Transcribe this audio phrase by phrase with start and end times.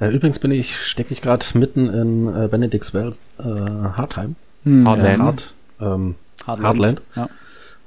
[0.00, 4.34] Äh, übrigens bin ich, stecke ich gerade mitten in äh, Benedict's Wells äh, Hardtime.
[4.64, 4.84] Hm.
[4.86, 5.22] Hardland.
[5.22, 6.14] Hard, ähm,
[6.46, 6.66] Hardland.
[6.66, 7.02] Hardland.
[7.14, 7.28] Ja.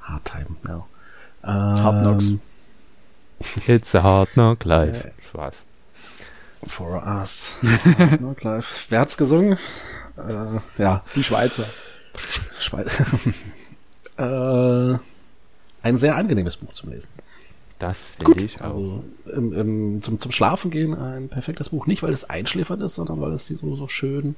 [0.01, 0.85] Hardtime, ja.
[1.43, 2.25] Hard Knocks.
[2.25, 2.39] Ähm,
[3.67, 5.07] It's a hard knock life.
[5.07, 5.11] Äh.
[5.29, 5.55] Spaß.
[6.65, 7.53] For us.
[7.97, 8.88] Hard Knock Life.
[8.89, 9.57] Wer hat's gesungen?
[10.18, 11.66] Äh, ja, Die Schweizer.
[12.60, 12.91] Schweiz.
[14.18, 14.98] äh,
[15.82, 17.12] ein sehr angenehmes Buch zum Lesen.
[17.80, 18.66] Das finde ich auch.
[18.66, 19.04] Also
[19.34, 21.88] im, im, zum, zum Schlafen gehen ein perfektes Buch.
[21.88, 24.36] Nicht, weil es einschläfernd ist, sondern weil es die so, so schön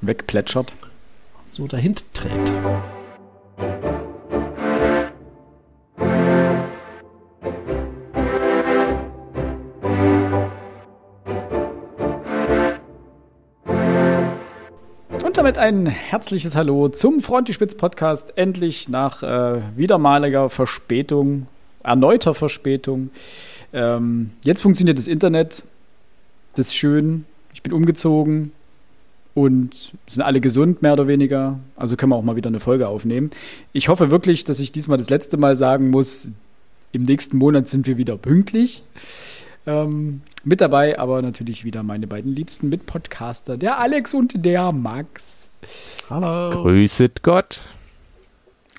[0.00, 0.72] Wegplätschert.
[1.46, 2.52] so dahin trägt.
[15.24, 18.36] Und damit ein herzliches Hallo zum Frontispitz Podcast.
[18.36, 21.46] Endlich nach äh, wiedermaliger Verspätung,
[21.84, 23.10] erneuter Verspätung.
[23.72, 25.64] Ähm, jetzt funktioniert das Internet.
[26.54, 27.24] Das ist schön.
[27.52, 28.52] Ich bin umgezogen
[29.34, 31.58] und sind alle gesund, mehr oder weniger.
[31.76, 33.30] Also können wir auch mal wieder eine Folge aufnehmen.
[33.72, 36.30] Ich hoffe wirklich, dass ich diesmal das letzte Mal sagen muss,
[36.92, 38.84] im nächsten Monat sind wir wieder pünktlich.
[39.66, 45.50] Ähm, mit dabei aber natürlich wieder meine beiden liebsten Mitpodcaster, der Alex und der Max.
[46.10, 46.62] Hallo.
[46.62, 47.62] Grüßet Gott.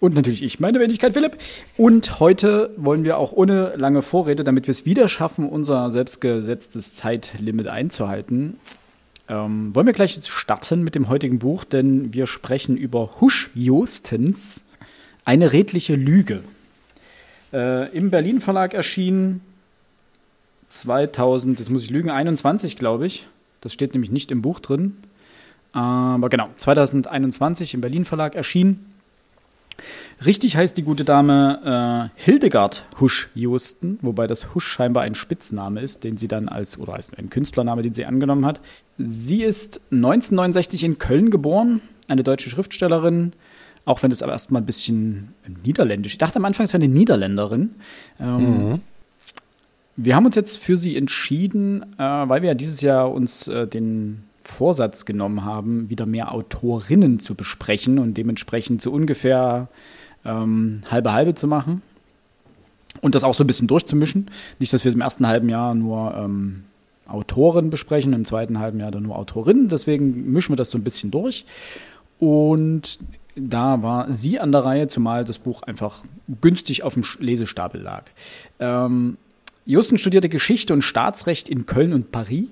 [0.06, 1.36] Und natürlich ich, meine Wenigkeit Philipp.
[1.78, 6.94] Und heute wollen wir auch ohne lange Vorrede, damit wir es wieder schaffen, unser selbstgesetztes
[6.94, 8.60] Zeitlimit einzuhalten,
[9.28, 13.50] ähm, wollen wir gleich jetzt starten mit dem heutigen Buch, denn wir sprechen über Husch
[13.56, 14.66] Jostens,
[15.24, 16.44] eine redliche Lüge.
[17.52, 19.42] Äh, Im Berlin Verlag erschienen
[20.70, 23.26] 2000, jetzt muss ich lügen, 21 glaube ich.
[23.62, 24.98] Das steht nämlich nicht im Buch drin.
[25.72, 28.92] Aber genau, 2021 im Berlin Verlag erschienen.
[30.26, 36.04] Richtig heißt die gute Dame äh, Hildegard Husch-Josten, wobei das Husch scheinbar ein Spitzname ist,
[36.04, 38.62] den sie dann als, oder heißt ein Künstlername, den sie angenommen hat.
[38.98, 43.34] Sie ist 1969 in Köln geboren, eine deutsche Schriftstellerin,
[43.84, 46.14] auch wenn das aber erstmal ein bisschen niederländisch.
[46.14, 47.76] Ich dachte am Anfang, es wäre eine Niederländerin.
[48.20, 48.82] Ähm,
[49.98, 53.68] Wir haben uns jetzt für sie entschieden, äh, weil wir ja dieses Jahr uns äh,
[53.68, 59.68] den Vorsatz genommen haben, wieder mehr Autorinnen zu besprechen und dementsprechend so ungefähr
[60.24, 61.82] ähm, halbe halbe zu machen
[63.02, 64.30] und das auch so ein bisschen durchzumischen.
[64.60, 66.64] Nicht, dass wir im ersten halben Jahr nur ähm,
[67.08, 69.68] Autoren besprechen, im zweiten halben Jahr dann nur Autorinnen.
[69.68, 71.46] Deswegen mischen wir das so ein bisschen durch.
[72.20, 73.00] Und
[73.36, 76.04] da war sie an der Reihe, zumal das Buch einfach
[76.42, 78.06] günstig auf dem Lesestapel lag.
[78.60, 79.18] Ähm,
[79.66, 82.48] Justen studierte Geschichte und Staatsrecht in Köln und Paris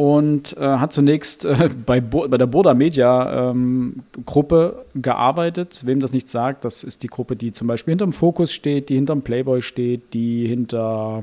[0.00, 5.82] und äh, hat zunächst äh, bei, Bo bei der Burda Media ähm, Gruppe gearbeitet.
[5.84, 8.94] Wem das nicht sagt, das ist die Gruppe, die zum Beispiel hinterm Fokus steht, die
[8.94, 11.22] hinterm Playboy steht, die hinter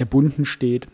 [0.00, 0.86] der Bunden steht.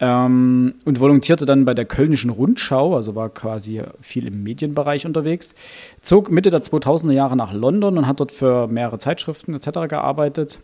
[0.00, 5.54] Ähm, und volontierte dann bei der Kölnischen Rundschau, also war quasi viel im Medienbereich unterwegs.
[6.02, 9.88] Zog Mitte der 2000er Jahre nach London und hat dort für mehrere Zeitschriften etc.
[9.88, 10.60] gearbeitet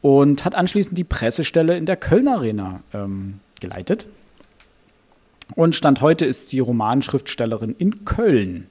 [0.00, 4.06] und hat anschließend die Pressestelle in der Köln Arena ähm, geleitet.
[5.56, 8.66] Und Stand heute ist sie Romanschriftstellerin in Köln.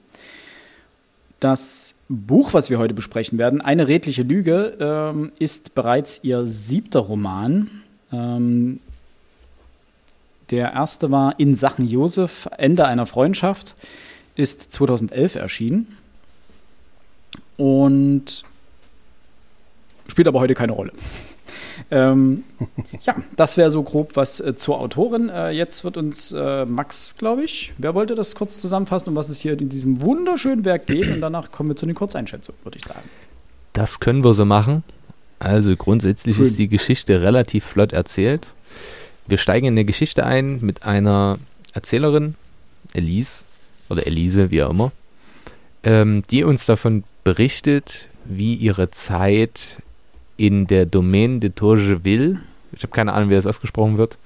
[1.40, 7.00] Das Buch, was wir heute besprechen werden, Eine redliche Lüge, ähm, ist bereits ihr siebter
[7.00, 7.82] Roman.
[8.12, 8.78] Ähm,
[10.50, 13.74] der erste war In Sachen Josef, Ende einer Freundschaft,
[14.36, 15.96] ist 2011 erschienen
[17.56, 18.44] und
[20.06, 20.92] spielt aber heute keine Rolle.
[21.90, 22.42] Ähm,
[23.02, 25.28] ja, das wäre so grob was äh, zur Autorin.
[25.28, 29.28] Äh, jetzt wird uns äh, Max, glaube ich, wer wollte das kurz zusammenfassen, um was
[29.28, 31.08] es hier in diesem wunderschönen Werk geht?
[31.08, 33.08] Und danach kommen wir zu den Kurzeinschätzungen, würde ich sagen.
[33.72, 34.82] Das können wir so machen.
[35.38, 36.46] Also grundsätzlich Schön.
[36.46, 38.54] ist die Geschichte relativ flott erzählt.
[39.26, 41.38] Wir steigen in eine Geschichte ein mit einer
[41.72, 42.36] Erzählerin,
[42.94, 43.44] Elise,
[43.88, 44.92] oder Elise, wie auch immer,
[45.82, 49.78] ähm, die uns davon berichtet, wie ihre Zeit
[50.36, 52.40] in der Domaine de Tourgeville,
[52.72, 54.18] ich habe keine Ahnung, wie das ausgesprochen wird,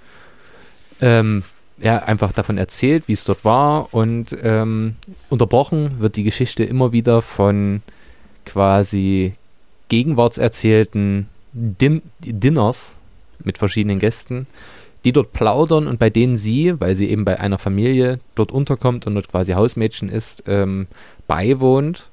[1.01, 1.43] ähm,
[1.79, 4.97] ja, einfach davon erzählt, wie es dort war und ähm,
[5.31, 7.83] unterbrochen wird die Geschichte immer wieder von
[8.45, 9.35] quasi
[9.89, 12.97] gegenwartserzählten Din Dinners
[13.43, 14.47] mit verschiedenen Gästen,
[15.05, 19.07] die dort plaudern und bei denen sie, weil sie eben bei einer Familie dort unterkommt
[19.07, 20.87] und dort quasi Hausmädchen ist, ähm,
[21.27, 22.10] beiwohnt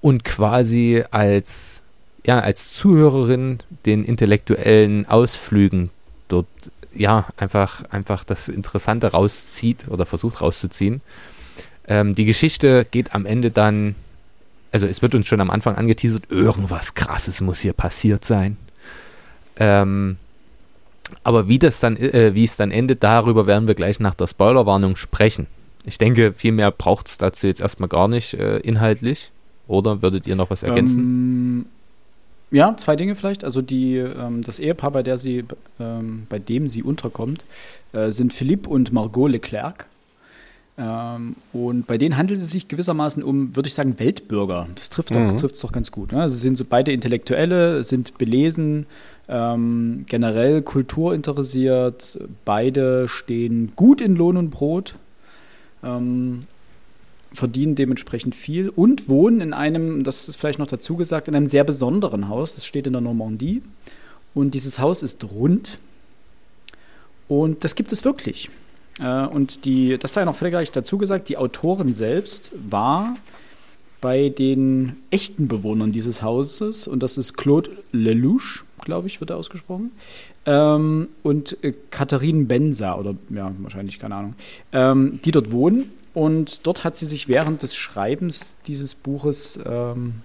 [0.00, 1.82] und quasi als,
[2.26, 5.90] ja, als Zuhörerin den intellektuellen Ausflügen
[6.28, 6.46] dort
[6.94, 11.00] ja einfach, einfach das Interessante rauszieht oder versucht rauszuziehen.
[11.86, 13.94] Ähm, die Geschichte geht am Ende dann,
[14.72, 18.56] also es wird uns schon am Anfang angeteasert, irgendwas krasses muss hier passiert sein.
[19.56, 20.16] Ähm,
[21.24, 24.26] Aber wie das dann, äh, wie es dann endet, darüber werden wir gleich nach der
[24.26, 25.46] Spoilerwarnung sprechen.
[25.84, 29.30] Ich denke, viel mehr braucht es dazu jetzt erstmal gar nicht äh, inhaltlich.
[29.68, 30.98] Oder würdet ihr noch was ergänzen?
[30.98, 31.66] Ähm,
[32.50, 33.44] ja, zwei Dinge vielleicht.
[33.44, 35.44] Also die, ähm, das Ehepaar, bei, der sie,
[35.78, 37.44] ähm, bei dem sie unterkommt,
[37.92, 39.86] äh, sind Philippe und Margot Leclerc.
[40.78, 44.68] Ähm, und bei denen handelt es sich gewissermaßen um, würde ich sagen, Weltbürger.
[44.76, 45.60] Das trifft es mhm.
[45.60, 46.12] doch ganz gut.
[46.12, 46.22] Ne?
[46.22, 48.86] Also sie sind so beide Intellektuelle, sind belesen,
[49.28, 52.18] ähm, generell kulturinteressiert.
[52.44, 54.94] Beide stehen gut in Lohn und Brot.
[55.82, 56.46] Ähm,
[57.32, 61.46] verdienen dementsprechend viel und wohnen in einem, das ist vielleicht noch dazu gesagt, in einem
[61.46, 62.54] sehr besonderen Haus.
[62.54, 63.62] Das steht in der Normandie.
[64.34, 65.78] Und dieses Haus ist rund.
[67.28, 68.50] Und das gibt es wirklich.
[69.00, 73.16] Äh, und die, das sei noch vielleicht dazu gesagt, die Autorin selbst war
[74.00, 79.36] bei den echten Bewohnern dieses Hauses, und das ist Claude Lelouch, glaube ich, wird er
[79.36, 79.90] ausgesprochen,
[80.46, 84.34] ähm, und äh, Katharine Benza, oder ja, wahrscheinlich, keine Ahnung,
[84.72, 85.90] ähm, die dort wohnen.
[86.14, 90.22] Und dort hat sie sich während des Schreibens dieses Buches ähm,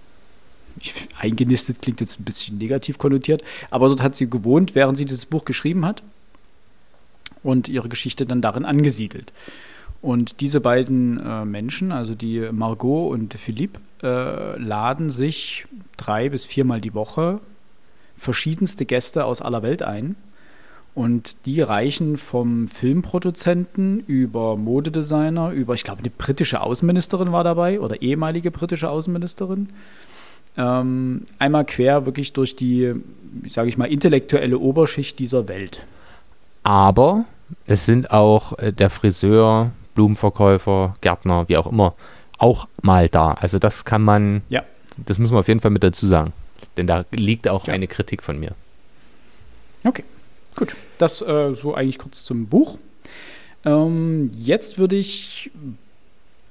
[1.18, 5.26] eingenistet, klingt jetzt ein bisschen negativ konnotiert, aber dort hat sie gewohnt, während sie dieses
[5.26, 6.02] Buch geschrieben hat
[7.42, 9.32] und ihre Geschichte dann darin angesiedelt.
[10.02, 15.64] Und diese beiden äh, Menschen, also die Margot und Philippe, äh, laden sich
[15.96, 17.40] drei bis viermal die Woche
[18.16, 20.16] verschiedenste Gäste aus aller Welt ein.
[20.94, 27.80] Und die reichen vom Filmproduzenten über Modedesigner, über, ich glaube, eine britische Außenministerin war dabei
[27.80, 29.70] oder ehemalige britische Außenministerin.
[30.56, 32.94] Ähm, einmal quer wirklich durch die,
[33.48, 35.84] sage ich mal, intellektuelle Oberschicht dieser Welt.
[36.62, 37.24] Aber
[37.66, 41.94] es sind auch äh, der Friseur, Blumenverkäufer, Gärtner, wie auch immer,
[42.38, 43.32] auch mal da.
[43.32, 44.62] Also das kann man, ja.
[44.96, 46.32] das muss man auf jeden Fall mit dazu sagen.
[46.76, 47.74] Denn da liegt auch ja.
[47.74, 48.52] eine Kritik von mir.
[49.82, 50.04] Okay,
[50.56, 50.76] gut.
[50.98, 52.78] Das äh, so eigentlich kurz zum Buch.
[53.64, 55.50] Ähm, jetzt würde ich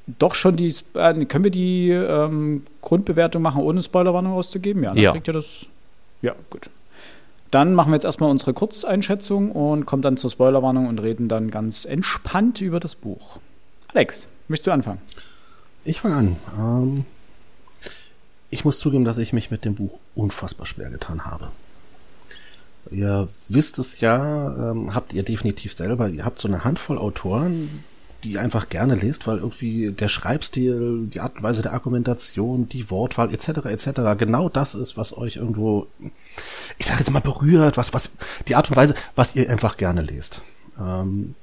[0.08, 4.84] doch schon die, äh, können wir die ähm, Grundbewertung machen, ohne Spoilerwarnung auszugeben?
[4.84, 5.12] Ja, dann ja.
[5.12, 5.66] kriegt ihr das.
[6.22, 6.70] Ja, gut.
[7.52, 11.52] Dann machen wir jetzt erstmal unsere Kurzeinschätzung und kommen dann zur Spoilerwarnung und reden dann
[11.52, 13.38] ganz entspannt über das Buch.
[13.94, 15.00] Alex, möchtest du anfangen?
[15.86, 16.36] Ich fange an.
[16.58, 17.06] Ähm,
[18.50, 21.50] ich muss zugeben, dass ich mich mit dem Buch unfassbar schwer getan habe.
[22.92, 27.84] Ihr wisst es ja, ähm, habt ihr definitiv selber, ihr habt so eine Handvoll Autoren,
[28.24, 32.70] die ihr einfach gerne lest, weil irgendwie der Schreibstil, die Art und Weise der Argumentation,
[32.70, 33.66] die Wortwahl etc.
[33.66, 34.18] etc.
[34.18, 35.88] genau das ist, was euch irgendwo,
[36.78, 38.12] ich sage jetzt mal berührt, was was
[38.48, 40.42] die Art und Weise, was ihr einfach gerne lest.
[40.80, 41.36] Ähm,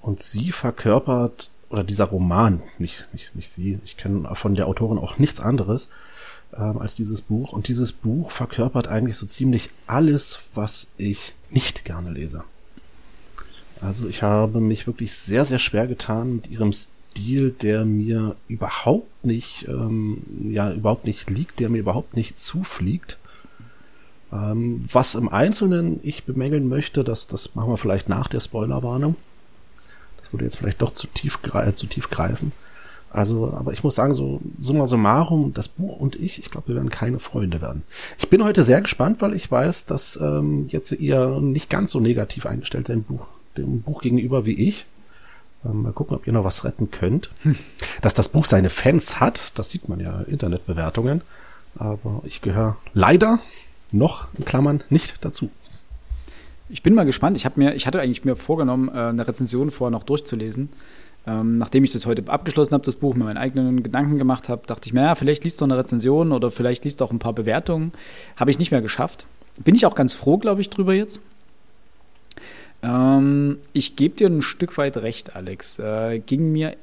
[0.00, 4.98] und sie verkörpert oder dieser Roman, nicht nicht nicht sie, ich kenne von der Autorin
[4.98, 5.90] auch nichts anderes
[6.58, 11.84] ähm, als dieses Buch und dieses Buch verkörpert eigentlich so ziemlich alles, was ich nicht
[11.84, 12.44] gerne lese.
[13.80, 19.24] Also ich habe mich wirklich sehr, sehr schwer getan mit ihrem Stil, der mir überhaupt
[19.24, 23.18] nicht, ähm, ja, überhaupt nicht liegt, der mir überhaupt nicht zufliegt.
[24.32, 29.16] Ähm, was im Einzelnen ich bemängeln möchte, das, das machen wir vielleicht nach der Spoilerwarnung.
[30.20, 32.52] Das würde jetzt vielleicht doch zu tief, äh, zu tief greifen.
[33.10, 36.74] Also, aber ich muss sagen, so summa summarum, das Buch und ich, ich glaube, wir
[36.74, 37.82] werden keine Freunde werden.
[38.18, 42.00] Ich bin heute sehr gespannt, weil ich weiß, dass ähm, jetzt ihr nicht ganz so
[42.00, 44.86] negativ eingestellt seid Buch dem Buch gegenüber wie ich.
[45.64, 47.30] Ähm, mal gucken, ob ihr noch was retten könnt.
[47.42, 47.56] Hm.
[48.02, 51.22] Dass das Buch seine Fans hat, das sieht man ja in Internetbewertungen.
[51.76, 53.38] Aber ich gehöre leider
[53.92, 55.50] noch in Klammern nicht dazu.
[56.68, 57.36] Ich bin mal gespannt.
[57.36, 60.70] Ich habe mir, ich hatte eigentlich mir vorgenommen, äh, eine Rezension vorher noch durchzulesen.
[61.26, 64.66] Ähm, nachdem ich das heute abgeschlossen habe, das Buch, mir meinen eigenen Gedanken gemacht habe,
[64.66, 67.18] dachte ich mir, ja, vielleicht liest du eine Rezension oder vielleicht liest du auch ein
[67.18, 67.92] paar Bewertungen.
[68.36, 69.26] Habe ich nicht mehr geschafft.
[69.58, 71.20] Bin ich auch ganz froh, glaube ich, drüber jetzt.
[72.82, 75.78] Ähm, ich gebe dir ein Stück weit recht, Alex.
[75.78, 76.76] Äh, ging mir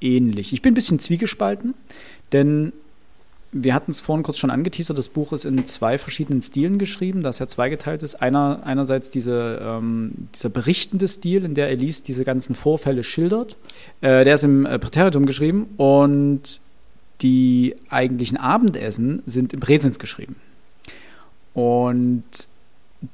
[0.00, 0.52] ähnlich.
[0.52, 1.74] Ich bin ein bisschen zwiegespalten,
[2.32, 2.72] denn
[3.50, 7.22] wir hatten es vorhin kurz schon angeteasert, das Buch ist in zwei verschiedenen Stilen geschrieben,
[7.22, 8.16] das ja zweigeteilt ist.
[8.16, 13.56] Einer, einerseits diese, ähm, dieser berichtende Stil, in der Elise diese ganzen Vorfälle schildert.
[14.00, 16.60] Äh, der ist im äh, Präteritum geschrieben und
[17.22, 20.36] die eigentlichen Abendessen sind im Präsens geschrieben.
[21.54, 22.24] Und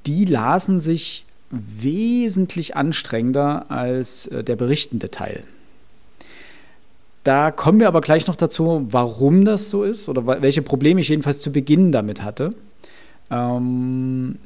[0.07, 5.45] die lasen sich wesentlich anstrengender als äh, der berichtende Teil.
[7.25, 11.09] Da kommen wir aber gleich noch dazu, warum das so ist oder welche Probleme ich
[11.09, 12.55] jedenfalls zu Beginn damit hatte.
[13.31, 14.37] Ähm,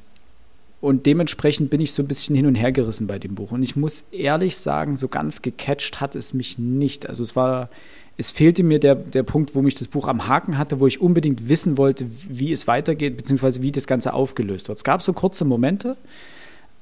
[0.80, 3.50] und dementsprechend bin ich so ein bisschen hin und her gerissen bei dem Buch.
[3.50, 7.08] Und ich muss ehrlich sagen, so ganz gecatcht hat es mich nicht.
[7.08, 7.68] Also es war,
[8.16, 11.00] es fehlte mir der, der Punkt, wo mich das Buch am Haken hatte, wo ich
[11.00, 14.78] unbedingt wissen wollte, wie es weitergeht, beziehungsweise wie das Ganze aufgelöst wird.
[14.78, 15.96] Es gab so kurze Momente,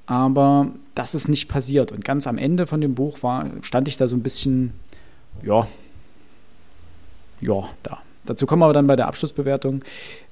[0.04, 1.90] aber das ist nicht passiert.
[1.90, 4.74] Und ganz am Ende von dem Buch war, stand ich da so ein bisschen,
[5.42, 5.66] ja,
[7.40, 8.02] ja, da.
[8.26, 9.82] Dazu kommen wir aber dann bei der Abschlussbewertung.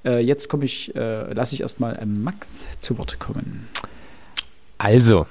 [0.05, 2.47] Äh, jetzt komme ich, äh, lasse ich erstmal äh, Max
[2.81, 3.69] zu Wort kommen.
[4.79, 5.27] Also,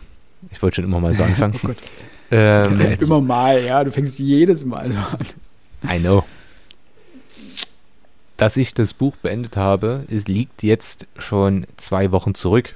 [0.52, 1.60] ich wollte schon immer mal so anfangen.
[1.64, 1.74] oh
[2.32, 5.98] ähm, immer mal, ja, du fängst jedes Mal so an.
[5.98, 6.24] I know.
[8.38, 12.76] Dass ich das Buch beendet habe, es liegt jetzt schon zwei Wochen zurück.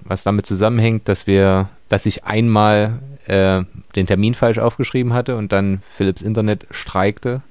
[0.00, 3.62] Was damit zusammenhängt, dass wir, dass ich einmal äh,
[3.94, 7.42] den Termin falsch aufgeschrieben hatte und dann Philips Internet streikte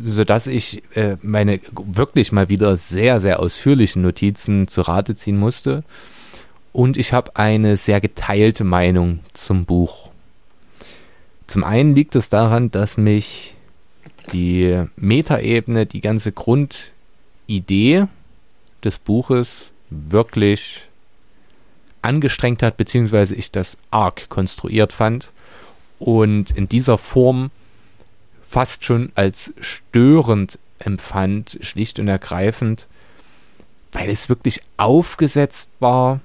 [0.00, 5.84] sodass ich äh, meine wirklich mal wieder sehr, sehr ausführlichen Notizen zu Rate ziehen musste.
[6.72, 10.10] Und ich habe eine sehr geteilte Meinung zum Buch.
[11.46, 13.54] Zum einen liegt es daran, dass mich
[14.32, 18.06] die Metaebene, die ganze Grundidee
[18.84, 20.82] des Buches wirklich
[22.02, 25.30] angestrengt hat, beziehungsweise ich das arg konstruiert fand
[25.98, 27.50] und in dieser Form
[28.48, 32.86] fast schon als störend empfand, schlicht und ergreifend,
[33.92, 36.20] weil es wirklich aufgesetzt war,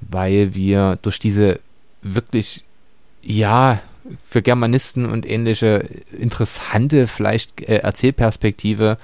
[0.00, 1.60] weil wir durch diese
[2.02, 2.64] wirklich,
[3.22, 3.80] ja,
[4.28, 8.98] für Germanisten und ähnliche interessante, vielleicht äh, Erzählperspektive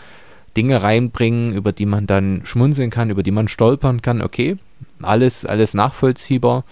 [0.57, 4.23] Dinge reinbringen, über die man dann schmunzeln kann, über die man stolpern kann.
[4.23, 4.57] Okay,
[5.03, 6.65] alles, alles nachvollziehbar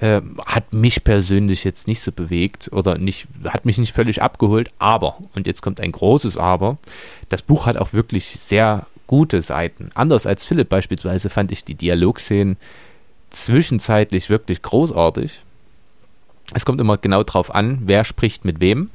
[0.00, 4.70] äh, hat mich persönlich jetzt nicht so bewegt oder nicht, hat mich nicht völlig abgeholt.
[4.78, 6.78] Aber, und jetzt kommt ein großes Aber,
[7.28, 9.90] das Buch hat auch wirklich sehr gute Seiten.
[9.94, 12.56] Anders als Philipp beispielsweise fand ich die Dialogszenen
[13.30, 15.42] zwischenzeitlich wirklich großartig.
[16.54, 18.90] Es kommt immer genau drauf an, wer spricht mit wem.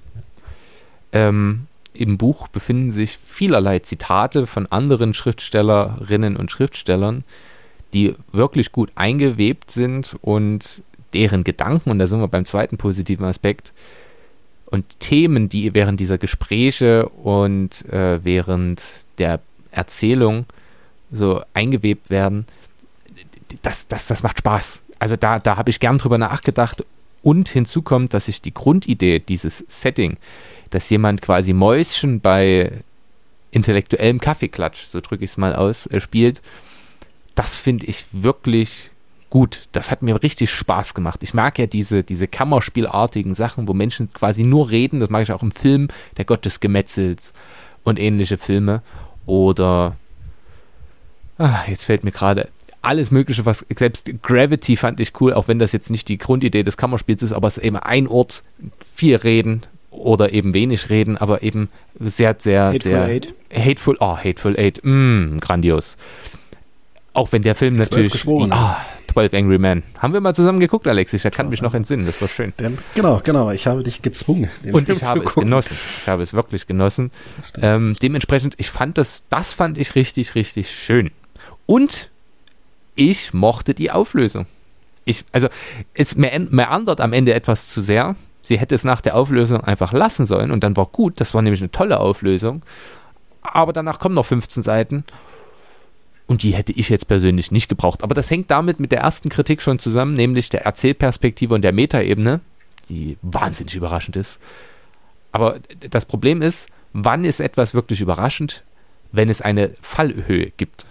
[1.14, 7.24] Ähm, Im Buch befinden sich vielerlei Zitate von anderen Schriftstellerinnen und Schriftstellern,
[7.94, 10.82] die wirklich gut eingewebt sind und
[11.16, 13.74] deren Gedanken, und da sind wir beim zweiten positiven Aspekt,
[14.66, 18.82] und Themen, die während dieser Gespräche und äh, während
[19.18, 19.40] der
[19.72, 20.46] Erzählung
[21.12, 22.46] so eingewebt werden,
[23.62, 24.82] das, das, das macht Spaß.
[25.00, 26.84] Also da, da habe ich gern drüber nachgedacht.
[27.22, 30.18] Und hinzu kommt, dass ich die Grundidee, dieses Setting,
[30.70, 32.72] dass jemand quasi Mäuschen bei
[33.52, 36.42] intellektuellem Kaffeeklatsch, so drücke ich es mal aus, äh, spielt,
[37.34, 38.90] das finde ich wirklich
[39.36, 39.68] gut.
[39.74, 41.22] Das hat mir richtig Spaß gemacht.
[41.22, 45.02] Ich mag ja diese, diese Kammerspielartigen Sachen, wo Menschen quasi nur reden.
[45.02, 47.34] Das mag ich auch im Film, Der Gott des Gemetzels
[47.84, 48.82] und ähnliche Filme.
[49.26, 49.98] Oder,
[51.38, 52.48] ah, jetzt fällt mir gerade
[52.82, 56.64] alles Mögliche, was selbst Gravity fand ich cool, auch wenn das jetzt nicht die Grundidee
[56.64, 58.42] des Kammerspiels ist, aber es ist eben ein Ort,
[58.96, 61.68] viel reden oder eben wenig reden, aber eben
[62.00, 63.04] sehr, sehr, Hateful sehr.
[63.04, 63.34] Eight.
[63.54, 65.98] Hateful, oh, Hateful Eight, mm, grandios.
[67.12, 68.12] Auch wenn der Film natürlich.
[68.12, 68.54] Geschworen.
[68.54, 68.76] Oh,
[69.16, 69.84] 12 Angry Men.
[69.98, 71.14] Haben wir mal zusammen geguckt, Alex?
[71.14, 72.52] Ich kann mich noch entsinnen, das war schön.
[72.60, 73.50] Denn, genau, genau.
[73.50, 74.50] Ich habe dich gezwungen.
[74.74, 75.78] Und ich habe es genossen.
[76.02, 77.12] Ich habe es wirklich genossen.
[77.62, 81.12] Ähm, dementsprechend, ich fand das, das fand ich richtig, richtig schön.
[81.66, 82.10] Und
[82.96, 84.48] ich mochte die Auflösung.
[85.06, 85.48] Ich, also,
[85.94, 88.18] es meandert am Ende etwas zu sehr.
[88.42, 91.22] Sie hätte es nach der Auflösung einfach lassen sollen und dann war gut.
[91.22, 92.64] Das war nämlich eine tolle Auflösung.
[93.42, 95.06] Aber danach kommen noch 15 Seiten
[96.28, 98.04] und die hätte ich jetzt persönlich nicht gebraucht.
[98.04, 101.72] Aber das hängt damit mit der ersten Kritik schon zusammen, nämlich der Erzählperspektive und der
[101.72, 102.42] Metaebene,
[102.90, 104.40] die wahnsinnig überraschend ist.
[105.32, 108.64] Aber das Problem ist, wann ist etwas wirklich überraschend,
[109.12, 110.86] wenn es eine Fallhöhe gibt?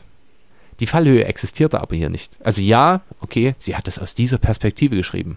[0.80, 2.38] Die Fallhöhe existierte aber hier nicht.
[2.44, 5.36] Also ja, okay, sie hat es aus dieser Perspektive geschrieben.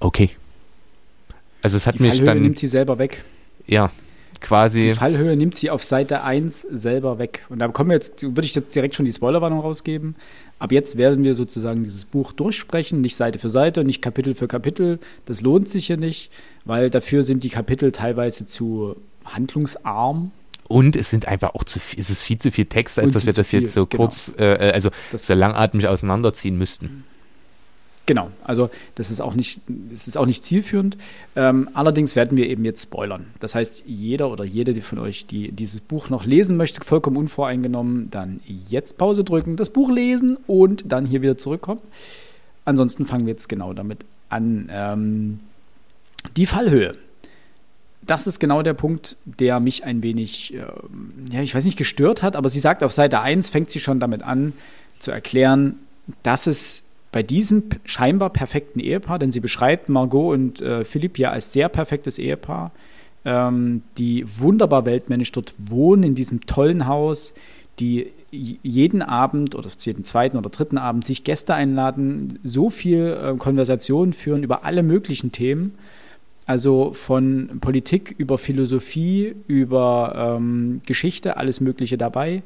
[0.00, 0.30] Okay.
[1.62, 3.22] Also es hat die mich Fallhöhe dann nimmt sie selber weg.
[3.66, 3.90] Ja,
[4.40, 4.82] quasi.
[4.82, 7.44] Die Fallhöhe nimmt sie auf Seite 1 selber weg.
[7.48, 10.16] Und da kommen wir jetzt, würde ich jetzt direkt schon die Spoilerwarnung rausgeben.
[10.58, 14.48] Ab jetzt werden wir sozusagen dieses Buch durchsprechen, nicht Seite für Seite, nicht Kapitel für
[14.48, 14.98] Kapitel.
[15.26, 16.30] Das lohnt sich hier nicht,
[16.64, 20.30] weil dafür sind die Kapitel teilweise zu handlungsarm.
[20.68, 23.26] Und es sind einfach auch zu viel, es ist viel zu viel Text, als dass
[23.26, 24.04] wir das viel, jetzt so genau.
[24.04, 27.04] kurz, äh, also das so langatmig auseinanderziehen müssten.
[28.06, 29.60] Genau, also das ist auch nicht,
[29.92, 30.96] ist auch nicht zielführend.
[31.34, 33.26] Ähm, allerdings werden wir eben jetzt spoilern.
[33.40, 38.08] Das heißt, jeder oder jede von euch, die dieses Buch noch lesen möchte, vollkommen unvoreingenommen,
[38.12, 41.80] dann jetzt Pause drücken, das Buch lesen und dann hier wieder zurückkommen.
[42.64, 44.68] Ansonsten fangen wir jetzt genau damit an.
[44.70, 45.40] Ähm,
[46.36, 46.94] die Fallhöhe.
[48.02, 50.62] Das ist genau der Punkt, der mich ein wenig, äh,
[51.32, 53.98] ja, ich weiß nicht, gestört hat, aber sie sagt auf Seite 1, fängt sie schon
[53.98, 54.52] damit an,
[54.94, 55.76] zu erklären,
[56.22, 56.84] dass es
[57.16, 61.70] bei diesem scheinbar perfekten Ehepaar, denn sie beschreibt Margot und äh, Philipp ja als sehr
[61.70, 62.72] perfektes Ehepaar,
[63.24, 67.32] ähm, die wunderbar weltmännisch dort wohnen, in diesem tollen Haus,
[67.80, 73.34] die jeden Abend oder jeden zweiten oder dritten Abend sich Gäste einladen, so viel äh,
[73.38, 75.72] Konversation führen über alle möglichen Themen.
[76.44, 82.42] Also von Politik über Philosophie, über ähm, Geschichte, alles Mögliche dabei,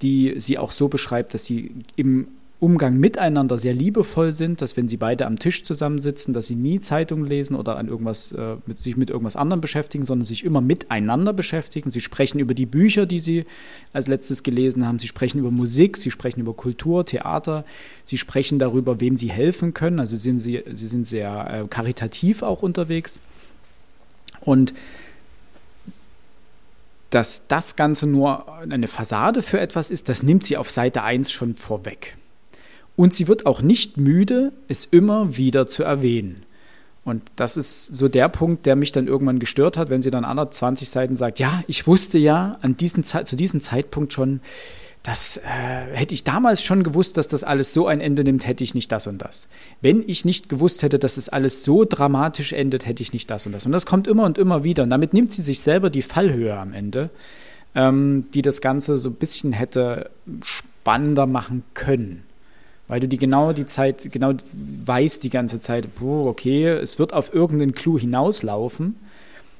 [0.00, 4.88] die sie auch so beschreibt, dass sie im Umgang miteinander sehr liebevoll sind, dass wenn
[4.88, 8.82] sie beide am Tisch zusammensitzen, dass sie nie Zeitungen lesen oder an irgendwas, äh, mit,
[8.82, 11.90] sich mit irgendwas anderem beschäftigen, sondern sich immer miteinander beschäftigen.
[11.90, 13.44] Sie sprechen über die Bücher, die sie
[13.92, 14.98] als letztes gelesen haben.
[14.98, 17.66] Sie sprechen über Musik, sie sprechen über Kultur, Theater.
[18.06, 20.00] Sie sprechen darüber, wem sie helfen können.
[20.00, 23.20] Also sind sie, sie sind sehr äh, karitativ auch unterwegs.
[24.40, 24.72] Und
[27.10, 31.30] dass das Ganze nur eine Fassade für etwas ist, das nimmt sie auf Seite 1
[31.30, 32.16] schon vorweg.
[32.96, 36.42] Und sie wird auch nicht müde, es immer wieder zu erwähnen.
[37.04, 40.24] Und das ist so der Punkt, der mich dann irgendwann gestört hat, wenn sie dann
[40.24, 44.40] an 20 Seiten sagt, ja, ich wusste ja an diesem zu diesem Zeitpunkt schon,
[45.04, 45.40] das äh,
[45.92, 48.90] hätte ich damals schon gewusst, dass das alles so ein Ende nimmt, hätte ich nicht
[48.90, 49.46] das und das.
[49.80, 53.46] Wenn ich nicht gewusst hätte, dass es alles so dramatisch endet, hätte ich nicht das
[53.46, 53.66] und das.
[53.66, 54.82] Und das kommt immer und immer wieder.
[54.82, 57.10] Und damit nimmt sie sich selber die Fallhöhe am Ende,
[57.76, 60.10] ähm, die das Ganze so ein bisschen hätte
[60.42, 62.24] spannender machen können
[62.88, 67.12] weil du die genau die Zeit, genau weißt die ganze Zeit, oh, okay, es wird
[67.12, 68.96] auf irgendeinen Clou hinauslaufen.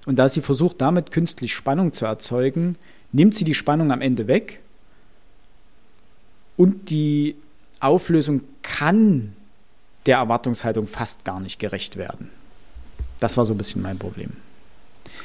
[0.06, 2.76] Und da sie versucht, damit künstlich Spannung zu erzeugen,
[3.11, 4.61] nimmt sie die Spannung am Ende weg
[6.56, 7.37] und die
[7.80, 9.35] Auflösung kann
[10.06, 12.30] der Erwartungshaltung fast gar nicht gerecht werden.
[13.18, 14.30] Das war so ein bisschen mein Problem.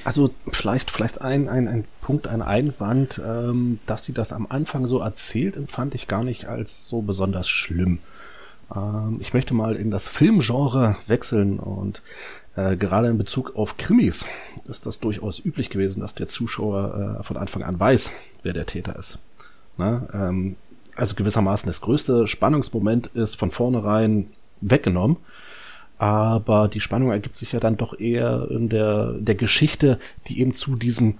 [0.04, 4.88] Also vielleicht, vielleicht ein, ein, ein Punkt, ein Einwand, ähm, dass sie das am Anfang
[4.88, 8.00] so erzählt, empfand ich gar nicht als so besonders schlimm.
[8.76, 12.02] Ähm, ich möchte mal in das Filmgenre wechseln und
[12.56, 14.26] äh, gerade in Bezug auf Krimis
[14.68, 18.12] ist das durchaus üblich gewesen, dass der Zuschauer äh, von Anfang an weiß,
[18.44, 19.20] wer der Täter ist.
[19.78, 20.56] Na, ähm,
[20.96, 24.28] also gewissermaßen das größte Spannungsmoment ist von vornherein
[24.60, 25.18] weggenommen
[26.02, 30.52] aber die Spannung ergibt sich ja dann doch eher in der, der Geschichte, die eben
[30.52, 31.20] zu diesem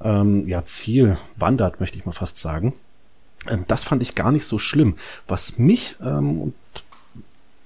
[0.00, 2.72] ähm, ja, Ziel wandert, möchte ich mal fast sagen.
[3.46, 4.96] Ähm, das fand ich gar nicht so schlimm.
[5.28, 6.54] Was mich ähm, und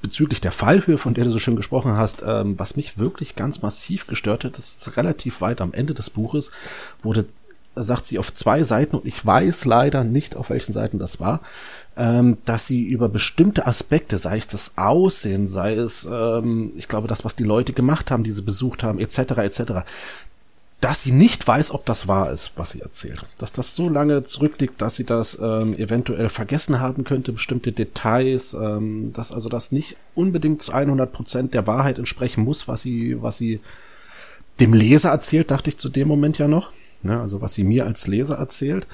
[0.03, 3.63] bezüglich der Fallhöhe, von der du so schön gesprochen hast, ähm, was mich wirklich ganz
[3.63, 6.51] massiv gestört hat, ist relativ weit am Ende des Buches,
[7.05, 7.27] wurde
[7.83, 11.41] sagt sie auf zwei Seiten und ich weiß leider nicht, auf welchen Seiten das war,
[11.97, 17.09] ähm, dass sie über bestimmte Aspekte, sei es das Aussehen, sei es, ähm, ich glaube,
[17.09, 19.63] das, was die Leute gemacht haben, die sie besucht haben, etc., etc.,
[20.81, 23.25] dass sie nicht weiß, ob das wahr ist, was sie erzählt.
[23.39, 28.55] Dass das so lange zurückliegt, dass sie das ähm, eventuell vergessen haben könnte, bestimmte Details,
[28.55, 33.21] ähm, dass also das nicht unbedingt zu 100 Prozent der Wahrheit entsprechen muss, was sie,
[33.21, 33.59] was sie
[34.61, 36.71] dem Leser erzählt, dachte ich zu dem Moment ja noch.
[37.05, 37.21] Ne?
[37.21, 38.87] Also was sie mir als Leser erzählt.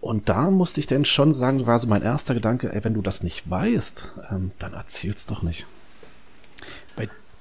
[0.00, 3.02] Und da musste ich denn schon sagen, war so mein erster Gedanke, ey, wenn du
[3.02, 5.66] das nicht weißt, ähm, dann erzähl's doch nicht.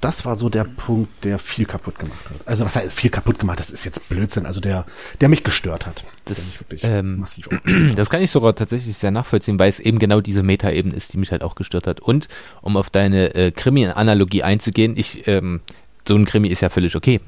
[0.06, 2.48] Das war so der Punkt, der viel kaputt gemacht hat.
[2.48, 3.60] Also was heißt viel kaputt gemacht?
[3.60, 4.46] Das ist jetzt Blödsinn.
[4.46, 4.86] Also der,
[5.20, 6.06] der mich gestört hat.
[6.26, 7.50] Das, ähm, massiv
[7.96, 11.18] das kann ich sogar tatsächlich sehr nachvollziehen, weil es eben genau diese Meta-Ebene ist, die
[11.18, 12.02] mich halt auch gestört hat.
[12.02, 12.28] Und
[12.62, 15.62] um auf deine äh, Krimi-Analogie einzugehen, ich, ähm,
[16.08, 17.20] so ein Krimi ist ja völlig okay.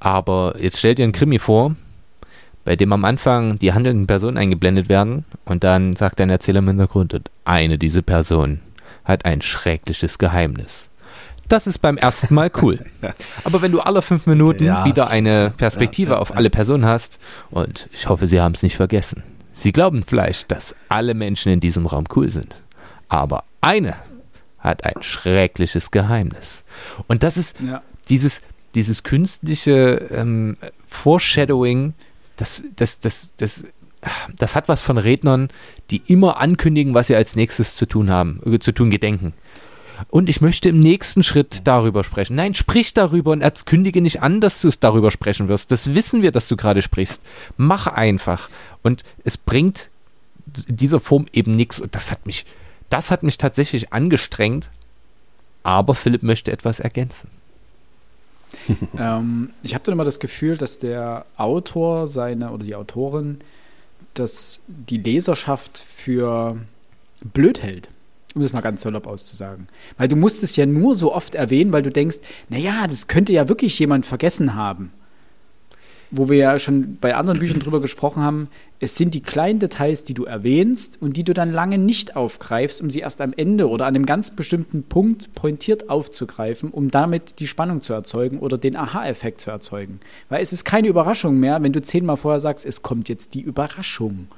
[0.00, 1.76] Aber jetzt stell dir ein Krimi vor,
[2.64, 6.68] bei dem am Anfang die handelnden Personen eingeblendet werden und dann sagt ein Erzähler im
[6.68, 8.60] Hintergrund, eine dieser Personen
[9.04, 10.88] hat ein schreckliches Geheimnis.
[11.48, 12.80] Das ist beim ersten Mal cool.
[13.44, 16.86] Aber wenn du alle fünf Minuten ja, wieder eine Perspektive ja, ja, auf alle Personen
[16.86, 17.18] hast,
[17.50, 19.22] und ich hoffe, sie haben es nicht vergessen,
[19.52, 22.54] sie glauben vielleicht, dass alle Menschen in diesem Raum cool sind.
[23.08, 23.94] Aber eine
[24.58, 26.64] hat ein schreckliches Geheimnis.
[27.06, 27.56] Und das ist
[28.08, 28.40] dieses,
[28.74, 30.56] dieses künstliche ähm,
[30.88, 31.92] Foreshadowing
[32.36, 33.64] das, das, das, das,
[34.36, 35.48] das hat was von Rednern,
[35.90, 39.34] die immer ankündigen, was sie als nächstes zu tun haben, äh, zu tun gedenken.
[40.08, 42.34] Und ich möchte im nächsten Schritt darüber sprechen.
[42.34, 45.70] Nein, sprich darüber und kündige nicht an, dass du es darüber sprechen wirst.
[45.70, 47.22] Das wissen wir, dass du gerade sprichst.
[47.56, 48.48] Mach einfach.
[48.82, 49.90] Und es bringt
[50.68, 51.80] in dieser Form eben nichts.
[51.80, 52.44] Und das hat mich,
[52.90, 54.70] das hat mich tatsächlich angestrengt.
[55.62, 57.30] Aber Philipp möchte etwas ergänzen.
[58.98, 63.38] ähm, ich habe dann immer das Gefühl, dass der Autor seine oder die Autorin
[64.14, 66.56] dass die Leserschaft für
[67.20, 67.88] blöd hält.
[68.34, 69.68] Um das mal ganz salopp auszusagen.
[69.96, 72.16] Weil du musst es ja nur so oft erwähnen, weil du denkst,
[72.48, 74.90] naja, das könnte ja wirklich jemand vergessen haben
[76.10, 78.48] wo wir ja schon bei anderen Büchern drüber gesprochen haben,
[78.80, 82.82] es sind die kleinen Details, die du erwähnst und die du dann lange nicht aufgreifst,
[82.82, 87.40] um sie erst am Ende oder an einem ganz bestimmten Punkt pointiert aufzugreifen, um damit
[87.40, 90.00] die Spannung zu erzeugen oder den Aha-Effekt zu erzeugen.
[90.28, 93.40] Weil es ist keine Überraschung mehr, wenn du zehnmal vorher sagst, es kommt jetzt die
[93.40, 94.28] Überraschung.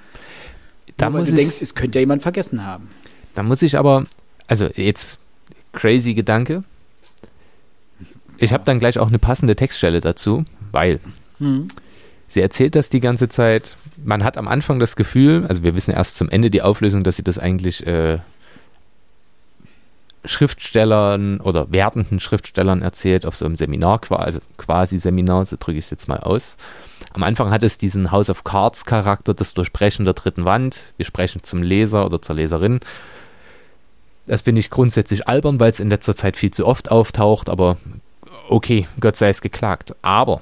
[0.97, 2.89] Da Nur du denkst, es könnte ja jemand vergessen haben.
[3.35, 4.05] da muss ich aber,
[4.47, 5.19] also jetzt
[5.73, 6.65] crazy Gedanke.
[8.39, 11.01] Ich habe dann gleich auch eine passende Textstelle dazu, weil
[11.39, 11.69] Hm.
[12.29, 13.77] sie erzählt das die ganze Zeit.
[14.03, 17.17] Man hat am Anfang das Gefühl, also wir wissen erst zum Ende die Auflösung, dass
[17.17, 18.19] sie das eigentlich äh,
[20.25, 25.87] Schriftstellern oder werdenden Schriftstellern erzählt auf so einem Seminar, also quasi Seminar, so drücke ich
[25.87, 26.57] es jetzt mal aus.
[27.13, 30.93] Am Anfang hat es diesen House of Cards Charakter, das Durchbrechen der dritten Wand.
[30.97, 32.81] Wir sprechen zum Leser oder zur Leserin.
[34.27, 37.77] Das finde ich grundsätzlich albern, weil es in letzter Zeit viel zu oft auftaucht, aber
[38.49, 39.95] okay, Gott sei es geklagt.
[40.03, 40.41] Aber,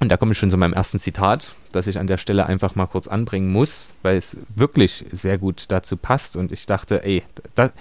[0.00, 2.76] und da komme ich schon zu meinem ersten Zitat, das ich an der Stelle einfach
[2.76, 7.24] mal kurz anbringen muss, weil es wirklich sehr gut dazu passt und ich dachte, ey,
[7.54, 7.72] da,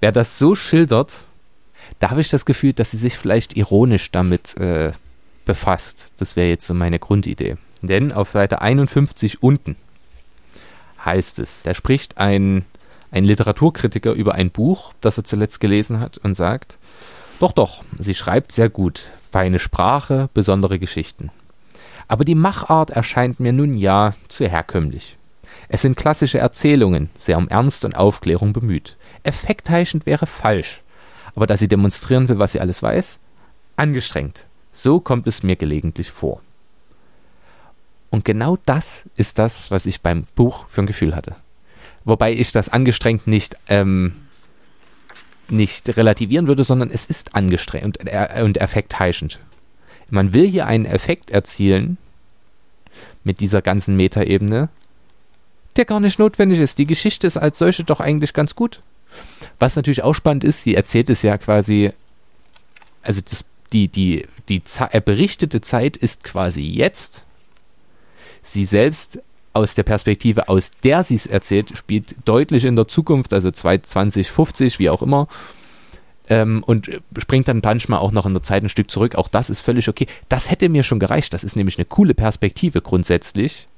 [0.00, 1.24] wer das so schildert,
[1.98, 4.92] da habe ich das Gefühl, dass sie sich vielleicht ironisch damit äh,
[5.44, 6.12] befasst.
[6.16, 7.56] Das wäre jetzt so meine Grundidee.
[7.82, 9.76] Denn auf Seite 51 unten
[11.04, 12.64] heißt es, da spricht ein,
[13.10, 16.78] ein Literaturkritiker über ein Buch, das er zuletzt gelesen hat und sagt,
[17.38, 21.30] doch, doch, sie schreibt sehr gut, feine Sprache, besondere Geschichten.
[22.08, 25.16] Aber die Machart erscheint mir nun ja zu herkömmlich.
[25.68, 28.96] Es sind klassische Erzählungen, sehr um Ernst und Aufklärung bemüht.
[29.22, 30.82] Effektheischend wäre falsch.
[31.34, 33.18] Aber da sie demonstrieren will, was sie alles weiß,
[33.76, 34.46] angestrengt.
[34.72, 36.40] So kommt es mir gelegentlich vor.
[38.10, 41.34] Und genau das ist das, was ich beim Buch für ein Gefühl hatte.
[42.04, 44.14] Wobei ich das angestrengt nicht, ähm,
[45.48, 49.40] nicht relativieren würde, sondern es ist angestrengt und, äh, und effektheischend.
[50.10, 51.98] Man will hier einen Effekt erzielen
[53.24, 54.68] mit dieser ganzen Metaebene,
[55.76, 56.78] der gar nicht notwendig ist.
[56.78, 58.80] Die Geschichte ist als solche doch eigentlich ganz gut.
[59.58, 61.92] Was natürlich auch spannend ist, sie erzählt es ja quasi,
[63.02, 67.24] also das, die, die, die äh, berichtete Zeit ist quasi jetzt.
[68.42, 69.18] Sie selbst
[69.52, 74.78] aus der Perspektive, aus der sie es erzählt, spielt deutlich in der Zukunft, also 2050,
[74.78, 75.28] wie auch immer.
[76.28, 79.14] Ähm, und springt dann manchmal auch noch in der Zeit ein Stück zurück.
[79.14, 80.06] Auch das ist völlig okay.
[80.28, 81.32] Das hätte mir schon gereicht.
[81.32, 83.68] Das ist nämlich eine coole Perspektive grundsätzlich,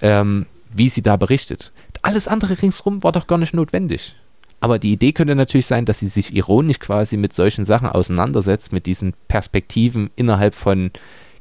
[0.00, 1.72] ähm, wie sie da berichtet.
[2.02, 4.16] Alles andere ringsrum war doch gar nicht notwendig.
[4.60, 8.72] Aber die Idee könnte natürlich sein, dass sie sich ironisch quasi mit solchen Sachen auseinandersetzt,
[8.72, 10.90] mit diesen Perspektiven innerhalb von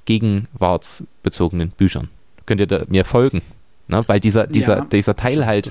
[0.06, 2.10] gegenwartsbezogenen Büchern.
[2.46, 3.42] Könnt ihr mir folgen?
[3.88, 4.04] Ne?
[4.08, 5.70] Weil dieser, dieser, Ja, dieser Teil halt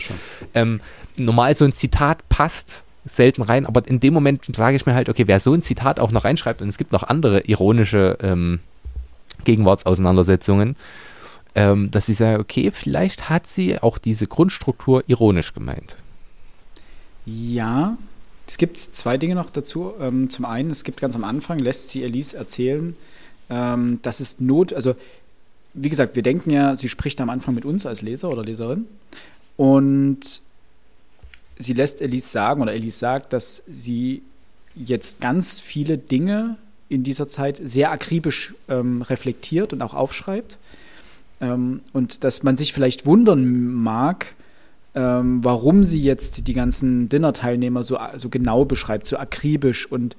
[0.55, 0.81] ähm,
[1.16, 5.08] normal so ein Zitat passt selten rein, aber in dem Moment sage ich mir halt,
[5.08, 8.60] okay, wer so ein Zitat auch noch reinschreibt und es gibt noch andere ironische ähm,
[9.44, 10.76] Gegenwartsauseinandersetzungen,
[11.54, 15.96] ähm, dass ich sage, okay, vielleicht hat sie auch diese Grundstruktur ironisch gemeint.
[17.26, 17.96] Ja,
[18.46, 19.94] es gibt zwei Dinge noch dazu.
[20.00, 22.96] Ähm, zum einen, es gibt ganz am Anfang, lässt sie Elise erzählen,
[23.50, 24.94] ähm, dass es Not, also
[25.74, 28.86] wie gesagt, wir denken ja, sie spricht am Anfang mit uns als Leser oder Leserin
[29.56, 30.42] und
[31.62, 34.22] sie lässt Elise sagen oder Elise sagt, dass sie
[34.75, 36.57] jetzt ganz viele Dinge
[36.88, 40.59] in dieser Zeit sehr akribisch ähm, reflektiert und auch aufschreibt
[41.40, 44.35] ähm, und dass man sich vielleicht wundern mag,
[44.94, 50.16] ähm, warum sie jetzt die ganzen Dinner-Teilnehmer so, so genau beschreibt, so akribisch und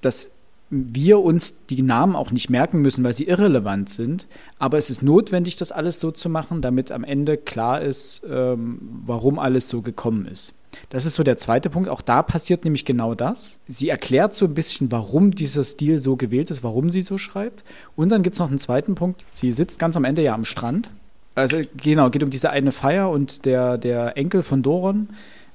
[0.00, 0.30] dass
[0.70, 4.26] wir uns die Namen auch nicht merken müssen, weil sie irrelevant sind.
[4.58, 8.78] Aber es ist notwendig, das alles so zu machen, damit am Ende klar ist, ähm,
[9.04, 10.54] warum alles so gekommen ist.
[10.90, 11.88] Das ist so der zweite Punkt.
[11.88, 13.58] Auch da passiert nämlich genau das.
[13.66, 17.64] Sie erklärt so ein bisschen, warum dieser Stil so gewählt ist, warum sie so schreibt.
[17.96, 19.24] Und dann gibt es noch einen zweiten Punkt.
[19.32, 20.90] Sie sitzt ganz am Ende ja am Strand.
[21.34, 25.08] Also genau, geht um diese eine Feier und der, der Enkel von Doron,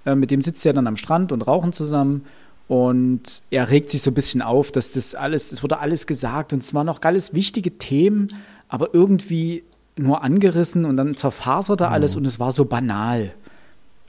[0.05, 2.25] äh, mit dem sitzt sie ja dann am Strand und rauchen zusammen.
[2.67, 6.53] Und er regt sich so ein bisschen auf, dass das alles, es wurde alles gesagt
[6.53, 8.27] und es waren auch alles wichtige Themen,
[8.67, 9.63] aber irgendwie
[9.97, 13.31] nur angerissen und dann zerfaserte er alles und es war so banal.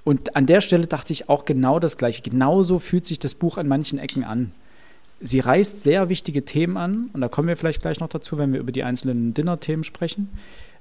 [0.05, 2.23] Und an der Stelle dachte ich auch genau das Gleiche.
[2.23, 4.53] Genauso fühlt sich das Buch an manchen Ecken an.
[5.21, 8.55] Sie reißt sehr wichtige Themen an und da kommen wir vielleicht gleich noch dazu, wenn
[8.55, 10.31] wir über die einzelnen Dinner-Themen sprechen.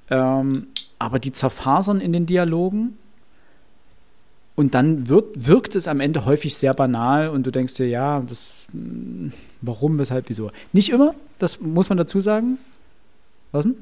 [0.09, 2.97] Ähm, aber die zerfasern in den Dialogen
[4.59, 8.21] und dann wird, wirkt es am Ende häufig sehr banal und du denkst dir, ja,
[8.27, 10.51] das, mh, warum, weshalb, wieso.
[10.73, 12.57] Nicht immer, das muss man dazu sagen.
[13.53, 13.75] Was denn?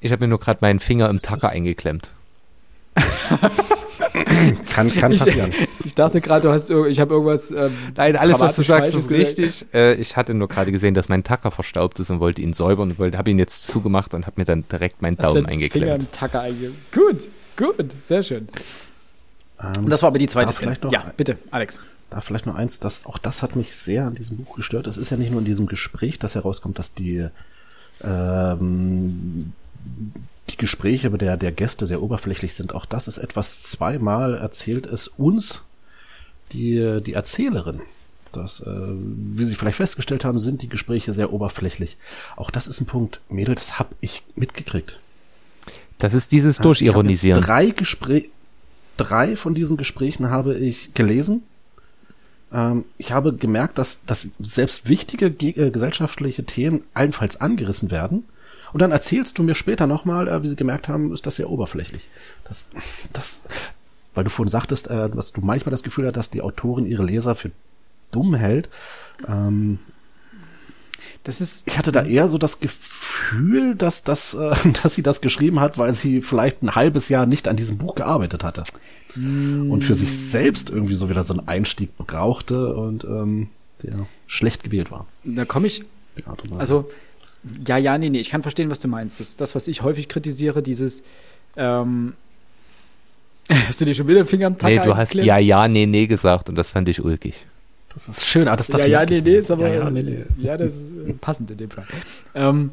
[0.00, 2.10] Ich habe mir nur gerade meinen Finger im Tacker eingeklemmt.
[4.70, 5.50] Kann, kann Ich- passieren.
[5.84, 7.50] Ich dachte gerade, du hast, ich habe irgendwas.
[7.50, 9.66] Ähm, Nein, alles, was du sagst, ist richtig.
[9.74, 12.90] Äh, ich hatte nur gerade gesehen, dass mein Tacker verstaubt ist und wollte ihn säubern
[12.92, 15.48] und wollte, habe ihn jetzt zugemacht und habe mir dann direkt meinen Hast Daumen Finger
[15.50, 16.02] eingeklemmt.
[16.02, 16.44] im Tacker
[16.94, 18.48] Gut, gut, sehr schön.
[19.60, 21.78] Ähm, Und das war aber die zweite vielleicht noch, Ja, bitte, Alex.
[22.10, 24.86] Da vielleicht noch eins, das, auch das hat mich sehr an diesem Buch gestört.
[24.86, 27.26] Es ist ja nicht nur in diesem Gespräch, dass herauskommt, dass die,
[28.04, 29.52] ähm,
[30.52, 32.74] die Gespräche der, der Gäste sehr oberflächlich sind.
[32.74, 35.62] Auch das ist etwas zweimal erzählt es uns
[36.52, 37.80] die, die Erzählerin.
[38.32, 41.98] Das, äh, wie Sie vielleicht festgestellt haben, sind die Gespräche sehr oberflächlich.
[42.36, 44.98] Auch das ist ein Punkt, Mädel, das hab ich mitgekriegt.
[45.98, 47.42] Das ist dieses Durchironisieren.
[47.42, 48.28] Drei Gespräche,
[48.96, 51.42] drei von diesen Gesprächen habe ich gelesen.
[52.52, 58.24] Ähm, ich habe gemerkt, dass, dass selbst wichtige äh, gesellschaftliche Themen allenfalls angerissen werden.
[58.72, 61.50] Und dann erzählst du mir später nochmal, äh, wie sie gemerkt haben, ist das sehr
[61.50, 62.08] oberflächlich.
[62.44, 62.68] Das,
[63.12, 63.42] das,
[64.14, 67.04] weil du vorhin sagtest, äh, dass du manchmal das Gefühl hast, dass die Autorin ihre
[67.04, 67.50] Leser für
[68.10, 68.68] dumm hält.
[69.26, 69.78] Ähm,
[71.24, 75.20] das ist, ich hatte da eher so das Gefühl, dass, dass, äh, dass sie das
[75.20, 78.64] geschrieben hat, weil sie vielleicht ein halbes Jahr nicht an diesem Buch gearbeitet hatte.
[79.14, 79.70] Mm.
[79.70, 83.48] Und für sich selbst irgendwie so wieder so einen Einstieg brauchte und ähm,
[83.82, 85.06] der schlecht gewählt war.
[85.24, 85.84] Da komme ich.
[86.58, 86.90] Also,
[87.66, 89.20] ja, ja, nee, nee, ich kann verstehen, was du meinst.
[89.20, 91.02] Das das, was ich häufig kritisiere, dieses,
[91.56, 92.14] ähm,
[93.68, 95.86] Hast du dir schon wieder den Finger am Tag Nee, du hast ja, ja, nee,
[95.86, 97.46] nee gesagt und das fand ich ulkig.
[97.92, 100.02] Das ist schön, ah, das, das Ja, ja, nee, nee, ist aber, ja, ja, nee,
[100.02, 100.24] nee.
[100.38, 101.84] ja, das ist äh, passend in dem Fall.
[102.34, 102.70] Ähm,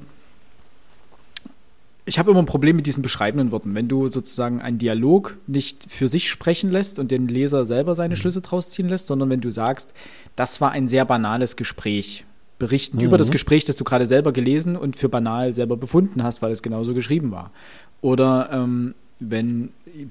[2.05, 3.75] ich habe immer ein Problem mit diesen beschreibenden Worten.
[3.75, 8.15] Wenn du sozusagen einen Dialog nicht für sich sprechen lässt und den Leser selber seine
[8.15, 8.19] mhm.
[8.19, 9.93] Schlüsse draus ziehen lässt, sondern wenn du sagst,
[10.36, 12.25] das war ein sehr banales Gespräch,
[12.60, 13.04] berichten mhm.
[13.04, 16.52] über das Gespräch, das du gerade selber gelesen und für banal selber befunden hast, weil
[16.52, 17.52] es genauso geschrieben war.
[18.02, 19.69] Oder ähm, wenn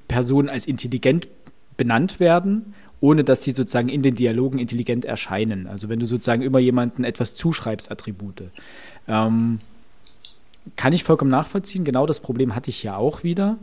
[0.08, 1.28] Personen als intelligent
[1.76, 5.66] benannt werden ohne dass sie sozusagen in den Dialogen intelligent erscheinen.
[5.66, 8.50] Also wenn du sozusagen immer jemanden etwas zuschreibst, Attribute.
[9.06, 9.58] Ähm,
[10.76, 11.84] kann ich vollkommen nachvollziehen.
[11.84, 13.58] Genau das Problem hatte ich ja auch wieder.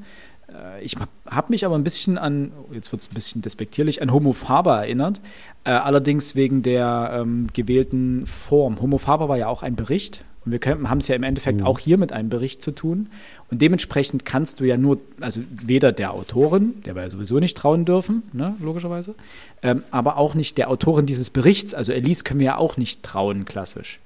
[0.53, 4.11] Äh, ich habe mich aber ein bisschen an, jetzt wird es ein bisschen despektierlich, an
[4.11, 5.21] Homo Faber erinnert.
[5.63, 8.81] Äh, allerdings wegen der ähm, gewählten Form.
[8.81, 11.65] Homo Faber war ja auch ein Bericht und wir haben es ja im Endeffekt mhm.
[11.65, 13.09] auch hier mit einem Bericht zu tun.
[13.49, 17.57] Und dementsprechend kannst du ja nur, also weder der Autorin, der wir ja sowieso nicht
[17.57, 19.15] trauen dürfen, ne, logischerweise,
[19.63, 23.01] ähm, aber auch nicht der Autorin dieses Berichts, also Elise können wir ja auch nicht
[23.01, 23.99] trauen, klassisch.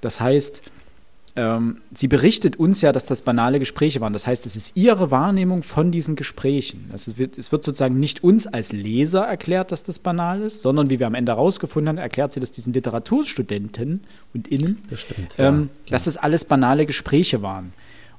[0.00, 0.62] Das heißt,
[1.34, 4.12] ähm, sie berichtet uns ja, dass das banale Gespräche waren.
[4.12, 6.90] Das heißt, es ist ihre Wahrnehmung von diesen Gesprächen.
[6.92, 10.60] Also es, wird, es wird sozusagen nicht uns als Leser erklärt, dass das banal ist,
[10.60, 14.02] sondern wie wir am Ende herausgefunden haben, erklärt sie das diesen Literaturstudenten
[14.34, 17.72] und Innen, das stimmt, ähm, ja, dass es alles banale Gespräche waren.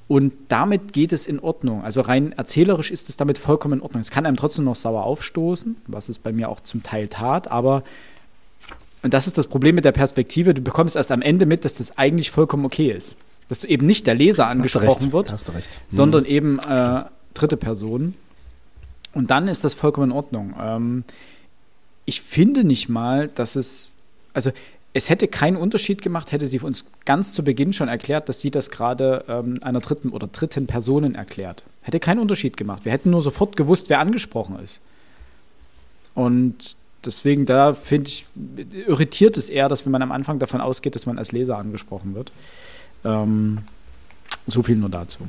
[0.08, 1.84] Und damit geht es in Ordnung.
[1.84, 4.02] Also rein erzählerisch ist es damit vollkommen in Ordnung.
[4.02, 7.50] Es kann einem trotzdem noch sauer aufstoßen, was es bei mir auch zum Teil tat,
[7.50, 7.84] aber
[9.04, 10.54] und das ist das Problem mit der Perspektive.
[10.54, 13.18] Du bekommst erst am Ende mit, dass das eigentlich vollkommen okay ist.
[13.50, 15.32] Dass du eben nicht der Leser angesprochen wird,
[15.90, 18.16] sondern eben äh, dritte Person.
[19.14, 20.56] Und dann ist das vollkommen in Ordnung.
[20.60, 21.04] Ähm,
[22.06, 23.92] ich finde nicht mal, dass es,
[24.34, 24.52] also
[24.94, 28.52] es hätte keinen Unterschied gemacht, hätte sie uns ganz zu Beginn schon erklärt, dass sie
[28.52, 31.64] das gerade ähm, einer dritten oder dritten Personen erklärt.
[31.82, 32.86] Hätte keinen Unterschied gemacht.
[32.86, 34.80] Wir hätten nur sofort gewusst, wer angesprochen ist.
[36.16, 38.26] Und deswegen da finde ich,
[38.88, 42.16] irritiert es eher, dass wenn man am Anfang davon ausgeht, dass man als Leser angesprochen
[42.16, 42.32] wird.
[43.04, 43.60] Ähm,
[44.48, 45.20] so viel nur dazu.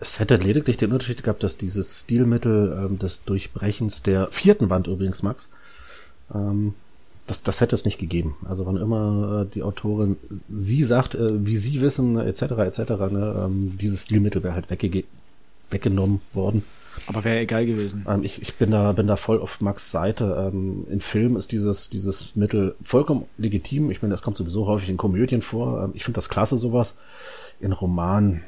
[0.00, 4.86] Es hätte lediglich den Unterschied gehabt, dass dieses Stilmittel ähm, des Durchbrechens der vierten Wand
[4.86, 5.50] übrigens, Max,
[6.34, 6.74] ähm,
[7.26, 8.34] das, das hätte es nicht gegeben.
[8.48, 10.16] Also wann immer äh, die Autorin
[10.50, 12.78] sie sagt, äh, wie sie wissen, etc., etc.,
[13.10, 14.66] ne, ähm, dieses Stilmittel wäre halt
[15.70, 16.64] weggenommen worden.
[17.06, 18.04] Aber wäre egal gewesen.
[18.08, 20.50] Ähm, ich, ich bin da, bin da voll auf Max Seite.
[20.52, 23.90] Ähm, in Film ist dieses, dieses Mittel vollkommen legitim.
[23.90, 25.84] Ich meine, das kommt sowieso häufig in Komödien vor.
[25.84, 26.96] Ähm, ich finde das klasse, sowas.
[27.60, 28.42] In Romanen,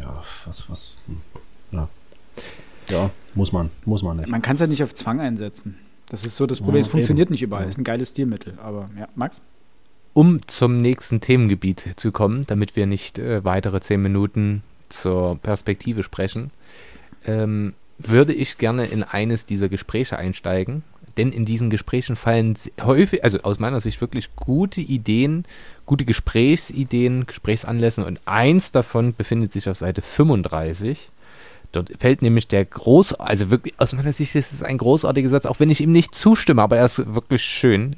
[0.00, 1.20] ja, was, was, hm,
[1.72, 1.88] ja.
[2.88, 4.28] Ja, muss man, muss man nicht.
[4.28, 5.76] Man kann es ja nicht auf Zwang einsetzen.
[6.08, 6.76] Das ist so das Problem.
[6.76, 7.34] Ja, es funktioniert eben.
[7.34, 7.64] nicht überall.
[7.64, 8.54] Es ist ein geiles Stilmittel.
[8.62, 9.40] Aber ja, Max?
[10.14, 16.02] Um zum nächsten Themengebiet zu kommen, damit wir nicht äh, weitere zehn Minuten zur Perspektive
[16.02, 16.50] sprechen,
[17.28, 20.82] ähm, würde ich gerne in eines dieser Gespräche einsteigen.
[21.16, 25.44] Denn in diesen Gesprächen fallen häufig, also aus meiner Sicht wirklich gute Ideen,
[25.84, 31.10] gute Gesprächsideen, Gesprächsanlässe und eins davon befindet sich auf Seite 35.
[31.72, 35.44] Dort fällt nämlich der groß, also wirklich aus meiner Sicht ist es ein großartiger Satz,
[35.44, 37.96] auch wenn ich ihm nicht zustimme, aber er ist wirklich schön.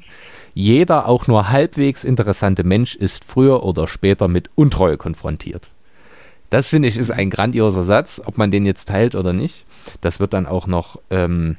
[0.53, 5.69] Jeder auch nur halbwegs interessante Mensch ist früher oder später mit Untreue konfrontiert.
[6.51, 9.65] Das finde ich ist ein grandioser Satz, ob man den jetzt teilt oder nicht.
[10.01, 11.55] Das wird dann auch noch ähm,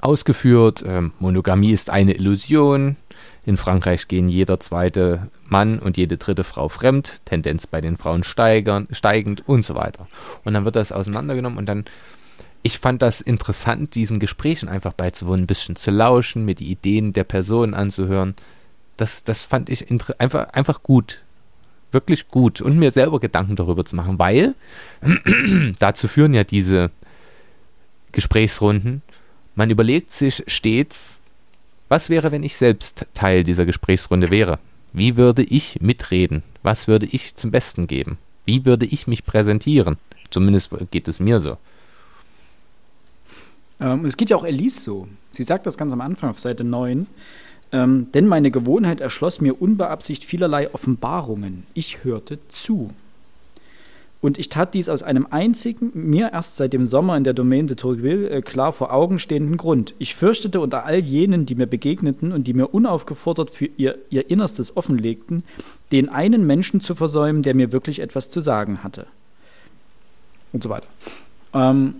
[0.00, 0.84] ausgeführt.
[0.86, 2.96] Ähm, Monogamie ist eine Illusion.
[3.46, 7.22] In Frankreich gehen jeder zweite Mann und jede dritte Frau fremd.
[7.24, 10.06] Tendenz bei den Frauen steigern, steigend und so weiter.
[10.44, 11.86] Und dann wird das auseinandergenommen und dann.
[12.62, 17.12] Ich fand das interessant, diesen Gesprächen einfach beizuwohnen, ein bisschen zu lauschen, mir die Ideen
[17.12, 18.34] der Person anzuhören.
[18.96, 21.22] Das, das fand ich einfach, einfach gut
[21.96, 24.54] wirklich gut und mir selber Gedanken darüber zu machen, weil
[25.78, 26.90] dazu führen ja diese
[28.12, 29.00] Gesprächsrunden.
[29.54, 31.18] Man überlegt sich stets,
[31.88, 34.58] was wäre, wenn ich selbst Teil dieser Gesprächsrunde wäre?
[34.92, 36.42] Wie würde ich mitreden?
[36.62, 38.18] Was würde ich zum Besten geben?
[38.44, 39.96] Wie würde ich mich präsentieren?
[40.28, 41.56] Zumindest geht es mir so.
[43.80, 45.08] Ähm, es geht ja auch Elise so.
[45.32, 47.06] Sie sagt das ganz am Anfang auf Seite 9.
[47.72, 51.64] Ähm, denn meine Gewohnheit erschloss mir unbeabsichtigt vielerlei Offenbarungen.
[51.74, 52.90] Ich hörte zu.
[54.20, 57.68] Und ich tat dies aus einem einzigen, mir erst seit dem Sommer in der Domaine
[57.68, 59.94] de Tourville äh, klar vor Augen stehenden Grund.
[59.98, 64.30] Ich fürchtete unter all jenen, die mir begegneten und die mir unaufgefordert für ihr, ihr
[64.30, 65.44] Innerstes offenlegten,
[65.92, 69.06] den einen Menschen zu versäumen, der mir wirklich etwas zu sagen hatte.
[70.52, 70.88] Und so weiter.
[71.52, 71.94] Ähm,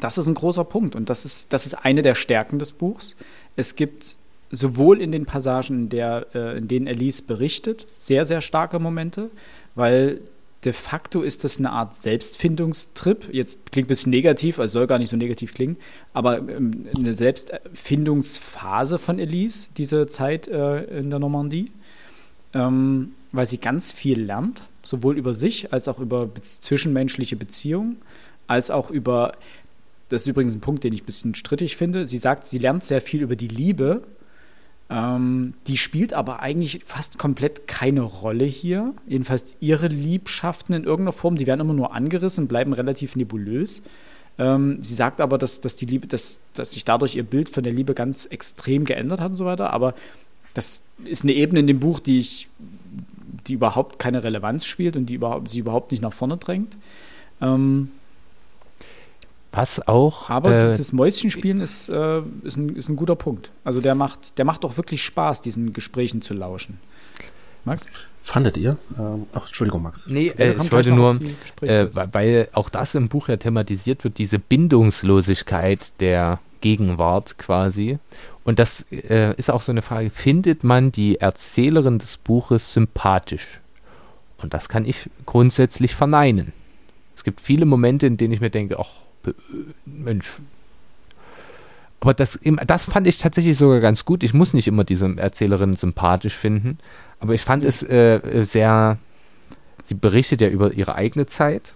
[0.00, 3.16] das ist ein großer Punkt und das ist, das ist eine der Stärken des Buchs.
[3.56, 4.16] Es gibt
[4.52, 9.30] sowohl in den Passagen, in, der, äh, in denen Elise berichtet, sehr, sehr starke Momente,
[9.74, 10.20] weil
[10.64, 13.32] de facto ist das eine Art Selbstfindungstrip.
[13.32, 15.76] Jetzt klingt ein bisschen negativ, also soll gar nicht so negativ klingen,
[16.12, 21.72] aber ähm, eine Selbstfindungsphase von Elise, diese Zeit äh, in der Normandie,
[22.54, 27.96] ähm, weil sie ganz viel lernt, sowohl über sich als auch über be zwischenmenschliche Beziehungen,
[28.46, 29.32] als auch über,
[30.10, 32.84] das ist übrigens ein Punkt, den ich ein bisschen strittig finde, sie sagt, sie lernt
[32.84, 34.02] sehr viel über die Liebe,
[34.92, 38.92] ähm, die spielt aber eigentlich fast komplett keine Rolle hier.
[39.06, 43.80] Jedenfalls ihre Liebschaften in irgendeiner Form, die werden immer nur angerissen, bleiben relativ nebulös.
[44.38, 47.62] Ähm, sie sagt aber, dass, dass die Liebe, dass, dass sich dadurch ihr Bild von
[47.62, 49.72] der Liebe ganz extrem geändert hat und so weiter.
[49.72, 49.94] Aber
[50.52, 52.48] das ist eine Ebene in dem Buch, die ich,
[53.46, 56.76] die überhaupt keine Relevanz spielt und die überhaupt, sie überhaupt nicht nach vorne drängt.
[57.40, 57.90] Ähm,
[59.52, 60.28] was auch.
[60.30, 63.50] Aber äh, dieses Mäuschenspielen ist, äh, ist, ein, ist ein guter Punkt.
[63.64, 66.78] Also der macht, der macht auch wirklich Spaß, diesen Gesprächen zu lauschen.
[67.64, 67.86] Max?
[68.22, 68.76] Fandet ihr?
[68.98, 70.06] Ähm, ach, Entschuldigung, Max.
[70.08, 71.20] Nee, äh, ich wollte nur,
[71.60, 77.98] äh, weil auch das im Buch ja thematisiert wird, diese Bindungslosigkeit der Gegenwart quasi.
[78.44, 83.60] Und das äh, ist auch so eine Frage, findet man die Erzählerin des Buches sympathisch?
[84.38, 86.52] Und das kann ich grundsätzlich verneinen.
[87.16, 88.90] Es gibt viele Momente, in denen ich mir denke, ach,
[89.84, 90.40] Mensch.
[92.00, 94.24] Aber das, das fand ich tatsächlich sogar ganz gut.
[94.24, 96.78] Ich muss nicht immer diese Erzählerin sympathisch finden,
[97.20, 98.98] aber ich fand es äh, sehr.
[99.84, 101.74] Sie berichtet ja über ihre eigene Zeit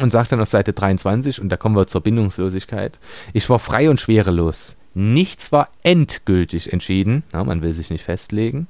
[0.00, 3.00] und sagt dann auf Seite 23, und da kommen wir zur Bindungslosigkeit:
[3.32, 4.76] Ich war frei und schwerelos.
[4.94, 7.24] Nichts war endgültig entschieden.
[7.32, 8.68] Na, man will sich nicht festlegen.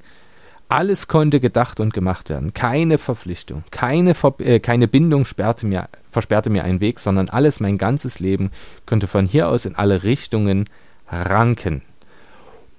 [0.69, 2.53] Alles konnte gedacht und gemacht werden.
[2.53, 7.61] Keine Verpflichtung, keine, Ver äh, keine Bindung sperrte mir, versperrte mir einen Weg, sondern alles,
[7.61, 8.51] mein ganzes Leben,
[8.85, 10.65] könnte von hier aus in alle Richtungen
[11.09, 11.83] ranken.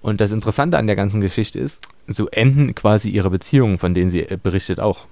[0.01, 4.09] Und das Interessante an der ganzen Geschichte ist, so enden quasi ihre Beziehungen, von denen
[4.09, 5.05] sie äh, berichtet, auch.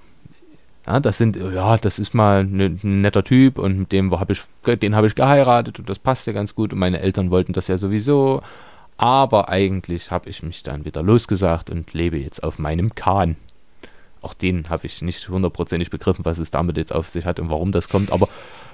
[0.86, 4.34] Ja, das sind, ja, das ist mal ne, ein netter Typ und mit dem habe
[4.34, 4.42] ich,
[4.78, 7.76] den habe ich geheiratet und das passte ganz gut und meine Eltern wollten das ja
[7.76, 8.42] sowieso
[8.98, 13.36] aber eigentlich habe ich mich dann wieder losgesagt und lebe jetzt auf meinem Kahn.
[14.22, 17.50] Auch den habe ich nicht hundertprozentig begriffen, was es damit jetzt auf sich hat und
[17.50, 18.28] warum das kommt, aber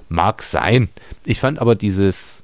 [0.09, 0.89] mag sein.
[1.25, 2.43] Ich fand aber dieses,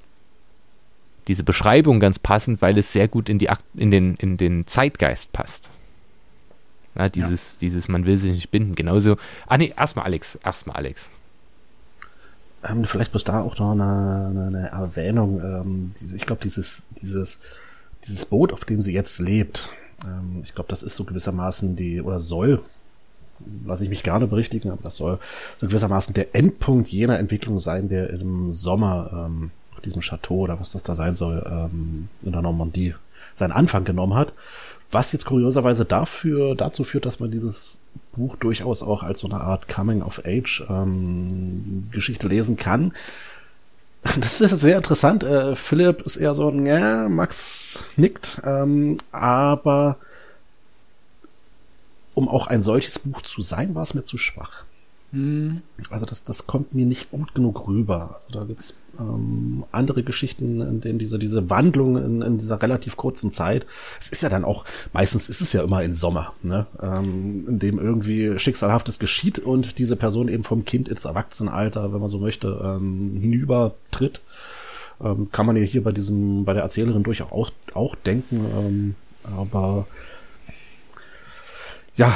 [1.28, 5.32] diese Beschreibung ganz passend, weil es sehr gut in, die, in, den, in den Zeitgeist
[5.32, 5.70] passt.
[6.96, 7.58] Ja, dieses, ja.
[7.60, 8.74] dieses, man will sich nicht binden.
[8.74, 9.16] Genauso.
[9.46, 10.36] Ah, nee, erstmal Alex.
[10.44, 11.10] Erstmal Alex.
[12.64, 15.40] Ähm, vielleicht bloß da auch noch eine, eine, eine Erwähnung.
[15.40, 17.40] Ähm, diese, ich glaube, dieses, dieses
[18.06, 19.70] dieses Boot, auf dem sie jetzt lebt,
[20.04, 22.60] ähm, ich glaube, das ist so gewissermaßen die, oder soll,
[23.64, 25.18] lasse ich mich gerne berichtigen, aber das soll
[25.60, 30.60] so gewissermaßen der Endpunkt jener Entwicklung sein, der im Sommer ähm, auf diesem Chateau oder
[30.60, 32.94] was das da sein soll, ähm, in der Normandie
[33.34, 34.32] seinen Anfang genommen hat.
[34.90, 37.80] Was jetzt kurioserweise dafür, dazu führt, dass man dieses
[38.12, 42.92] Buch durchaus auch als so eine Art Coming-of-Age-Geschichte ähm, lesen kann.
[44.20, 45.22] Das ist sehr interessant.
[45.24, 49.96] Äh, Philipp ist eher so, ja, Max nickt, ähm, aber
[52.14, 54.64] um auch ein solches Buch zu sein, war es mir zu schwach.
[55.12, 55.62] Mhm.
[55.90, 58.16] Also das, das kommt mir nicht gut genug rüber.
[58.16, 62.96] Also da gibt's ähm, andere Geschichten, in denen diese, diese Wandlung in, in dieser relativ
[62.96, 63.66] kurzen Zeit,
[64.00, 66.66] es ist ja dann auch, meistens ist es ja immer in Sommer, ne?
[66.82, 72.00] ähm, in dem irgendwie Schicksalhaftes geschieht und diese Person eben vom Kind ins Erwachsenenalter, wenn
[72.00, 74.22] man so möchte, ähm, hinübertritt.
[75.00, 78.94] Ähm, kann man ja hier bei diesem, bei der Erzählerin durchaus auch, auch denken, ähm,
[79.36, 79.86] aber
[81.94, 82.12] ja,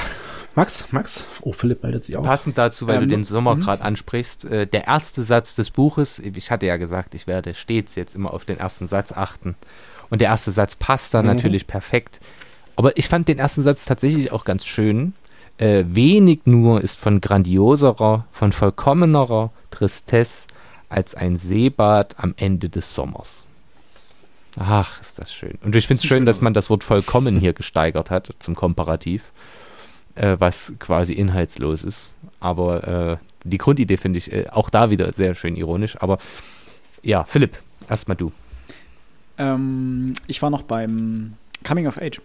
[0.55, 2.23] Max, Max, oh, Philipp meldet sich auch.
[2.23, 3.61] Passend dazu, weil ähm, du den Sommer mhm.
[3.61, 7.95] gerade ansprichst, äh, der erste Satz des Buches, ich hatte ja gesagt, ich werde stets
[7.95, 9.55] jetzt immer auf den ersten Satz achten.
[10.11, 11.29] Und der erste Satz passt da mhm.
[11.29, 12.21] natürlich perfekt.
[12.77, 15.15] Aber ich fand den ersten Satz tatsächlich auch ganz schön.
[15.59, 20.49] Äh, wenig nur ist von grandioserer, von vollkommenerer Tristesse
[20.89, 23.47] als ein Seebad am Ende des Sommers.
[24.59, 25.59] Ach, ist das schön.
[25.63, 29.23] Und ich finde es schön, dass man das Wort vollkommen hier gesteigert hat zum Komparativ,
[30.15, 32.11] äh, was quasi inhaltslos ist.
[32.41, 35.97] Aber äh, die Grundidee finde ich äh, auch da wieder sehr schön ironisch.
[36.01, 36.19] Aber
[37.03, 37.59] ja, Philipp,
[37.89, 38.33] erstmal du.
[39.39, 41.35] Ähm, ich war noch beim
[41.65, 42.21] Coming of Age.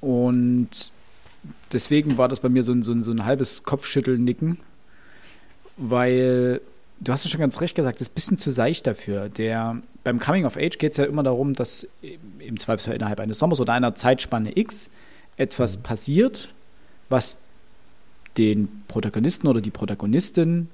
[0.00, 0.92] Und
[1.72, 4.58] deswegen war das bei mir so ein, so ein, so ein halbes Kopfschütteln-Nicken,
[5.76, 6.60] weil
[7.00, 9.28] du hast ja schon ganz recht gesagt, das ist ein bisschen zu seicht dafür.
[9.28, 11.86] Der, beim Coming of Age geht es ja immer darum, dass
[12.38, 14.90] im Zweifelsfall innerhalb eines Sommers oder einer Zeitspanne X
[15.36, 15.82] etwas mhm.
[15.82, 16.48] passiert,
[17.08, 17.38] was
[18.36, 20.68] den Protagonisten oder die Protagonistin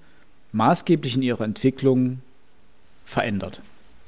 [0.53, 2.21] maßgeblich in ihrer Entwicklung
[3.05, 3.61] verändert.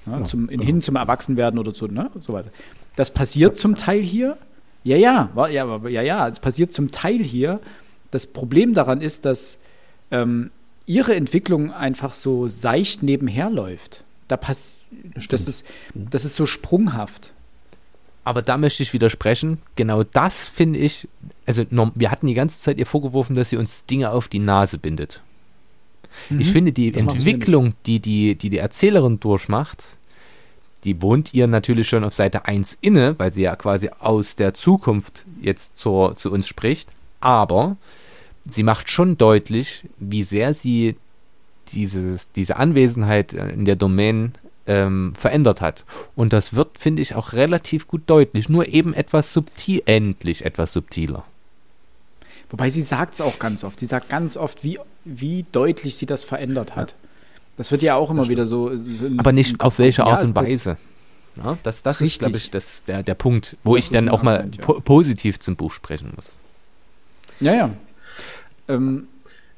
[0.07, 2.51] Ja, zum, in, hin zum Erwachsenwerden oder zu, ne, so weiter.
[2.95, 4.37] Das passiert zum Teil hier.
[4.85, 7.61] Ja, ja, ja, ja, ja, es passiert zum Teil hier.
[8.13, 9.59] Das Problem daran ist, dass
[10.13, 10.51] ähm,
[10.87, 14.05] ihre Entwicklung einfach so seicht nebenher läuft.
[14.29, 14.85] Da pass
[15.29, 17.33] das, ist, das ist so sprunghaft.
[18.27, 19.59] Aber da möchte ich widersprechen.
[19.77, 21.07] Genau das finde ich,
[21.47, 24.79] also wir hatten die ganze Zeit ihr vorgeworfen, dass sie uns Dinge auf die Nase
[24.79, 25.23] bindet.
[26.29, 26.41] Mhm.
[26.41, 29.85] Ich finde die Entwicklung, die die, die die Erzählerin durchmacht,
[30.83, 34.55] die wohnt ihr natürlich schon auf Seite 1 inne, weil sie ja quasi aus der
[34.55, 36.89] Zukunft jetzt zur, zu uns spricht.
[37.21, 37.77] Aber
[38.45, 40.97] sie macht schon deutlich, wie sehr sie
[41.69, 44.33] dieses, diese Anwesenheit in der Domain
[44.67, 45.85] ähm, verändert hat.
[46.15, 48.49] Und das wird, finde ich, auch relativ gut deutlich.
[48.49, 51.25] Nur eben etwas subtil, endlich etwas subtiler.
[52.51, 53.81] Wobei sie sagt es auch ganz oft.
[53.81, 56.95] Sie sagt ganz oft, wie, wie deutlich sie das verändert hat.
[57.57, 58.77] Das wird ja auch immer wieder so.
[58.77, 60.77] so Aber nicht auf welche Art ja, und Weise.
[61.37, 64.23] Ja, das das ist, glaube ich, das, der, der Punkt, wo das ich dann auch
[64.23, 64.65] mal Argument, ja.
[64.65, 66.37] po positiv zum Buch sprechen muss.
[67.41, 67.71] Ja, ja.
[68.69, 69.09] Ähm,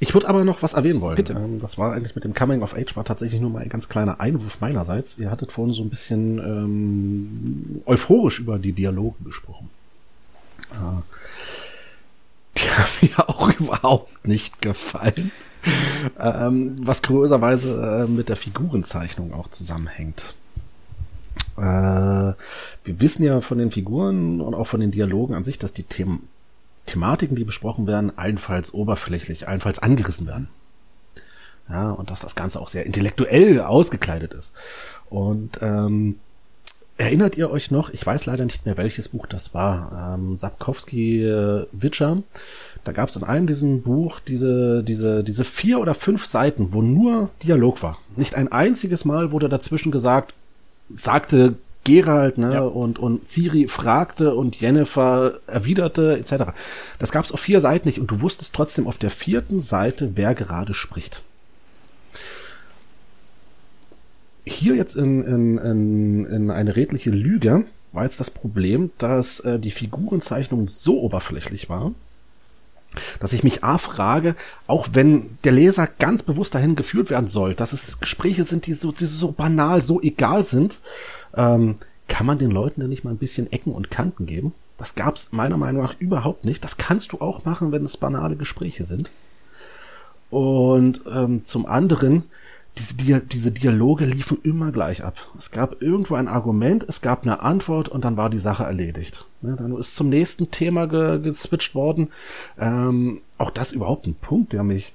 [0.01, 1.17] ich würde aber noch was erwähnen wollen.
[1.17, 1.33] Bitte.
[1.33, 3.89] Ähm, das war eigentlich mit dem Coming of Age, war tatsächlich nur mal ein ganz
[3.89, 5.19] kleiner Einwurf meinerseits.
[5.19, 9.71] Ihr hattet vorhin so ein bisschen ähm, euphorisch über die Dialoge gesprochen.
[10.73, 11.03] Äh,
[12.59, 15.33] die haben mir auch überhaupt nicht gefallen.
[16.21, 20.35] ähm, was kurioserweise äh, mit der Figurenzeichnung auch zusammenhängt.
[21.57, 22.35] Äh, wir
[22.85, 26.29] wissen ja von den Figuren und auch von den Dialogen an sich, dass die Themen,
[26.89, 30.49] Thematiken, die besprochen werden, allenfalls oberflächlich, allenfalls angerissen werden.
[31.69, 34.55] Ja, und dass das Ganze auch sehr intellektuell ausgekleidet ist.
[35.11, 36.19] Und ähm,
[36.97, 41.25] erinnert ihr euch noch, ich weiß leider nicht mehr, welches Buch das war, ähm, Sapkowski
[41.25, 42.23] äh, Witcher,
[42.85, 46.83] da gab es in einem diesem Buch diese, diese, diese vier oder fünf Seiten, wo
[46.83, 47.99] nur Dialog war.
[48.17, 50.35] Nicht ein einziges Mal wurde dazwischen gesagt,
[50.93, 51.55] sagte
[51.85, 52.61] Gerald, ne, ja.
[52.61, 56.53] und, und Ciri fragte und Jennifer erwiderte, etc.
[56.99, 60.13] Das gab es auf vier Seiten nicht und du wusstest trotzdem auf der vierten Seite,
[60.15, 61.23] wer gerade spricht.
[64.45, 69.59] Hier jetzt in, in, in, in eine redliche Lüge war jetzt das Problem, dass äh,
[69.59, 71.93] die Figurenzeichnung so oberflächlich war,
[73.21, 74.35] dass ich mich A frage,
[74.67, 78.73] auch wenn der Leser ganz bewusst dahin geführt werden soll, dass es Gespräche sind, die
[78.73, 80.81] so, die so banal, so egal sind,
[81.35, 81.77] ähm,
[82.09, 84.55] kann man den Leuten denn nicht mal ein bisschen Ecken und Kanten geben?
[84.79, 86.65] Das gab's meiner Meinung nach überhaupt nicht.
[86.65, 89.11] Das kannst du auch machen, wenn es banale Gespräche sind.
[90.31, 92.25] Und ähm, zum anderen,
[92.79, 95.17] diese, Dia diese Dialoge liefen immer gleich ab.
[95.37, 99.27] Es gab irgendwo ein Argument, es gab eine Antwort und dann war die Sache erledigt.
[99.43, 102.09] Ne, dann ist zum nächsten Thema ge geswitcht worden.
[102.59, 104.95] Ähm, auch das überhaupt ein Punkt, der mich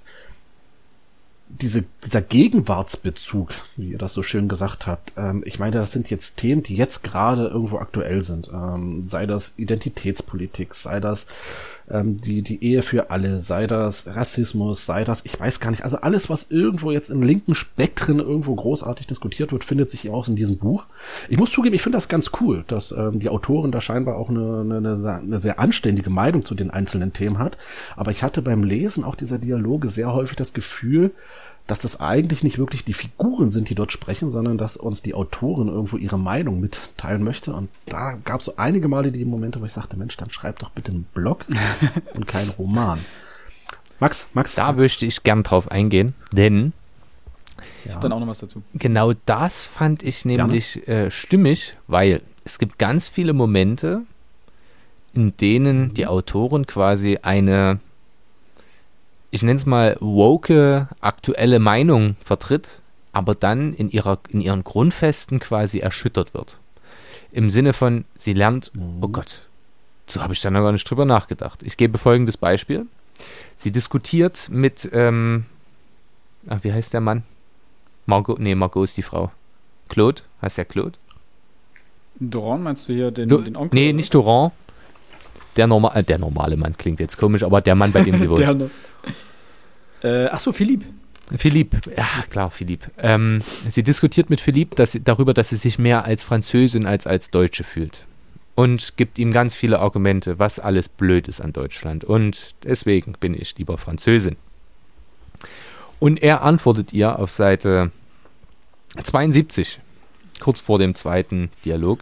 [1.61, 6.09] diese, dieser Gegenwartsbezug, wie ihr das so schön gesagt habt, ähm, ich meine, das sind
[6.09, 8.49] jetzt Themen, die jetzt gerade irgendwo aktuell sind.
[8.51, 11.27] Ähm, sei das Identitätspolitik, sei das
[11.89, 15.83] ähm, die, die Ehe für alle, sei das Rassismus, sei das, ich weiß gar nicht,
[15.83, 20.27] also alles, was irgendwo jetzt in linken Spektren irgendwo großartig diskutiert wird, findet sich auch
[20.27, 20.85] in diesem Buch.
[21.29, 24.29] Ich muss zugeben, ich finde das ganz cool, dass ähm, die Autorin da scheinbar auch
[24.29, 27.57] eine, eine, eine sehr anständige Meinung zu den einzelnen Themen hat.
[27.95, 31.11] Aber ich hatte beim Lesen auch dieser Dialoge sehr häufig das Gefühl,
[31.67, 35.13] dass das eigentlich nicht wirklich die Figuren sind, die dort sprechen, sondern dass uns die
[35.13, 37.53] Autorin irgendwo ihre Meinung mitteilen möchte.
[37.53, 40.59] Und da gab es so einige Male die Momente, wo ich sagte, Mensch, dann schreib
[40.59, 41.45] doch bitte einen Blog
[42.13, 42.99] und keinen Roman.
[43.99, 44.55] Max, Max.
[44.55, 44.77] Da Max.
[44.77, 46.73] möchte ich gern drauf eingehen, denn
[47.85, 48.61] ich habe dann auch noch was dazu.
[48.73, 54.01] Genau das fand ich nämlich äh, stimmig, weil es gibt ganz viele Momente,
[55.13, 55.93] in denen mhm.
[55.93, 57.79] die Autorin quasi eine
[59.33, 62.81] ich nenne es mal, woke aktuelle Meinung vertritt,
[63.13, 66.59] aber dann in, ihrer, in ihren Grundfesten quasi erschüttert wird.
[67.31, 68.99] Im Sinne von, sie lernt, mhm.
[69.01, 69.41] oh Gott,
[70.05, 71.63] so habe ich da noch gar nicht drüber nachgedacht.
[71.63, 72.85] Ich gebe folgendes Beispiel.
[73.57, 75.45] Sie diskutiert mit, ähm,
[76.47, 77.23] ach, wie heißt der Mann?
[78.05, 79.31] Margot, nee, Margot ist die Frau.
[79.89, 80.93] Claude, heißt der Claude?
[82.19, 83.79] Doran, meinst du hier den, Du, den Onkel?
[83.79, 84.51] nee, nicht Doran.
[85.55, 88.29] Der, norma äh, der normale Mann klingt jetzt komisch, aber der Mann, bei dem sie
[88.29, 88.39] wohnt.
[88.39, 88.69] Der,
[90.03, 90.83] äh, ach so, Philipp.
[91.37, 92.91] Philippe, ja klar, Philippe.
[92.97, 97.31] Ähm, sie diskutiert mit Philippe dass darüber, dass sie sich mehr als Französin als als
[97.31, 98.05] Deutsche fühlt.
[98.55, 102.03] Und gibt ihm ganz viele Argumente, was alles blöd ist an Deutschland.
[102.03, 104.35] Und deswegen bin ich lieber Französin.
[105.99, 107.91] Und er antwortet ihr auf Seite
[109.01, 109.79] 72,
[110.39, 112.01] kurz vor dem zweiten Dialog.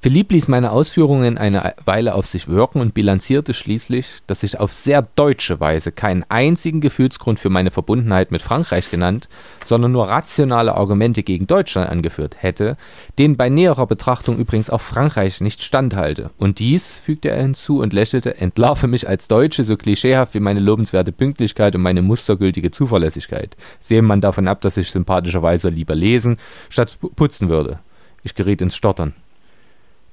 [0.00, 4.72] Philipp ließ meine Ausführungen eine Weile auf sich wirken und bilanzierte schließlich, dass ich auf
[4.72, 9.28] sehr deutsche Weise keinen einzigen Gefühlsgrund für meine Verbundenheit mit Frankreich genannt,
[9.64, 12.76] sondern nur rationale Argumente gegen Deutschland angeführt hätte,
[13.18, 16.30] denen bei näherer Betrachtung übrigens auch Frankreich nicht standhalte.
[16.38, 20.60] Und dies, fügte er hinzu und lächelte, entlarve mich als Deutsche so klischeehaft wie meine
[20.60, 23.56] lobenswerte Pünktlichkeit und meine mustergültige Zuverlässigkeit.
[23.80, 26.38] Sehe man davon ab, dass ich sympathischerweise lieber lesen,
[26.68, 27.80] statt pu- putzen würde.
[28.22, 29.12] Ich geriet ins Stottern.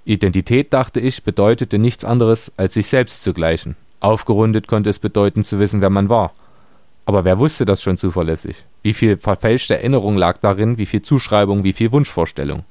[0.06, 3.76] Identität, dachte ich, bedeutete nichts anderes, als sich selbst zu gleichen.
[4.00, 6.32] Aufgerundet konnte es bedeuten, zu wissen, wer man war.
[7.08, 8.66] Aber wer wusste das schon zuverlässig?
[8.84, 12.64] Wie viel verfälschte Erinnerung lag darin, wie viel Zuschreibung, wie viel Wunschvorstellung?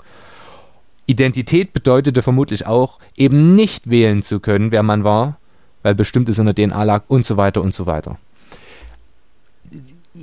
[1.07, 5.39] Identität bedeutete vermutlich auch, eben nicht wählen zu können, wer man war,
[5.83, 8.17] weil bestimmtes in der DNA lag und so weiter und so weiter.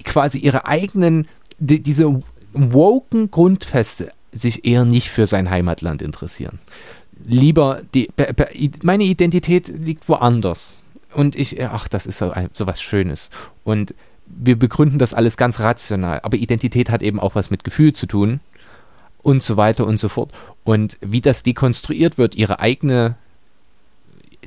[0.05, 1.27] Quasi ihre eigenen,
[1.59, 2.21] die, diese
[2.53, 6.59] woken Grundfeste sich eher nicht für sein Heimatland interessieren
[7.25, 8.09] lieber die
[8.83, 10.79] meine Identität liegt woanders.
[11.13, 13.29] Und ich ach das ist so, ein, so was Schönes.
[13.63, 13.93] Und
[14.25, 16.21] wir begründen das alles ganz rational.
[16.23, 18.39] Aber Identität hat eben auch was mit Gefühl zu tun
[19.21, 20.31] und so weiter und so fort.
[20.63, 23.15] Und wie das dekonstruiert wird ihre eigene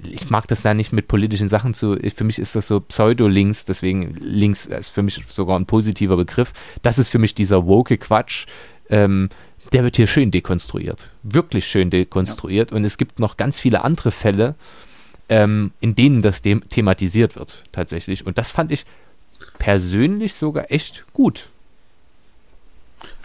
[0.02, 2.80] ich mag das da nicht mit politischen Sachen zu ich, für mich ist das so
[2.80, 6.52] Pseudo-Links deswegen links ist für mich sogar ein positiver Begriff.
[6.82, 8.46] Das ist für mich dieser woke Quatsch.
[8.90, 9.28] Ähm,
[9.72, 11.10] der wird hier schön dekonstruiert.
[11.22, 12.72] Wirklich schön dekonstruiert.
[12.72, 14.54] Und es gibt noch ganz viele andere Fälle,
[15.28, 18.26] ähm, in denen das thematisiert wird, tatsächlich.
[18.26, 18.84] Und das fand ich
[19.58, 21.48] persönlich sogar echt gut.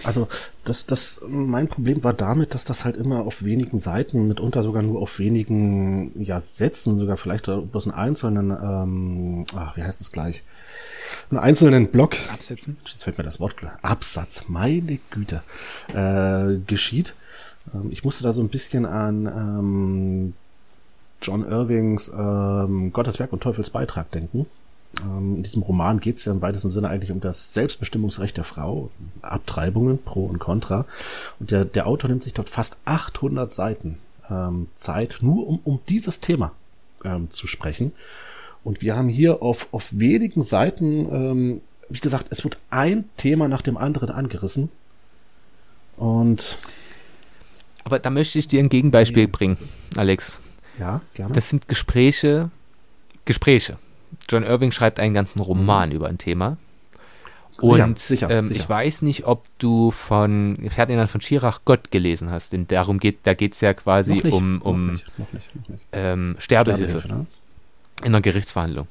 [0.03, 0.27] Also
[0.63, 4.81] das, das, mein Problem war damit, dass das halt immer auf wenigen Seiten, mitunter sogar
[4.81, 10.11] nur auf wenigen ja, Sätzen, sogar vielleicht bloß einen einzelnen, ähm, ach, wie heißt das
[10.11, 10.43] gleich,
[11.29, 12.77] einen einzelnen Block, Absetzen.
[12.85, 15.43] jetzt fällt mir das Wort klar, Absatz, meine Güte,
[15.93, 17.13] äh, geschieht.
[17.73, 20.33] Ähm, ich musste da so ein bisschen an ähm,
[21.21, 24.45] John Irvings ähm, Gottes Werk und Teufels Beitrag denken.
[25.01, 28.43] Ähm, in diesem Roman geht es ja im weitesten Sinne eigentlich um das Selbstbestimmungsrecht der
[28.43, 28.89] Frau,
[29.21, 30.85] Abtreibungen, Pro und Contra.
[31.39, 33.97] Und der, der Autor nimmt sich dort fast 800 Seiten
[34.29, 36.51] ähm, Zeit, nur um, um dieses Thema
[37.03, 37.93] ähm, zu sprechen.
[38.63, 43.47] Und wir haben hier auf, auf wenigen Seiten, ähm, wie gesagt, es wird ein Thema
[43.47, 44.69] nach dem anderen angerissen.
[45.97, 46.57] Und
[47.83, 49.57] Aber da möchte ich dir ein Gegenbeispiel Ja, bringen,
[49.95, 50.39] Alex.
[50.77, 51.33] ja, gerne.
[51.33, 52.51] Das sind Gespräche,
[53.25, 53.77] Gespräche.
[54.29, 56.57] John Irving schreibt einen ganzen Roman über ein Thema.
[57.61, 58.59] Sicher, Und sicher, ähm, sicher.
[58.61, 63.19] ich weiß nicht, ob du von Ferdinand von Schirach Gott gelesen hast, denn darum geht,
[63.23, 65.85] da geht es ja quasi nicht, um, noch nicht, noch nicht, noch nicht.
[65.91, 67.05] ähm, Sterbehilfe.
[67.07, 67.25] ne?
[68.01, 68.87] in einer Gerichtsverhandlung.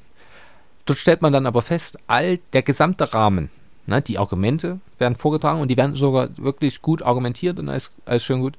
[0.84, 3.50] Dort stellt man dann aber fest, all der gesamte Rahmen,
[3.86, 8.24] ne, die Argumente werden vorgetragen und die werden sogar wirklich gut argumentiert und alles, alles
[8.24, 8.56] schön gut.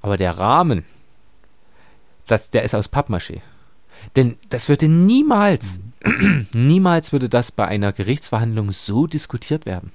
[0.00, 0.84] Aber der Rahmen,
[2.26, 3.40] das, der ist aus Pappmaché.
[4.16, 5.80] Denn das würde niemals,
[6.52, 9.92] niemals würde das bei einer Gerichtsverhandlung so diskutiert werden.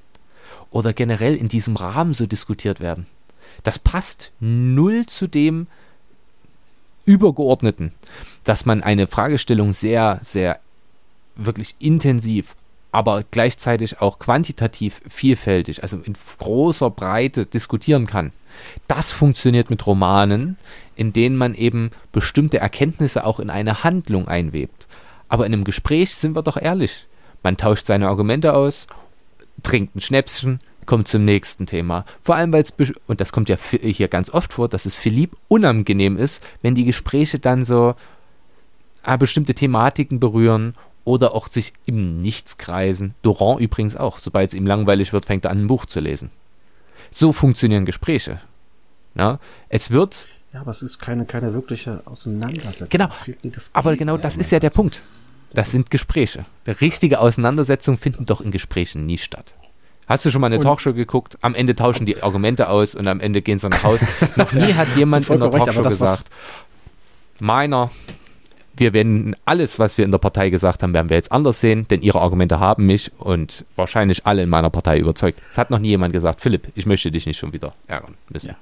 [0.72, 3.06] Oder generell in diesem Rahmen so diskutiert werden.
[3.64, 5.68] Das passt null zu dem
[7.06, 7.94] Übergeordneten,
[8.44, 10.60] dass man eine Fragestellung sehr, sehr
[11.36, 12.56] wirklich intensiv,
[12.92, 18.32] aber gleichzeitig auch quantitativ vielfältig, also in großer Breite diskutieren kann.
[18.88, 20.58] Das funktioniert mit Romanen,
[20.96, 24.88] in denen man eben bestimmte Erkenntnisse auch in eine Handlung einwebt.
[25.30, 27.06] Aber in einem Gespräch sind wir doch ehrlich.
[27.44, 28.88] Man tauscht seine Argumente aus,
[29.64, 32.04] trinkt ein Schnäpschen, kommt zum nächsten Thema.
[32.24, 32.74] Vor allem, weil es,
[33.08, 36.84] und das kommt ja hier ganz oft vor, dass es Philipp unangenehm ist, wenn die
[36.84, 37.96] Gespräche dann so
[39.04, 40.74] ah, bestimmte Thematiken berühren
[41.06, 43.14] oder auch sich im Nichts kreisen.
[43.22, 44.18] Doran übrigens auch.
[44.20, 46.32] Sobald es ihm langweilig wird, fängt er an, ein Buch zu lesen.
[47.12, 48.42] So funktionieren Gespräche.
[49.16, 52.90] Ja, es wird, Ja, aber es ist keine, keine wirkliche Auseinandersetzung.
[52.90, 53.10] Genau.
[53.74, 55.04] Aber genau das ist ja der Punkt.
[55.54, 56.46] Das sind Gespräche.
[56.68, 59.54] Richtige Auseinandersetzungen finden doch in Gesprächen nie statt.
[60.08, 61.38] Hast du schon mal eine Und- Talkshow geguckt?
[61.42, 64.08] Am Ende tauschen die Argumente aus und am Ende gehen sie nach Hause.
[64.36, 66.30] Noch nie hat jemand in recht, Talkshow das, gesagt,
[67.40, 67.92] meiner,
[68.76, 71.88] wir werden alles, was wir in der Partei gesagt haben, werden wir jetzt anders sehen,
[71.90, 75.42] denn ihre Argumente haben mich und wahrscheinlich alle in meiner Partei überzeugt.
[75.50, 78.50] Es hat noch nie jemand gesagt, Philipp, ich möchte dich nicht schon wieder ärgern müssen.
[78.50, 78.56] Ja.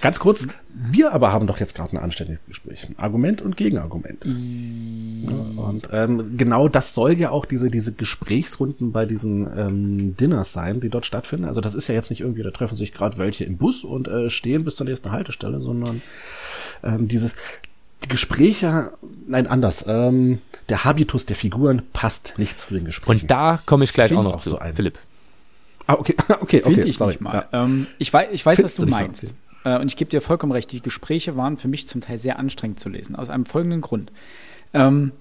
[0.00, 2.88] Ganz kurz, wir aber haben doch jetzt gerade ein anständiges Gespräch.
[2.96, 4.26] Argument und Gegenargument.
[4.26, 10.80] Und ähm, genau das soll ja auch diese, diese Gesprächsrunden bei diesen ähm, Dinners sein,
[10.80, 11.46] die dort stattfinden.
[11.46, 14.08] Also das ist ja jetzt nicht irgendwie, da treffen sich gerade welche im Bus und
[14.08, 16.02] äh, stehen bis zur nächsten Haltestelle, sondern
[16.82, 17.34] ähm, dieses
[18.04, 18.92] die Gespräche,
[19.26, 19.84] nein, anders.
[19.88, 23.22] Ähm, der Habitus der Figuren passt nicht zu den Gesprächen.
[23.22, 24.74] Und da komme ich gleich Find's auch noch zu, so ein.
[24.74, 24.98] Philipp.
[25.86, 27.12] Ah, okay, okay, Finde okay, ich sorry.
[27.12, 27.46] nicht mal.
[27.52, 27.64] Ja.
[27.64, 29.34] Ähm, ich weiß, ich weiß was du meinst.
[29.64, 32.38] Äh, und ich gebe dir vollkommen recht, die Gespräche waren für mich zum Teil sehr
[32.38, 34.12] anstrengend zu lesen, aus einem folgenden Grund.
[34.72, 35.12] Ähm,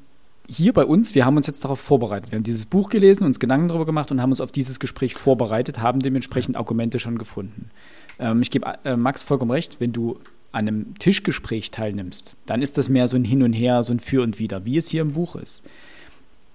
[0.48, 2.32] hier bei uns, wir haben uns jetzt darauf vorbereitet.
[2.32, 5.16] Wir haben dieses Buch gelesen, uns Gedanken darüber gemacht und haben uns auf dieses Gespräch
[5.16, 7.72] vorbereitet, haben dementsprechend Argumente schon gefunden.
[8.20, 10.20] Ähm, ich gebe äh, Max vollkommen recht, wenn du
[10.52, 14.00] an einem Tischgespräch teilnimmst, dann ist das mehr so ein Hin und Her, so ein
[14.00, 15.64] Für und Wider, wie es hier im Buch ist.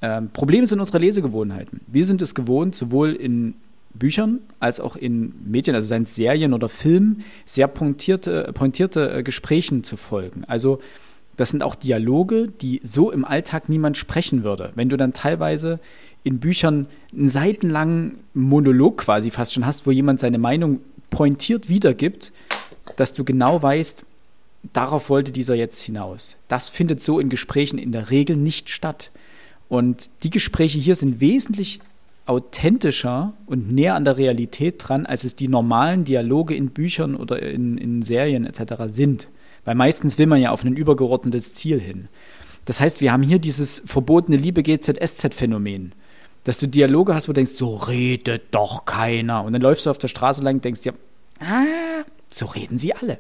[0.01, 1.81] Ähm, Problem sind unsere Lesegewohnheiten.
[1.89, 3.55] Wir sind es gewohnt, sowohl in
[3.99, 9.23] Büchern als auch in Medien, also seien es Serien oder Filmen, sehr pointierte, pointierte äh,
[9.23, 10.45] Gesprächen zu folgen.
[10.47, 10.81] Also
[11.37, 14.73] das sind auch Dialoge, die so im Alltag niemand sprechen würde.
[14.75, 15.79] Wenn du dann teilweise
[16.25, 20.81] in Büchern einen seitenlangen Monolog quasi fast schon hast, wo jemand seine Meinung
[21.11, 22.33] pointiert wiedergibt,
[22.97, 24.05] dass du genau weißt,
[24.73, 26.37] darauf wollte dieser jetzt hinaus.
[26.49, 29.13] Das findet so in Gesprächen in der Regel nicht statt.
[29.69, 31.81] Und die Gespräche hier sind wesentlich
[32.29, 37.43] authentischer und näher an der Realität dran, als es die normalen Dialoge in Büchern oder
[37.43, 38.85] in, in Serien etc.
[38.87, 39.29] sind.
[39.65, 42.09] Weil meistens will man ja auf ein übergeordnetes Ziel hin.
[42.65, 45.93] Das heißt, wir haben hier dieses verbotene Liebe GZSZ-Phänomen.
[46.45, 49.45] Dass du Dialoge hast, wo du denkst, so redet doch keiner.
[49.45, 50.95] Und dann läufst du auf der Straße lang und denkst dir,
[51.41, 53.19] ah, so reden sie alle.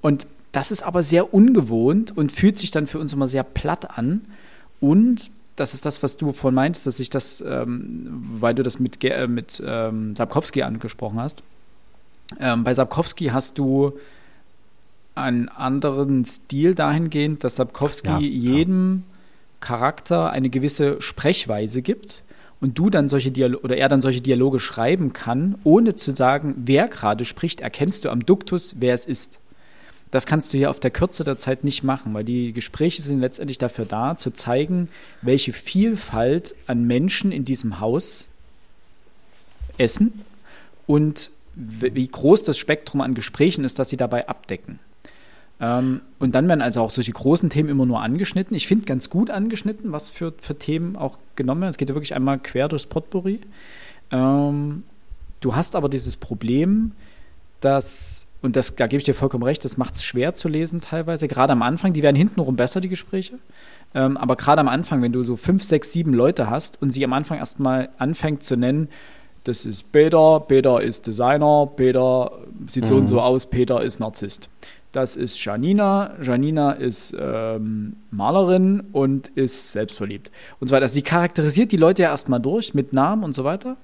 [0.00, 3.98] Und das ist aber sehr ungewohnt und fühlt sich dann für uns immer sehr platt
[3.98, 4.22] an.
[4.80, 5.30] Und
[5.60, 9.02] das ist das, was du vorhin meintest, dass ich das, ähm, weil du das mit,
[9.04, 11.42] äh, mit ähm, Sapkowski angesprochen hast.
[12.40, 13.92] Ähm, bei Sapkowski hast du
[15.14, 18.26] einen anderen Stil dahingehend, dass Sapkowski Ja, ja.
[18.26, 19.04] jedem
[19.60, 22.22] Charakter eine gewisse Sprechweise gibt
[22.60, 26.54] und du dann solche Dialoge oder er dann solche Dialoge schreiben kann, ohne zu sagen,
[26.64, 29.40] wer gerade spricht, erkennst du am Duktus, wer es ist.
[30.10, 33.20] Das kannst du hier auf der Kürze der Zeit nicht machen, weil die Gespräche sind
[33.20, 34.88] letztendlich dafür da, zu zeigen,
[35.20, 38.26] welche Vielfalt an Menschen in diesem Haus
[39.76, 40.24] essen
[40.86, 44.78] und wie groß das Spektrum an Gesprächen ist, das sie dabei abdecken.
[45.60, 48.56] Ähm, und dann werden also auch solche großen Themen immer nur angeschnitten.
[48.56, 51.70] Ich finde ganz gut angeschnitten, was für, für Themen auch genommen werden.
[51.70, 53.40] Es geht ja wirklich einmal quer durchs Potpourri.
[54.12, 54.84] Ähm,
[55.40, 56.92] du hast aber dieses Problem,
[57.60, 60.80] dass, und das, da gebe ich dir vollkommen recht, das macht es schwer zu lesen
[60.80, 63.38] teilweise, gerade am Anfang, die werden hintenrum besser, die Gespräche.
[63.94, 67.04] Ähm, aber gerade am Anfang, wenn du so fünf, sechs, sieben Leute hast und sie
[67.04, 68.88] am Anfang erstmal anfängt zu nennen,
[69.44, 72.32] das ist Peter, Peter ist Designer, Peter
[72.66, 74.50] sieht so und so aus, Peter ist Narzisst.
[74.92, 80.30] Das ist Janina, Janina ist ähm, Malerin und ist selbstverliebt.
[80.60, 80.84] Und so weiter.
[80.84, 83.76] Also sie charakterisiert die Leute ja erstmal durch mit Namen und so weiter.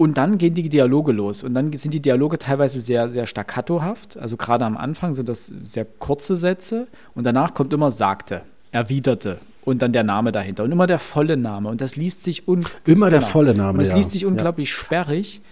[0.00, 1.42] Und dann gehen die Dialoge los.
[1.42, 4.16] Und dann sind die Dialoge teilweise sehr, sehr staccatohaft.
[4.16, 6.86] Also gerade am Anfang sind das sehr kurze Sätze.
[7.14, 8.40] Und danach kommt immer sagte,
[8.72, 10.64] erwiderte und dann der Name dahinter.
[10.64, 11.68] Und immer der volle Name.
[11.68, 13.30] Und das liest sich un Immer der Genau.
[13.30, 13.74] volle Name.
[13.74, 13.96] und es ja.
[13.96, 15.42] liest sich unglaublich sperrig.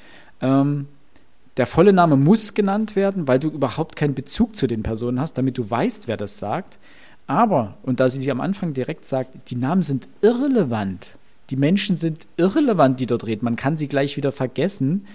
[0.40, 0.86] Ähm,
[1.58, 5.36] der volle Name muss genannt werden, weil du überhaupt keinen Bezug zu den Personen hast,
[5.36, 6.78] damit du weißt, wer das sagt.
[7.26, 11.08] Aber, und da sie sich am Anfang direkt sagt, die Namen sind irrelevant.
[11.50, 13.44] Die Menschen sind irrelevant, die dort reden.
[13.44, 15.06] Man kann sie gleich wieder vergessen.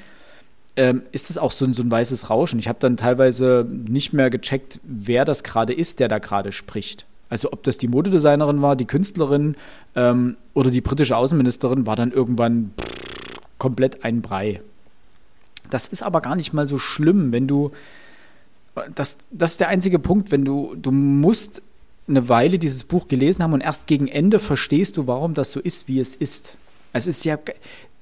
[0.76, 2.58] Ähm, ist das auch so ein, so ein weißes Rauschen?
[2.58, 7.06] Ich habe dann teilweise nicht mehr gecheckt, wer das gerade ist, der da gerade spricht.
[7.30, 9.56] Also ob das die Modedesignerin war, die Künstlerin
[9.96, 12.74] ähm, oder die britische Außenministerin, war dann irgendwann
[13.60, 14.62] komplett ein Brei.
[15.70, 17.72] Das ist aber gar nicht mal so schlimm, wenn du.
[18.96, 21.62] Das, das ist der einzige Punkt, wenn du, du musst
[22.08, 25.60] eine Weile dieses Buch gelesen haben und erst gegen Ende verstehst du, warum das so
[25.60, 26.56] ist, wie es ist.
[26.92, 27.38] Es ist ja.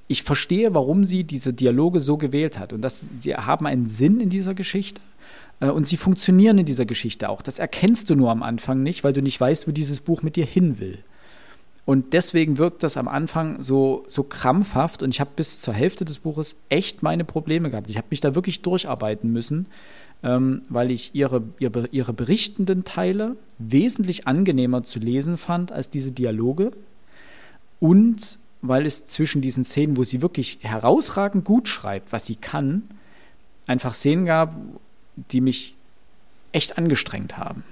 [0.07, 2.73] Ich verstehe, warum sie diese Dialoge so gewählt hat.
[2.73, 4.99] Und das, sie haben einen Sinn in dieser Geschichte.
[5.61, 7.41] äh, Und sie funktionieren in dieser Geschichte auch.
[7.41, 10.35] Das erkennst du nur am Anfang nicht, weil du nicht weißt, wo dieses Buch mit
[10.35, 10.97] dir hin will.
[11.85, 15.01] Und deswegen wirkt das am Anfang so, so krampfhaft.
[15.01, 17.89] Und ich habe bis zur Hälfte des Buches echt meine Probleme gehabt.
[17.89, 19.67] Ich habe mich da wirklich durcharbeiten müssen,
[20.23, 26.11] ähm, weil ich ihre, ihre, ihre berichtenden Teile wesentlich angenehmer zu lesen fand als diese
[26.11, 26.71] Dialoge.
[27.79, 32.83] Und weil es zwischen diesen Szenen, wo sie wirklich herausragend gut schreibt, was sie kann,
[33.65, 34.55] einfach Szenen gab,
[35.15, 35.75] die mich
[36.51, 37.63] echt angestrengt haben.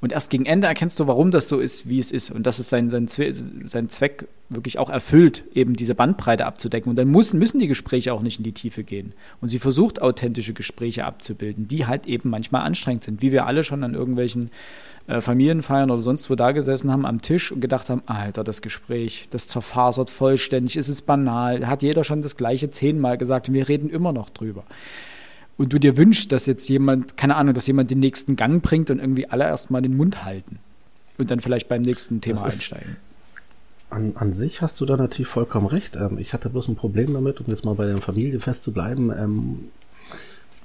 [0.00, 2.30] Und erst gegen Ende erkennst du, warum das so ist, wie es ist.
[2.30, 6.88] Und dass es seinen sein, sein Zweck wirklich auch erfüllt, eben diese Bandbreite abzudecken.
[6.90, 9.12] Und dann muss, müssen die Gespräche auch nicht in die Tiefe gehen.
[9.40, 13.22] Und sie versucht, authentische Gespräche abzubilden, die halt eben manchmal anstrengend sind.
[13.22, 14.50] Wie wir alle schon an irgendwelchen
[15.08, 18.62] äh, Familienfeiern oder sonst wo da gesessen haben am Tisch und gedacht haben, Alter, das
[18.62, 23.54] Gespräch, das zerfasert vollständig, ist es banal, hat jeder schon das gleiche zehnmal gesagt und
[23.54, 24.64] wir reden immer noch drüber
[25.58, 28.90] und du dir wünschst, dass jetzt jemand, keine Ahnung, dass jemand den nächsten Gang bringt
[28.90, 30.58] und irgendwie alle erstmal den Mund halten
[31.18, 32.96] und dann vielleicht beim nächsten Thema einsteigen.
[33.90, 35.96] An, an sich hast du da natürlich vollkommen recht.
[35.96, 39.10] Ähm, ich hatte bloß ein Problem damit, um jetzt mal bei der Familie festzubleiben.
[39.10, 39.68] Ähm,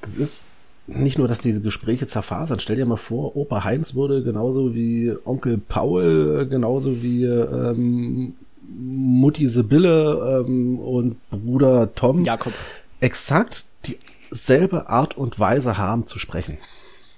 [0.02, 2.60] das ist nicht nur, dass diese Gespräche zerfasern.
[2.60, 8.36] Stell dir mal vor, Opa Heinz würde genauso wie Onkel Paul, genauso wie ähm,
[8.68, 12.54] Mutti Sibylle ähm, und Bruder Tom Jakob.
[13.00, 13.66] exakt
[14.34, 16.58] dieselbe Art und Weise haben zu sprechen.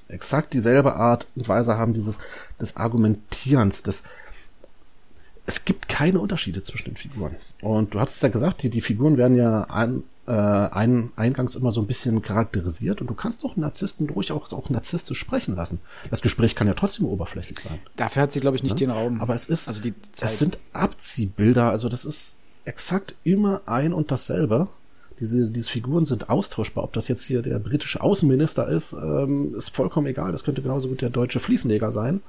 [0.07, 2.19] Exakt dieselbe Art und Weise haben dieses
[2.59, 4.03] des Argumentierens, des
[5.47, 7.35] es gibt keine Unterschiede zwischen den Figuren.
[7.61, 11.55] Und du hast es ja gesagt, die, die Figuren werden ja ein, äh, ein, eingangs
[11.55, 15.81] immer so ein bisschen charakterisiert und du kannst doch Narzissten durchaus auch narzisstisch sprechen lassen.
[16.09, 17.79] Das Gespräch kann ja trotzdem oberflächlich sein.
[17.95, 18.87] Dafür hat sie, glaube ich, nicht ja?
[18.87, 19.21] den Raum.
[19.21, 20.29] Aber es ist, also die Zeit.
[20.29, 24.67] es sind Abziehbilder, also das ist exakt immer ein und dasselbe.
[25.19, 26.83] Diese, diese Figuren sind austauschbar.
[26.83, 30.31] Ob das jetzt hier der britische Außenminister ist, ähm, ist vollkommen egal.
[30.31, 32.21] Das könnte genauso gut der deutsche Fliesenleger sein.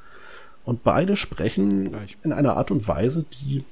[0.65, 2.17] Und beide sprechen Gleich.
[2.23, 3.65] in einer Art und Weise, die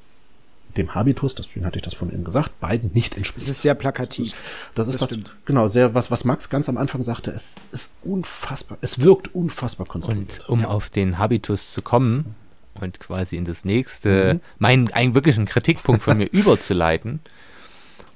[0.76, 3.46] dem Habitus, deswegen hatte ich das von eben gesagt, beiden nicht entspricht.
[3.46, 4.70] Es ist sehr plakativ.
[4.74, 7.92] Das ist das, das genau, sehr, was, was Max ganz am Anfang sagte, es ist
[8.02, 10.40] unfassbar, es wirkt unfassbar konstruiert.
[10.40, 10.68] Und um ja.
[10.68, 12.34] auf den Habitus zu kommen
[12.80, 14.40] und quasi in das nächste, mhm.
[14.58, 17.20] meinen einen wirklichen Kritikpunkt von mir überzuleiten,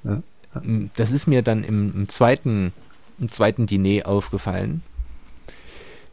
[0.03, 0.21] ja.
[0.95, 2.73] Das ist mir dann im, im, zweiten,
[3.19, 4.81] im zweiten Diner aufgefallen.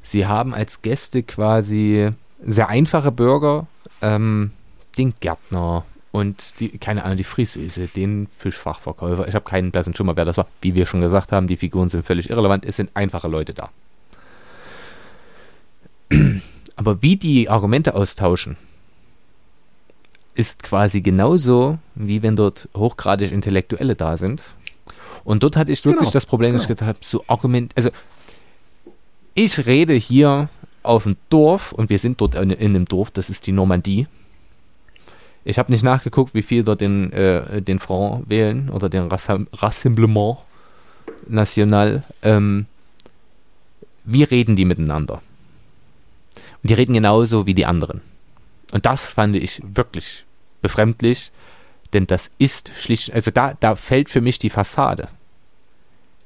[0.03, 2.11] Sie haben als Gäste quasi
[2.45, 3.67] sehr einfache Bürger,
[4.03, 4.53] ähm,
[4.99, 9.27] den Gärtner und die, keine Ahnung, die Friseuse, den Fischfachverkäufer.
[9.29, 10.47] Ich habe keinen blassen Schimmer, wer das war.
[10.61, 12.65] Wie wir schon gesagt haben, die Figuren sind völlig irrelevant.
[12.65, 13.71] Es sind einfache Leute da.
[16.77, 18.57] Aber wie die Argumente austauschen,
[20.37, 24.43] ist quasi genauso, wie wenn dort hochgradig Intellektuelle da sind.
[25.25, 26.77] Und dort hatte ich wirklich genau, das Problem, dass ich genau.
[26.77, 27.91] gesagt habe, so Argument, also
[29.35, 30.49] ich rede hier
[30.83, 34.07] auf dem Dorf und wir sind dort in, in einem Dorf, das ist die Normandie.
[35.45, 40.39] Ich habe nicht nachgeguckt, wie viel dort den, äh, den Front wählen oder den Rassemblement
[41.29, 42.03] National.
[42.23, 42.67] Ähm,
[44.05, 45.23] wie reden die miteinander?
[46.63, 48.01] Und die reden genauso wie die anderen.
[48.73, 50.26] Und das fand ich wirklich
[50.67, 51.31] befremdlich,
[51.93, 55.09] denn das ist schlicht, also da, da fällt für mich die Fassade.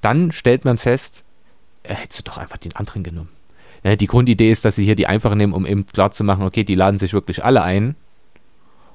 [0.01, 1.25] Dann stellt man fest,
[1.83, 3.29] äh, hättest du doch einfach den anderen genommen.
[3.85, 6.45] Ja, die Grundidee ist, dass sie hier die einfachen nehmen, um eben klar zu machen,
[6.45, 7.97] okay, die laden sich wirklich alle ein.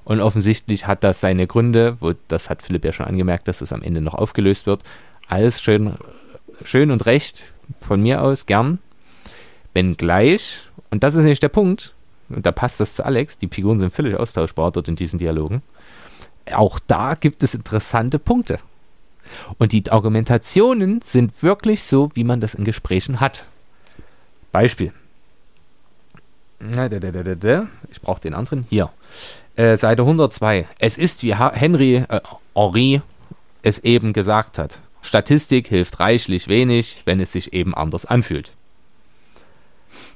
[0.03, 3.71] Und offensichtlich hat das seine Gründe, wo, das hat Philipp ja schon angemerkt, dass es
[3.71, 4.81] am Ende noch aufgelöst wird.
[5.27, 5.93] Alles schön,
[6.63, 8.79] schön und recht von mir aus, gern.
[9.73, 11.94] Wenngleich, und das ist nicht der Punkt,
[12.29, 15.61] und da passt das zu Alex, die Figuren sind völlig austauschbar dort in diesen Dialogen.
[16.53, 18.59] Auch da gibt es interessante Punkte.
[19.57, 23.47] Und die Argumentationen sind wirklich so, wie man das in Gesprächen hat.
[24.51, 24.93] Beispiel.
[27.89, 28.65] Ich brauche den anderen.
[28.69, 28.91] Hier.
[29.55, 30.67] Äh, Seite 102.
[30.79, 32.21] Es ist, wie Henry äh,
[32.53, 33.01] Henri
[33.63, 34.79] es eben gesagt hat.
[35.01, 38.53] Statistik hilft reichlich wenig, wenn es sich eben anders anfühlt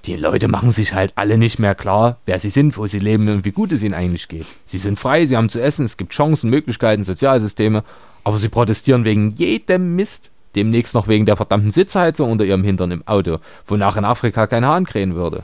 [0.05, 3.27] die Leute machen sich halt alle nicht mehr klar, wer sie sind, wo sie leben
[3.29, 4.45] und wie gut es ihnen eigentlich geht.
[4.65, 7.83] Sie sind frei, sie haben zu essen, es gibt Chancen, Möglichkeiten, Sozialsysteme,
[8.23, 10.31] aber sie protestieren wegen jedem Mist.
[10.55, 14.65] Demnächst noch wegen der verdammten Sitzheizung unter ihrem Hintern im Auto, wonach in Afrika kein
[14.65, 15.43] Hahn krähen würde.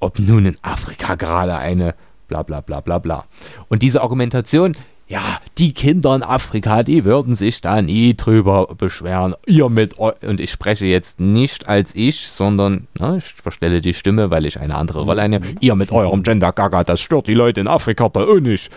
[0.00, 1.94] Ob nun in Afrika gerade eine
[2.28, 3.24] bla bla bla bla bla.
[3.68, 4.76] Und diese Argumentation,
[5.10, 9.34] ja, die Kinder in Afrika, die würden sich da nie drüber beschweren.
[9.44, 14.30] Ihr mit und ich spreche jetzt nicht als ich, sondern na, ich verstelle die Stimme,
[14.30, 15.46] weil ich eine andere Rolle einnehme.
[15.58, 18.70] Ihr mit eurem Gender Gaga, das stört die Leute in Afrika da auch nicht.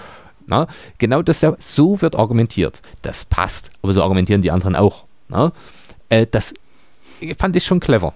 [0.48, 0.66] Na,
[0.98, 2.82] genau das so wird argumentiert.
[3.04, 5.06] Das passt, aber so argumentieren die anderen auch.
[5.30, 5.52] Na?
[6.10, 6.52] Äh, das
[7.38, 8.16] fand ich schon clever.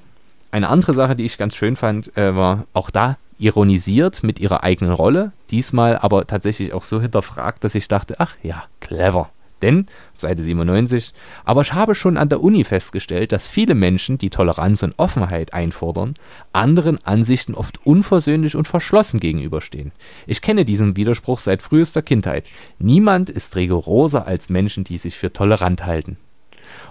[0.49, 4.63] Eine andere Sache, die ich ganz schön fand, äh, war auch da ironisiert mit ihrer
[4.63, 9.29] eigenen Rolle, diesmal aber tatsächlich auch so hinterfragt, dass ich dachte, ach ja, clever.
[9.61, 11.13] Denn, Seite 97,
[11.43, 15.53] aber ich habe schon an der Uni festgestellt, dass viele Menschen, die Toleranz und Offenheit
[15.53, 16.13] einfordern,
[16.53, 19.91] anderen Ansichten oft unversöhnlich und verschlossen gegenüberstehen.
[20.27, 22.47] Ich kenne diesen Widerspruch seit frühester Kindheit.
[22.77, 26.17] Niemand ist rigoroser als Menschen, die sich für tolerant halten.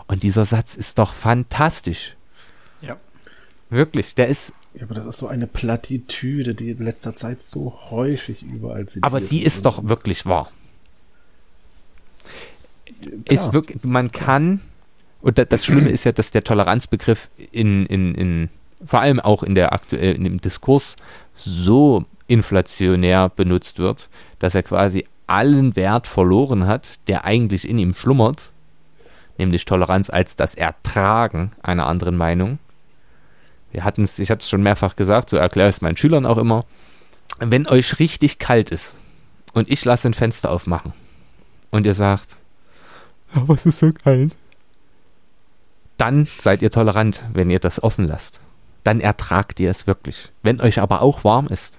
[0.09, 2.16] Und dieser Satz ist doch fantastisch.
[2.80, 2.97] Ja.
[3.70, 7.79] Wirklich, der ist Ja, aber das ist so eine Plattitüde, die in letzter Zeit so
[7.91, 10.51] häufig überall zitiert Aber die ist doch wirklich wahr.
[13.29, 14.61] Ist wirklich, man kann,
[15.20, 18.49] und da- das Schlimme ist ja, dass der Toleranzbegriff in, in, in
[18.85, 20.97] vor allem auch in der aktuellen im Diskurs
[21.35, 24.09] so inflationär benutzt wird,
[24.39, 28.53] dass er quasi allen Wert verloren hat, der eigentlich in ihm schlummert,
[29.39, 32.59] nämlich Toleranz als das Ertragen einer anderen Meinung.
[33.77, 36.24] Wir hatten es, ich hatte es schon mehrfach gesagt, so erkläre ich es meinen Schülern
[36.24, 36.64] auch immer.
[37.41, 39.01] Wenn euch richtig kalt ist
[39.53, 40.95] und ich lasse ein Fenster aufmachen
[41.70, 42.37] und ihr sagt,
[43.35, 44.35] aber es ist so kalt,
[45.99, 48.41] dann seid ihr tolerant, wenn ihr das offen lasst.
[48.83, 50.31] Dann ertragt ihr es wirklich.
[50.43, 51.79] Wenn euch aber auch warm ist,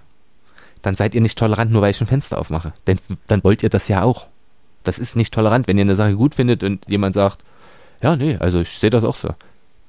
[0.84, 2.74] dann seid ihr nicht tolerant, nur weil ich ein Fenster aufmache.
[2.86, 4.28] Denn dann wollt ihr das ja auch.
[4.84, 7.44] Das ist nicht tolerant, wenn ihr eine Sache gut findet und jemand sagt,
[8.04, 9.34] ja, nee, also ich sehe das auch so.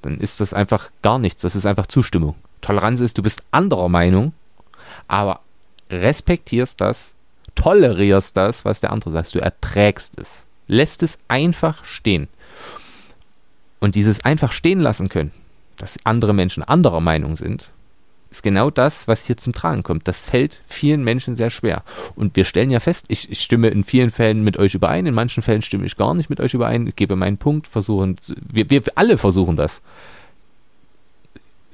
[0.03, 1.42] Dann ist das einfach gar nichts.
[1.42, 2.34] Das ist einfach Zustimmung.
[2.61, 4.32] Toleranz ist, du bist anderer Meinung,
[5.07, 5.40] aber
[5.90, 7.14] respektierst das,
[7.55, 9.34] tolerierst das, was der andere sagt.
[9.34, 10.46] Du erträgst es.
[10.66, 12.28] Lässt es einfach stehen.
[13.80, 15.32] Und dieses einfach stehen lassen können,
[15.76, 17.70] dass andere Menschen anderer Meinung sind,
[18.31, 20.07] ist genau das, was hier zum Tragen kommt.
[20.07, 21.83] Das fällt vielen Menschen sehr schwer.
[22.14, 25.14] Und wir stellen ja fest, ich, ich stimme in vielen Fällen mit euch überein, in
[25.14, 28.83] manchen Fällen stimme ich gar nicht mit euch überein, gebe meinen Punkt, versuchen, wir, wir
[28.97, 29.81] alle versuchen das.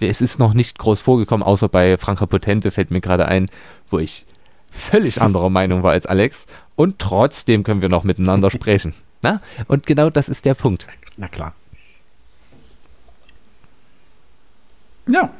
[0.00, 3.46] Es ist noch nicht groß vorgekommen, außer bei Franka Potente fällt mir gerade ein,
[3.90, 4.26] wo ich
[4.70, 6.46] völlig anderer Meinung war als Alex.
[6.76, 8.94] Und trotzdem können wir noch miteinander sprechen.
[9.22, 9.40] Na?
[9.68, 10.86] Und genau das ist der Punkt.
[11.16, 11.54] Na klar.
[15.08, 15.30] Ja.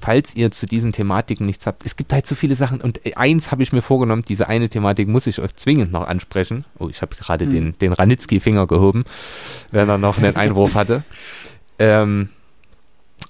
[0.00, 3.50] Falls ihr zu diesen Thematiken nichts habt, es gibt halt so viele Sachen und eins
[3.50, 6.64] habe ich mir vorgenommen, diese eine Thematik muss ich euch zwingend noch ansprechen.
[6.78, 7.50] Oh, ich habe gerade Hm.
[7.50, 9.04] den, den Ranitzky-Finger gehoben,
[9.70, 11.02] wenn er noch einen Einwurf hatte.
[11.82, 12.28] Ähm,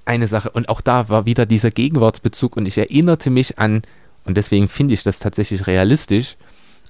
[0.05, 3.83] eine Sache, und auch da war wieder dieser Gegenwartsbezug und ich erinnerte mich an,
[4.25, 6.37] und deswegen finde ich das tatsächlich realistisch,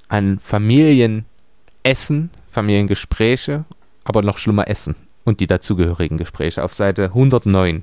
[0.09, 3.67] an Familienessen, Familiengespräche,
[4.05, 7.83] aber noch schlimmer Essen und die dazugehörigen Gespräche auf Seite 109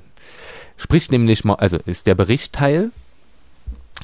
[0.78, 2.90] spricht nämlich also ist der Bericht Teil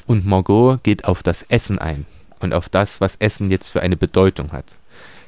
[0.05, 2.05] und Margot geht auf das Essen ein
[2.39, 4.77] und auf das, was Essen jetzt für eine Bedeutung hat.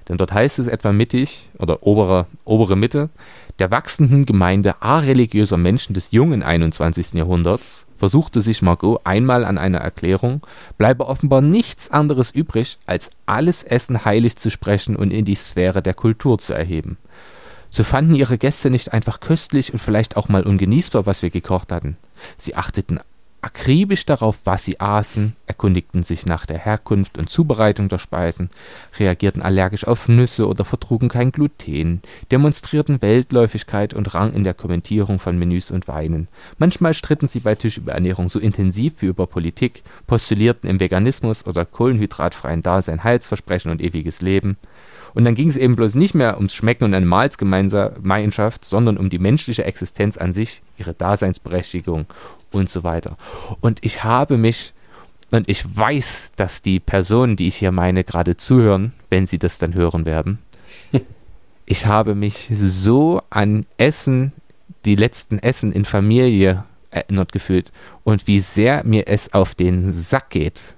[0.07, 3.09] Denn dort heißt es etwa mittig oder obere, obere Mitte,
[3.59, 7.13] der wachsenden Gemeinde areligiöser Menschen des jungen 21.
[7.13, 10.45] Jahrhunderts versuchte sich Margot einmal an einer Erklärung,
[10.77, 15.81] bleibe offenbar nichts anderes übrig, als alles Essen heilig zu sprechen und in die Sphäre
[15.81, 16.97] der Kultur zu erheben.
[17.70, 21.72] So fanden ihre Gäste nicht einfach köstlich und vielleicht auch mal ungenießbar, was wir gekocht
[21.72, 21.97] hatten.
[22.38, 22.99] Sie achteten
[23.41, 28.49] akribisch darauf, was sie aßen, erkundigten sich nach der Herkunft und Zubereitung der Speisen,
[28.99, 32.01] reagierten allergisch auf Nüsse oder vertrugen kein Gluten,
[32.32, 36.28] demonstrierten Weltläufigkeit und Rang in der Kommentierung von Menüs und Weinen.
[36.57, 41.45] Manchmal stritten sie bei Tisch über Ernährung so intensiv wie über Politik, postulierten im Veganismus
[41.45, 44.57] oder kohlenhydratfreien Dasein Heilsversprechen und ewiges Leben.
[45.18, 49.09] Und dann ging es eben bloß nicht mehr ums Schmecken und eine Mahlsgemeinschaft, sondern um
[49.09, 52.05] die menschliche Existenz an sich, ihre Daseinsberechtigung
[52.51, 53.18] und so weiter.
[53.59, 54.76] Und ich habe mich,
[55.32, 59.57] und ich weiß, dass die Personen, die ich hier meine, gerade zuhören, wenn sie das
[59.57, 60.38] dann hören werden.
[61.70, 64.32] Ich habe mich so an Essen,
[64.86, 67.74] die letzten Essen in Familie erinnert gefühlt
[68.05, 70.76] und wie sehr mir es auf den Sack geht,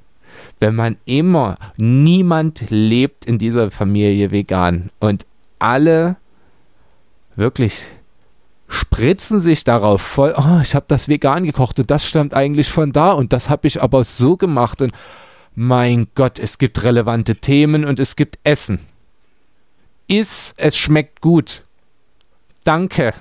[0.60, 5.26] wenn man immer, niemand lebt in dieser Familie vegan und
[5.58, 6.18] alle
[7.36, 7.86] wirklich
[8.68, 12.92] spritzen sich darauf voll, oh, ich habe das vegan gekocht und das stammt eigentlich von
[12.92, 14.92] da und das habe ich aber so gemacht und
[15.56, 18.80] mein Gott, es gibt relevante Themen und es gibt Essen.
[20.08, 21.64] Iss, es schmeckt gut.
[22.64, 23.14] Danke.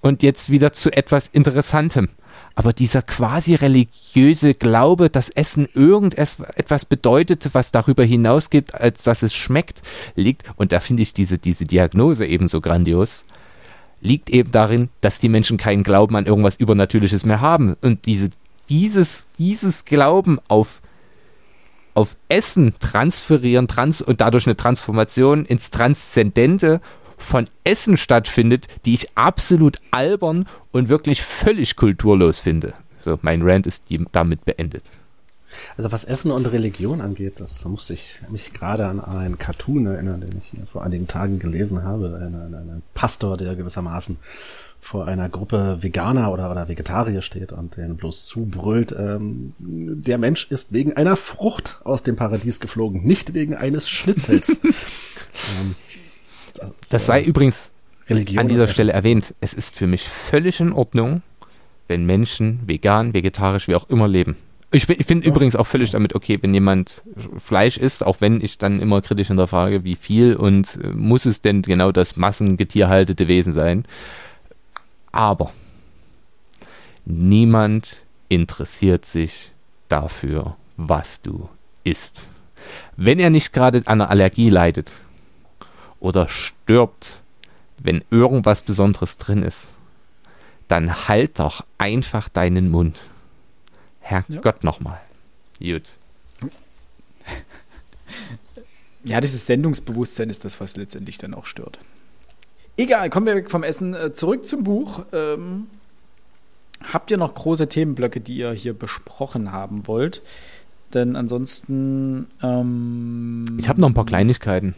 [0.00, 2.08] Und jetzt wieder zu etwas Interessantem.
[2.56, 9.34] Aber dieser quasi religiöse Glaube, dass Essen irgendetwas bedeutete, was darüber hinausgeht, als dass es
[9.34, 9.82] schmeckt,
[10.14, 13.24] liegt, und da finde ich diese, diese Diagnose ebenso grandios,
[14.00, 17.76] liegt eben darin, dass die Menschen keinen Glauben an irgendwas Übernatürliches mehr haben.
[17.80, 18.30] Und diese,
[18.68, 20.80] dieses, dieses Glauben auf,
[21.94, 26.80] auf Essen transferieren trans und dadurch eine Transformation ins Transzendente
[27.16, 32.74] von Essen stattfindet, die ich absolut albern und wirklich völlig kulturlos finde.
[33.00, 34.84] So, mein Rant ist damit beendet.
[35.76, 40.20] Also was Essen und Religion angeht, das musste ich mich gerade an einen Cartoon erinnern,
[40.20, 42.16] den ich hier vor einigen Tagen gelesen habe.
[42.16, 44.16] Ein Pastor, der gewissermaßen
[44.80, 50.50] vor einer Gruppe Veganer oder, oder Vegetarier steht und denen bloß zubrüllt, ähm, der Mensch
[50.50, 54.50] ist wegen einer Frucht aus dem Paradies geflogen, nicht wegen eines Schnitzels.
[55.60, 55.74] ähm,
[56.90, 57.70] das sei übrigens
[58.08, 61.22] Religion an dieser Stelle erwähnt, es ist für mich völlig in Ordnung,
[61.88, 64.36] wenn Menschen vegan, vegetarisch, wie auch immer leben.
[64.72, 65.30] Ich, ich finde Ja.
[65.32, 67.02] übrigens auch völlig damit okay, wenn jemand
[67.38, 71.40] Fleisch isst, auch wenn ich dann immer kritisch hinterfrage, wie viel und äh, muss es
[71.40, 73.84] denn genau das massengetierhaltete Wesen sein.
[75.12, 75.52] Aber
[77.04, 79.52] niemand interessiert sich
[79.88, 81.48] dafür, was du
[81.84, 82.26] isst.
[82.96, 84.92] Wenn er nicht gerade an einer Allergie leidet
[86.04, 87.22] oder stirbt,
[87.78, 89.68] wenn irgendwas Besonderes drin ist,
[90.68, 93.00] dann halt doch einfach deinen Mund.
[94.00, 95.00] Herrgott nochmal.
[95.58, 95.96] Gut.
[99.06, 101.78] Ja, dieses Sendungsbewusstsein ist das, was letztendlich dann auch stört.
[102.78, 103.92] Egal, kommen wir weg vom Essen.
[103.92, 105.04] Äh, Zurück zum Buch.
[105.12, 105.66] Ähm,
[106.90, 110.22] habt ihr noch große Themenblöcke, die ihr hier besprochen haben wollt?
[110.94, 112.28] Denn ansonsten.
[112.42, 114.74] Ähm, Ich habe noch ein paar Kleinigkeiten.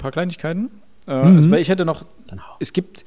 [0.00, 0.70] Paar Kleinigkeiten.
[1.06, 1.36] Äh, Mhm.
[1.36, 2.04] also, ich hätte noch.
[2.28, 2.42] Genau.
[2.58, 3.04] Es gibt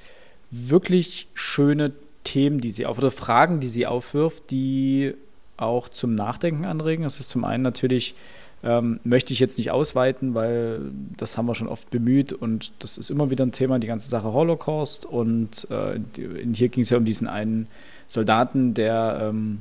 [0.51, 1.91] wirklich schöne
[2.23, 5.13] Themen, die sie auf oder Fragen, die sie aufwirft, die
[5.57, 7.03] auch zum Nachdenken anregen.
[7.03, 8.15] Das ist zum einen natürlich,
[8.63, 10.79] ähm, möchte ich jetzt nicht ausweiten, weil
[11.17, 14.09] das haben wir schon oft bemüht und das ist immer wieder ein Thema, die ganze
[14.09, 15.05] Sache Holocaust.
[15.05, 17.67] Und äh, in, hier ging es ja um diesen einen
[18.07, 19.59] Soldaten, der, ähm,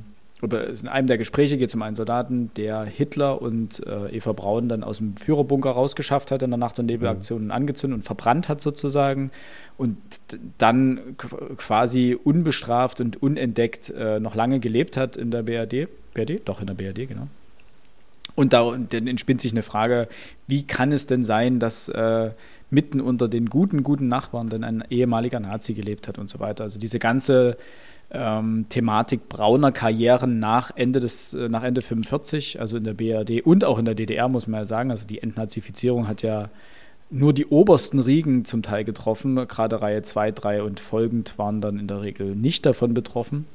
[0.51, 4.67] in einem der Gespräche geht es um einen Soldaten, der Hitler und äh, Eva Braun
[4.67, 8.49] dann aus dem Führerbunker rausgeschafft hat in der Nacht- und Nebelaktion und angezündet und verbrannt
[8.49, 9.31] hat sozusagen
[9.77, 9.97] und
[10.57, 15.87] dann qu- quasi unbestraft und unentdeckt äh, noch lange gelebt hat in der BRD.
[16.13, 16.41] BRD?
[16.45, 17.27] Doch, in der BRD, genau.
[18.35, 20.07] Und da dann entspinnt sich eine Frage,
[20.47, 22.31] wie kann es denn sein, dass äh,
[22.71, 26.63] mitten unter den guten, guten Nachbarn denn ein ehemaliger Nazi gelebt hat und so weiter.
[26.63, 27.57] Also diese ganze
[28.13, 33.41] ähm, Thematik brauner Karrieren nach Ende des, äh, nach Ende 45, also in der BRD
[33.41, 34.91] und auch in der DDR, muss man ja sagen.
[34.91, 36.49] Also die Entnazifizierung hat ja
[37.09, 39.35] nur die obersten Riegen zum Teil getroffen.
[39.47, 43.45] Gerade Reihe 2, 3 und folgend waren dann in der Regel nicht davon betroffen.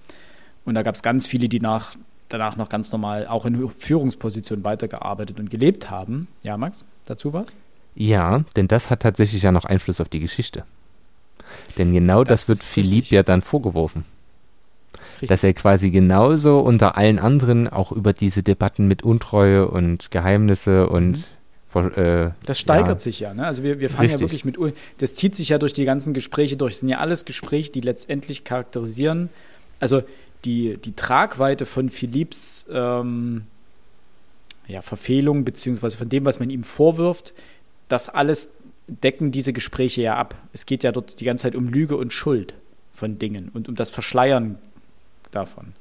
[0.64, 1.94] Und da gab es ganz viele, die nach,
[2.28, 6.28] danach noch ganz normal auch in Führungspositionen weitergearbeitet und gelebt haben.
[6.42, 7.56] Ja, Max, dazu was?
[7.94, 10.64] Ja, denn das hat tatsächlich ja noch Einfluss auf die Geschichte.
[11.78, 14.04] Denn genau das, Das wird Philipp ja dann vorgeworfen.
[15.20, 15.28] Richtig.
[15.28, 20.88] Dass er quasi genauso unter allen anderen auch über diese Debatten mit Untreue und Geheimnisse
[20.88, 21.32] und
[21.68, 23.34] ver- äh, Das steigert ja, sich ja.
[23.34, 23.44] Ne?
[23.44, 24.44] Also wir, wir fangen ja Richtig.
[24.44, 26.74] wirklich mit, das zieht sich ja durch die ganzen Gespräche durch.
[26.74, 29.28] Es sind ja alles Gespräche, die letztendlich charakterisieren,
[29.80, 30.02] also
[30.44, 33.42] die, die Tragweite von Philipps ähm,
[34.68, 37.32] ja, Verfehlung, beziehungsweise von dem, was man ihm vorwirft,
[37.88, 38.50] das alles
[38.86, 40.34] decken diese Gespräche ja ab.
[40.52, 42.54] Es geht ja dort die ganze Zeit um Lüge und Schuld
[42.92, 44.58] von Dingen und um das Verschleiern
[45.30, 45.72] davon.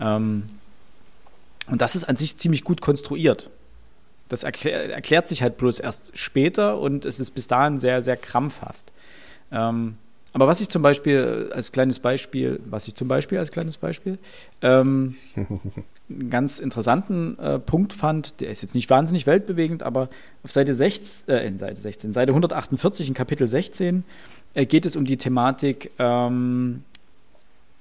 [0.00, 0.48] Ähm,
[1.70, 3.50] und das ist an sich ziemlich gut konstruiert.
[4.28, 8.16] Das erklär, erklärt sich halt bloß erst später und es ist bis dahin sehr, sehr
[8.16, 8.84] krampfhaft.
[9.50, 9.96] Ähm,
[10.32, 14.18] aber was ich zum Beispiel als kleines Beispiel, was ich zum Beispiel als kleines Beispiel,
[14.60, 20.10] ähm, einen ganz interessanten äh, Punkt fand, der ist jetzt nicht wahnsinnig weltbewegend, aber
[20.44, 24.04] auf Seite 16, äh, in Seite 16, Seite 148 in Kapitel 16
[24.54, 26.84] äh, geht es um die Thematik ähm,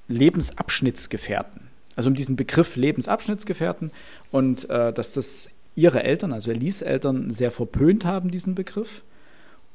[0.08, 1.68] Lebensabschnittsgefährten.
[1.96, 3.92] Also um diesen Begriff Lebensabschnittsgefährten
[4.32, 9.04] und äh, dass das ihre Eltern, also Elise Eltern, sehr verpönt haben, diesen Begriff.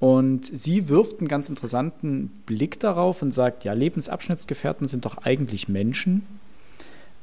[0.01, 5.69] Und sie wirft einen ganz interessanten Blick darauf und sagt, ja, Lebensabschnittsgefährten sind doch eigentlich
[5.69, 6.27] Menschen,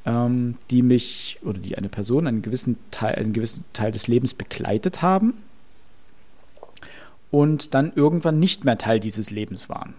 [0.06, 4.32] ähm, die mich oder die eine Person einen gewissen Teil, einen gewissen Teil des Lebens
[4.32, 5.34] begleitet haben
[7.30, 9.94] und dann irgendwann nicht mehr Teil dieses Lebens waren.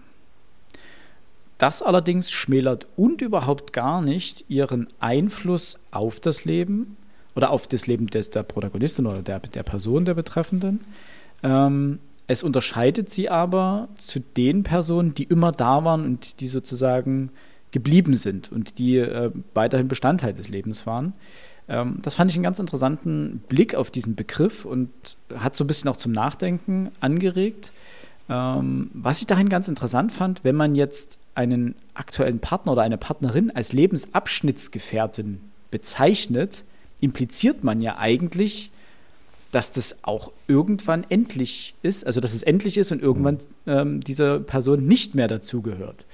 [1.62, 6.96] Das allerdings schmälert und überhaupt gar nicht ihren Einfluss auf das Leben
[7.36, 10.80] oder auf das Leben des, der Protagonistin oder der, der Person der Betreffenden.
[11.44, 17.30] Ähm, es unterscheidet sie aber zu den Personen, die immer da waren und die sozusagen
[17.70, 21.12] geblieben sind und die äh, weiterhin Bestandteil des Lebens waren.
[21.68, 24.90] Ähm, das fand ich einen ganz interessanten Blick auf diesen Begriff und
[25.32, 27.70] hat so ein bisschen auch zum Nachdenken angeregt.
[28.28, 32.98] Ähm, was ich dahin ganz interessant fand, wenn man jetzt einen aktuellen Partner oder eine
[32.98, 36.64] Partnerin als Lebensabschnittsgefährtin bezeichnet,
[37.00, 38.70] impliziert man ja eigentlich,
[39.50, 44.40] dass das auch irgendwann endlich ist, also dass es endlich ist und irgendwann ähm, diese
[44.40, 46.06] Person nicht mehr dazugehört.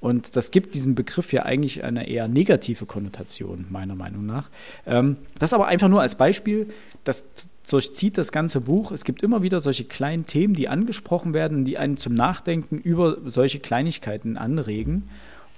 [0.00, 4.50] Und das gibt diesem Begriff ja eigentlich eine eher negative Konnotation, meiner Meinung nach.
[4.86, 6.68] Ähm, das aber einfach nur als Beispiel,
[7.04, 7.24] das
[7.66, 8.92] durchzieht das ganze Buch.
[8.92, 13.16] Es gibt immer wieder solche kleinen Themen, die angesprochen werden, die einen zum Nachdenken über
[13.24, 15.08] solche Kleinigkeiten anregen.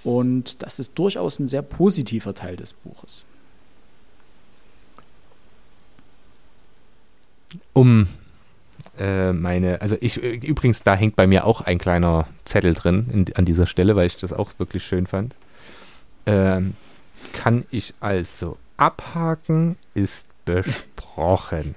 [0.04, 3.24] Und das ist durchaus ein sehr positiver Teil des Buches.
[7.72, 8.08] um
[8.98, 13.06] äh, meine, also ich, äh, übrigens, da hängt bei mir auch ein kleiner Zettel drin
[13.12, 15.34] in, an dieser Stelle, weil ich das auch wirklich schön fand.
[16.26, 16.74] Ähm,
[17.32, 21.74] kann ich also abhaken, ist besprochen.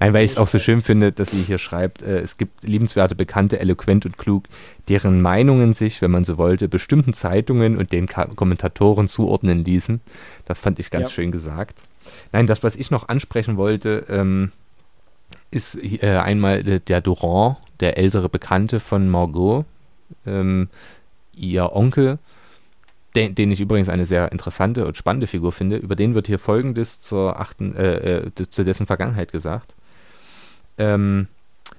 [0.00, 2.64] Nein, weil ich es auch so schön finde, dass sie hier schreibt, äh, es gibt
[2.64, 4.44] liebenswerte Bekannte, eloquent und klug,
[4.88, 10.00] deren Meinungen sich, wenn man so wollte, bestimmten Zeitungen und den Ka Kommentatoren zuordnen ließen.
[10.44, 11.14] Das fand ich ganz ja.
[11.14, 11.82] schön gesagt.
[12.32, 14.52] Nein, das, was ich noch ansprechen wollte, ähm,
[15.50, 19.64] ist äh, einmal der Durand, der ältere Bekannte von Margot,
[20.26, 20.68] ähm,
[21.34, 22.18] ihr Onkel,
[23.14, 25.76] den, den, ich übrigens eine sehr interessante und spannende Figur finde.
[25.76, 29.74] Über den wird hier Folgendes zur achten, äh, äh, zu dessen Vergangenheit gesagt.
[30.78, 31.28] Ähm,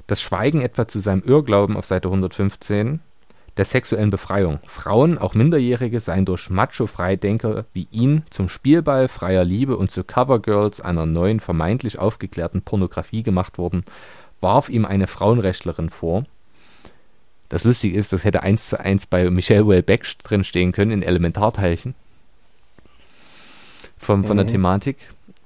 [0.08, 3.00] das Schweigen etwa zu seinem Irrglauben auf Seite 115
[3.58, 4.60] der sexuellen Befreiung.
[4.66, 10.82] Frauen, auch Minderjährige, seien durch Macho-Freidenker wie ihn zum Spielball freier Liebe und zu Covergirls
[10.82, 13.84] einer neuen, vermeintlich aufgeklärten Pornografie gemacht worden,
[14.42, 16.26] warf ihm eine Frauenrechtlerin vor.
[17.50, 21.96] Das Lustige ist, das hätte eins zu eins bei Michelle Wellbeck drinstehen können in Elementarteilchen.
[23.98, 24.38] Von, von mhm.
[24.38, 24.98] der Thematik.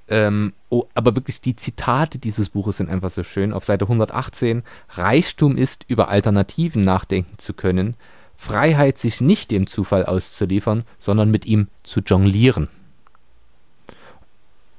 [0.08, 3.52] Ähm, oh, aber wirklich die Zitate dieses Buches sind einfach so schön.
[3.52, 7.94] Auf Seite 118, Reichtum ist, über Alternativen nachdenken zu können,
[8.36, 12.68] Freiheit, sich nicht dem Zufall auszuliefern, sondern mit ihm zu jonglieren.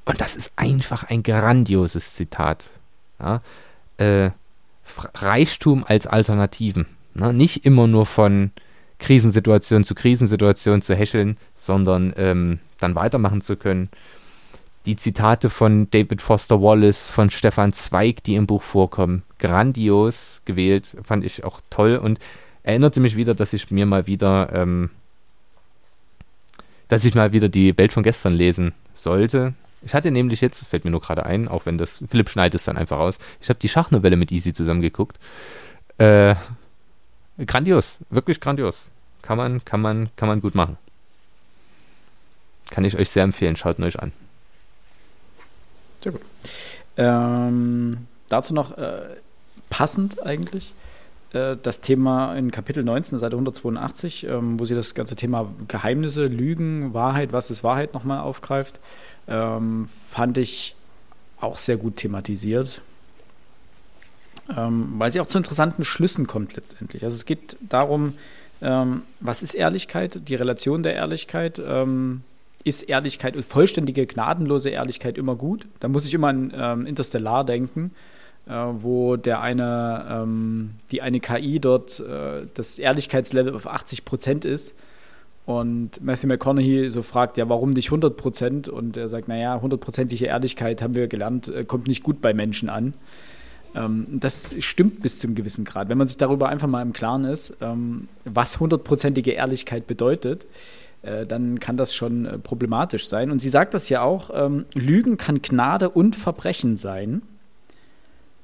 [0.05, 2.71] Und das ist einfach ein grandioses Zitat.
[3.19, 3.41] Ja?
[3.97, 4.31] Äh,
[5.13, 6.87] Reichtum als Alternativen.
[7.13, 7.31] Na?
[7.31, 8.51] Nicht immer nur von
[8.99, 13.89] Krisensituation zu Krisensituation zu häscheln, sondern ähm, dann weitermachen zu können
[14.85, 20.97] die Zitate von David Foster Wallace, von Stefan Zweig, die im Buch vorkommen, grandios gewählt,
[21.03, 22.19] fand ich auch toll und
[22.63, 24.89] erinnerte mich wieder, dass ich mir mal wieder, ähm,
[26.87, 29.53] dass ich mal wieder die Welt von gestern lesen sollte.
[29.85, 32.65] Ich hatte nämlich jetzt, fällt mir nur gerade ein, auch wenn das, Philipp schneidet es
[32.65, 35.19] dann einfach aus, ich habe die Schachnovelle mit Easy zusammengeguckt.
[35.97, 36.35] Äh,
[37.45, 38.87] grandios, wirklich grandios.
[39.21, 40.77] Kann man, kann man, kann man gut machen.
[42.69, 44.11] Kann ich euch sehr empfehlen, schaut euch an.
[46.01, 46.21] Sehr gut.
[46.97, 49.01] Ähm, dazu noch äh,
[49.69, 50.73] passend eigentlich
[51.33, 56.27] äh, das Thema in Kapitel 19, Seite 182, ähm, wo sie das ganze Thema Geheimnisse,
[56.27, 58.79] Lügen, Wahrheit, was ist Wahrheit nochmal aufgreift,
[59.27, 60.75] ähm, fand ich
[61.39, 62.81] auch sehr gut thematisiert.
[64.55, 67.03] Ähm, weil sie auch zu interessanten Schlüssen kommt letztendlich.
[67.03, 68.13] Also es geht darum,
[68.61, 72.21] ähm, was ist Ehrlichkeit, die Relation der Ehrlichkeit, ähm,
[72.63, 75.65] ist Ehrlichkeit und vollständige, gnadenlose Ehrlichkeit immer gut?
[75.79, 77.91] Da muss ich immer an ähm, Interstellar denken,
[78.47, 84.45] äh, wo der eine, ähm, die eine KI dort äh, das Ehrlichkeitslevel auf 80 Prozent
[84.45, 84.75] ist.
[85.45, 88.67] Und Matthew McConaughey so fragt, ja, warum nicht 100 Prozent?
[88.67, 92.69] Und er sagt, naja, hundertprozentige Ehrlichkeit, haben wir gelernt, äh, kommt nicht gut bei Menschen
[92.69, 92.93] an.
[93.75, 95.89] Ähm, das stimmt bis zum gewissen Grad.
[95.89, 100.45] Wenn man sich darüber einfach mal im Klaren ist, ähm, was hundertprozentige Ehrlichkeit bedeutet,
[101.01, 103.31] äh, dann kann das schon äh, problematisch sein.
[103.31, 107.21] Und sie sagt das ja auch, ähm, Lügen kann Gnade und Verbrechen sein,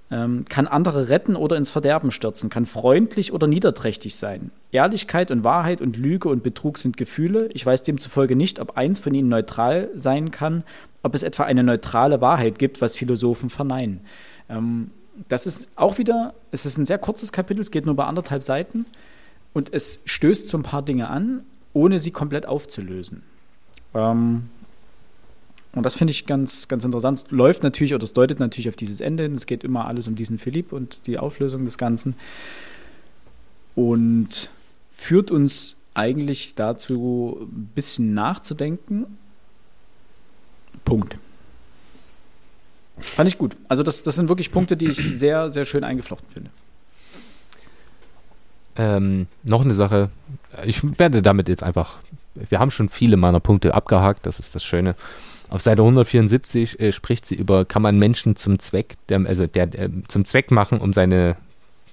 [0.07, 4.51] kann andere retten oder ins Verderben stürzen, kann freundlich oder niederträchtig sein.
[4.71, 7.49] Ehrlichkeit und Wahrheit und Lüge und Betrug sind Gefühle.
[7.53, 10.63] Ich weiß demzufolge nicht, ob eins von ihnen neutral sein kann,
[11.01, 14.01] ob es etwa eine neutrale Wahrheit gibt, was Philosophen verneinen.
[14.47, 14.91] Ähm,
[15.27, 18.43] das ist auch wieder, es ist ein sehr kurzes Kapitel, es geht nur bei anderthalb
[18.43, 18.85] Seiten
[19.53, 21.43] und es stößt so ein paar Dinge an,
[21.73, 23.23] ohne sie komplett aufzulösen.
[23.93, 24.49] Ähm,
[25.73, 27.17] und das finde ich ganz, ganz interessant.
[27.17, 29.35] Es läuft natürlich oder es deutet natürlich auf dieses Ende hin.
[29.35, 32.15] Es geht immer alles um diesen Philipp und die Auflösung des Ganzen.
[33.75, 34.49] Und
[34.89, 39.17] führt uns eigentlich dazu, ein bisschen nachzudenken.
[40.85, 41.17] Punkt.
[42.97, 43.55] Fand ich gut.
[43.67, 46.49] Also das, das sind wirklich Punkte, die ich sehr, sehr schön eingeflochten finde.
[48.77, 50.09] Ähm, noch eine Sache,
[50.65, 51.99] ich werde damit jetzt einfach,
[52.35, 54.95] wir haben schon viele meiner Punkte abgehakt, das ist das Schöne.
[55.49, 59.67] Auf Seite 174 äh, spricht sie über, kann man Menschen zum Zweck, der, also der,
[59.67, 61.37] der, zum Zweck machen, um seine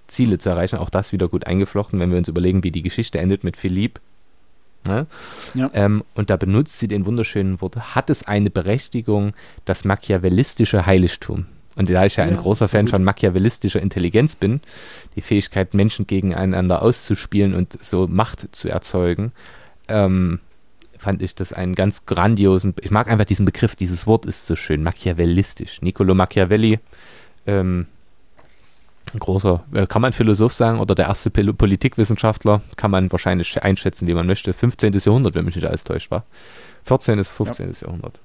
[0.06, 0.76] Ziele zu erreichen.
[0.76, 4.00] Auch das wieder gut eingeflochten, wenn wir uns überlegen, wie die Geschichte endet mit Philipp.
[4.86, 5.06] Ne?
[5.54, 5.70] Ja.
[5.74, 9.32] Ähm, und da benutzt sie den wunderschönen Wort, hat es eine Berechtigung,
[9.64, 11.46] das machiavellistische Heiligtum?
[11.76, 12.90] Und da ich ja, ja ein großer Fan gut.
[12.90, 14.60] von machiavellistischer Intelligenz bin,
[15.16, 19.32] die Fähigkeit, Menschen gegeneinander auszuspielen und so Macht zu erzeugen,
[19.88, 20.40] ähm,
[20.98, 24.54] fand ich das einen ganz grandiosen, ich mag einfach diesen Begriff, dieses Wort ist so
[24.54, 25.82] schön, machiavellistisch.
[25.82, 26.78] Niccolo Machiavelli,
[27.46, 27.86] ähm,
[29.14, 34.06] ein großer, äh, kann man Philosoph sagen, oder der erste Politikwissenschaftler, kann man wahrscheinlich einschätzen,
[34.06, 34.52] wie man möchte.
[34.52, 34.92] 15.
[34.92, 36.24] Jahrhundert, wenn mich nicht alles täuscht war.
[36.84, 37.16] 14.
[37.16, 37.68] bis 15.
[37.68, 37.74] Ja.
[37.82, 38.20] Jahrhundert.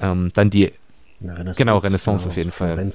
[0.00, 0.72] Ähm, dann die
[1.20, 2.90] Renaissance, genau, Renaissance auf jeden Fall.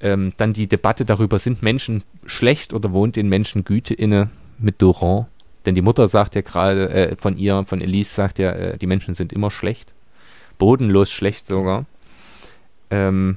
[0.00, 4.82] Ähm, dann die Debatte darüber, sind Menschen schlecht oder wohnt den Menschen Güte inne mit
[4.82, 5.26] Durand?
[5.64, 8.86] Denn die Mutter sagt ja gerade äh, von ihr, von Elise sagt ja, äh, die
[8.86, 9.94] Menschen sind immer schlecht.
[10.58, 11.86] Bodenlos schlecht sogar.
[12.90, 13.36] Ähm,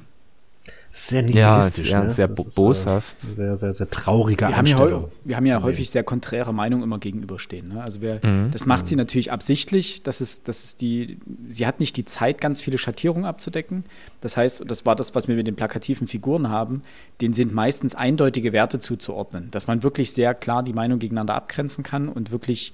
[0.98, 2.10] sehr nihilistisch, ja, ne?
[2.10, 3.16] sehr bo- ist, äh, boshaft.
[3.34, 5.08] Sehr, sehr, sehr traurige Wir haben, ja, Einstellung.
[5.24, 5.92] wir haben ja häufig Leben.
[5.92, 7.68] sehr konträre Meinungen immer gegenüberstehen.
[7.68, 7.82] Ne?
[7.82, 8.50] Also wer, Mhm.
[8.50, 10.02] das macht sie natürlich absichtlich.
[10.04, 11.18] Das ist, das ist die,
[11.48, 13.84] sie hat nicht die Zeit, ganz viele Schattierungen abzudecken.
[14.22, 16.80] Das heißt, und das war das, was wir mit den plakativen Figuren haben,
[17.20, 19.50] denen sind meistens eindeutige Werte zuzuordnen.
[19.50, 22.72] Dass man wirklich sehr klar die Meinung gegeneinander abgrenzen kann und wirklich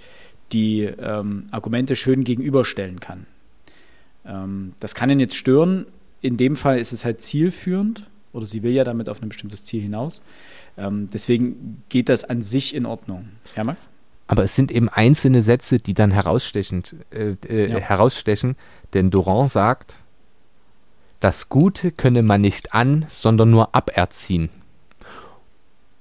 [0.52, 3.26] die ähm, Argumente schön gegenüberstellen kann.
[4.24, 5.86] Ähm, das kann ihn jetzt stören.
[6.20, 9.64] In dem Fall ist es halt zielführend oder sie will ja damit auf ein bestimmtes
[9.64, 10.20] Ziel hinaus.
[10.76, 13.28] Ähm, deswegen geht das an sich in Ordnung.
[13.56, 13.88] Ja, Max?
[14.26, 17.78] Aber es sind eben einzelne Sätze, die dann herausstechend, äh, äh, Ja.
[17.78, 18.56] herausstechen.
[18.94, 19.96] Denn Durand sagt,
[21.20, 24.48] das Gute könne man nicht an, sondern nur aberziehen.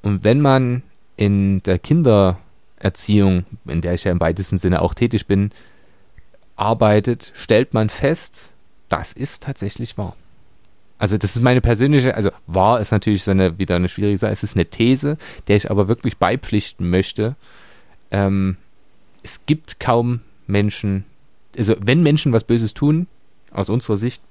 [0.01, 0.83] Und wenn man
[1.17, 5.51] in der Kindererziehung, in der ich ja im weitesten Sinne auch tätig bin,
[6.55, 8.53] arbeitet, stellt man fest,
[8.89, 10.15] das ist tatsächlich wahr.
[11.01, 14.33] Also das ist meine persönliche, also wahr ist natürlich so eine, wieder eine schwierige Sache,
[14.33, 15.17] es ist eine These,
[15.47, 17.35] der ich aber wirklich beipflichten möchte.
[18.11, 18.57] Ähm,
[19.23, 21.05] es gibt kaum Menschen,
[21.57, 23.07] also wenn Menschen was Böses tun,
[23.51, 24.21] aus unserer Sicht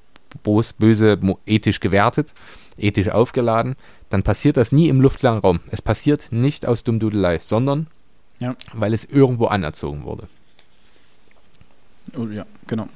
[0.45, 2.33] bos, böse, ethisch gewertet,
[2.79, 3.75] ethisch aufgeladen,
[4.09, 5.59] dann passiert das nie im luftleeren Raum.
[5.73, 7.89] Es passiert nicht aus Dummdudelei, sondern
[8.39, 8.55] Ja.
[8.75, 10.29] weil es irgendwo anerzogen wurde.
[12.17, 12.89] Oh, ja, genau.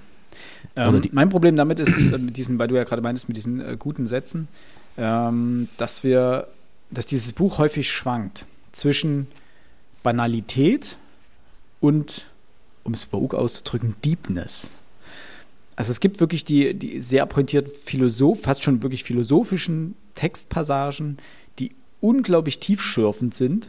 [0.76, 3.36] Ähm, die- mein Problem damit ist, äh, mit diesen, weil du ja gerade meintest, mit
[3.36, 4.48] diesen äh, guten Sätzen,
[4.96, 6.48] ähm, dass wir,
[6.90, 9.26] dass dieses Buch häufig schwankt zwischen
[10.02, 10.96] Banalität
[11.80, 12.26] und,
[12.82, 14.70] um es verug auszudrücken, Deepness.
[15.76, 21.18] Also es gibt wirklich die, die sehr pointiert philosoph, fast schon wirklich philosophischen Textpassagen,
[21.58, 23.68] die unglaublich tiefschürfend sind,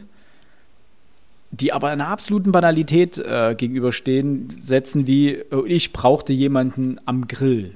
[1.60, 7.72] die aber einer absoluten Banalität äh, gegenüberstehen, Sätzen wie, äh, ich brauchte jemanden am Grill.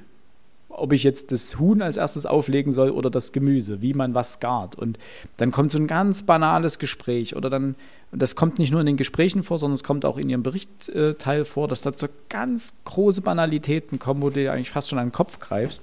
[0.69, 4.41] Ob ich jetzt das Huhn als erstes auflegen soll oder das Gemüse, wie man was
[4.41, 4.77] gart.
[4.77, 4.99] Und
[5.37, 7.75] dann kommt so ein ganz banales Gespräch oder dann,
[8.13, 10.43] und das kommt nicht nur in den Gesprächen vor, sondern es kommt auch in ihrem
[10.43, 14.89] Berichtteil äh, vor, dass da so ganz große Banalitäten kommen, wo du dir eigentlich fast
[14.89, 15.83] schon an den Kopf greifst.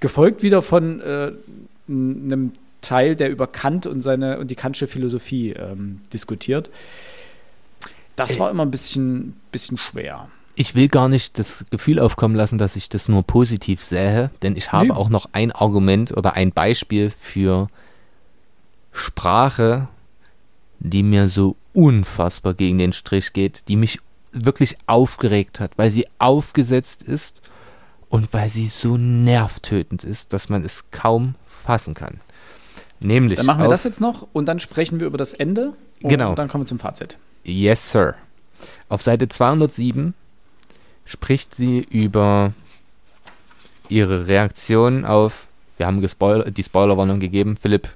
[0.00, 1.32] Gefolgt wieder von äh,
[1.88, 6.70] einem Teil, der über Kant und seine und die Kantsche Philosophie ähm, diskutiert.
[8.20, 10.28] Das war immer ein bisschen, bisschen schwer.
[10.56, 14.56] Ich will gar nicht das Gefühl aufkommen lassen, dass ich das nur positiv sähe, denn
[14.56, 14.90] ich habe Nee.
[14.92, 17.68] auch noch ein Argument oder ein Beispiel für
[18.92, 19.88] Sprache,
[20.78, 24.00] die mir so unfassbar gegen den Strich geht, die mich
[24.32, 27.42] wirklich aufgeregt hat, weil sie aufgesetzt ist
[28.08, 32.20] und weil sie so nervtötend ist, dass man es kaum fassen kann.
[33.00, 35.72] Nämlich Dann machen wir das jetzt noch und dann sprechen wir über das Ende.
[36.02, 36.34] Und Genau.
[36.34, 37.18] dann kommen wir zum Fazit.
[37.44, 38.14] Yes, Sir.
[38.88, 40.14] Auf Seite 207
[41.04, 42.52] spricht sie über
[43.88, 45.46] ihre Reaktion auf,
[45.76, 47.88] wir haben gespoil die Spoilerwarnung gegeben, Philipp,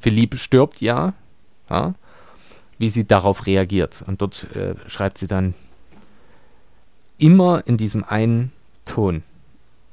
[0.00, 1.14] Philipp stirbt, ja,
[1.70, 1.94] ja,
[2.78, 4.04] wie sie darauf reagiert.
[4.06, 5.54] Und dort äh, schreibt sie dann
[7.18, 8.52] immer in diesem einen
[8.84, 9.22] Ton.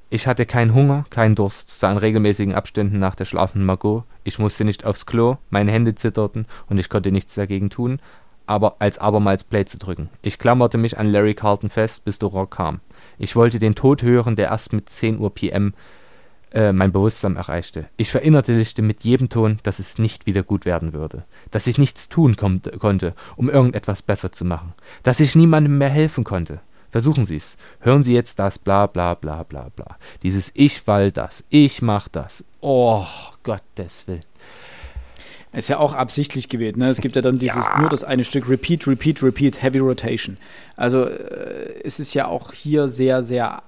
[0.09, 4.03] Ich hatte keinen Hunger, keinen Durst, sah in regelmäßigen Abständen nach der schlafenden Margot.
[4.25, 7.99] Ich musste nicht aufs Klo, meine Hände zitterten und ich konnte nichts dagegen tun,
[8.45, 10.09] aber als abermals Play zu drücken.
[10.21, 12.79] Ich klammerte mich an Larry Carlton fest, bis Dora kam.
[13.17, 15.73] Ich wollte den Tod hören, der erst mit 10 Uhr PM
[16.53, 17.85] äh, mein Bewusstsein erreichte.
[17.97, 22.09] Ich verinnerlichte mit jedem Ton, dass es nicht wieder gut werden würde, dass ich nichts
[22.09, 24.73] tun konnte, um irgendetwas besser zu machen,
[25.03, 26.59] dass ich niemandem mehr helfen konnte.
[26.91, 27.55] Versuchen Sie es.
[27.79, 29.97] Hören Sie jetzt das, bla bla bla bla bla.
[30.23, 32.43] Dieses Ich weil das, ich mach das.
[32.59, 33.05] Oh,
[33.43, 34.30] Gottes Willen.
[35.53, 36.77] Ist ja auch absichtlich gewählt.
[36.77, 36.89] Ne?
[36.89, 40.37] Es gibt ja dann dieses nur das eine Stück Repeat, Repeat, Repeat, Heavy Rotation.
[40.77, 43.61] Also äh, es ist ja auch hier sehr, sehr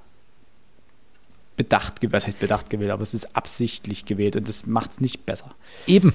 [1.58, 5.02] bedacht, ge- was heißt bedacht gewählt, aber es ist absichtlich gewählt und das macht es
[5.02, 5.54] nicht besser.
[5.86, 6.14] Eben.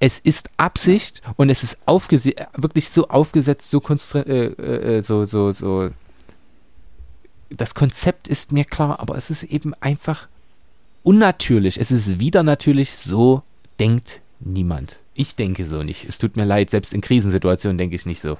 [0.00, 5.50] Es ist Absicht und es ist wirklich so aufgesetzt, so, konstru- äh, äh, so, so,
[5.50, 5.90] so.
[7.50, 10.28] Das Konzept ist mir klar, aber es ist eben einfach
[11.02, 11.78] unnatürlich.
[11.80, 13.42] Es ist wieder natürlich, so
[13.80, 15.00] denkt niemand.
[15.14, 16.04] Ich denke so nicht.
[16.08, 18.38] Es tut mir leid, selbst in Krisensituationen denke ich nicht so.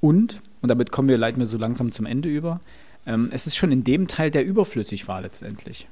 [0.00, 2.60] Und, und damit kommen wir leiten wir so langsam zum Ende über,
[3.06, 5.86] ähm, es ist schon in dem Teil, der überflüssig war letztendlich.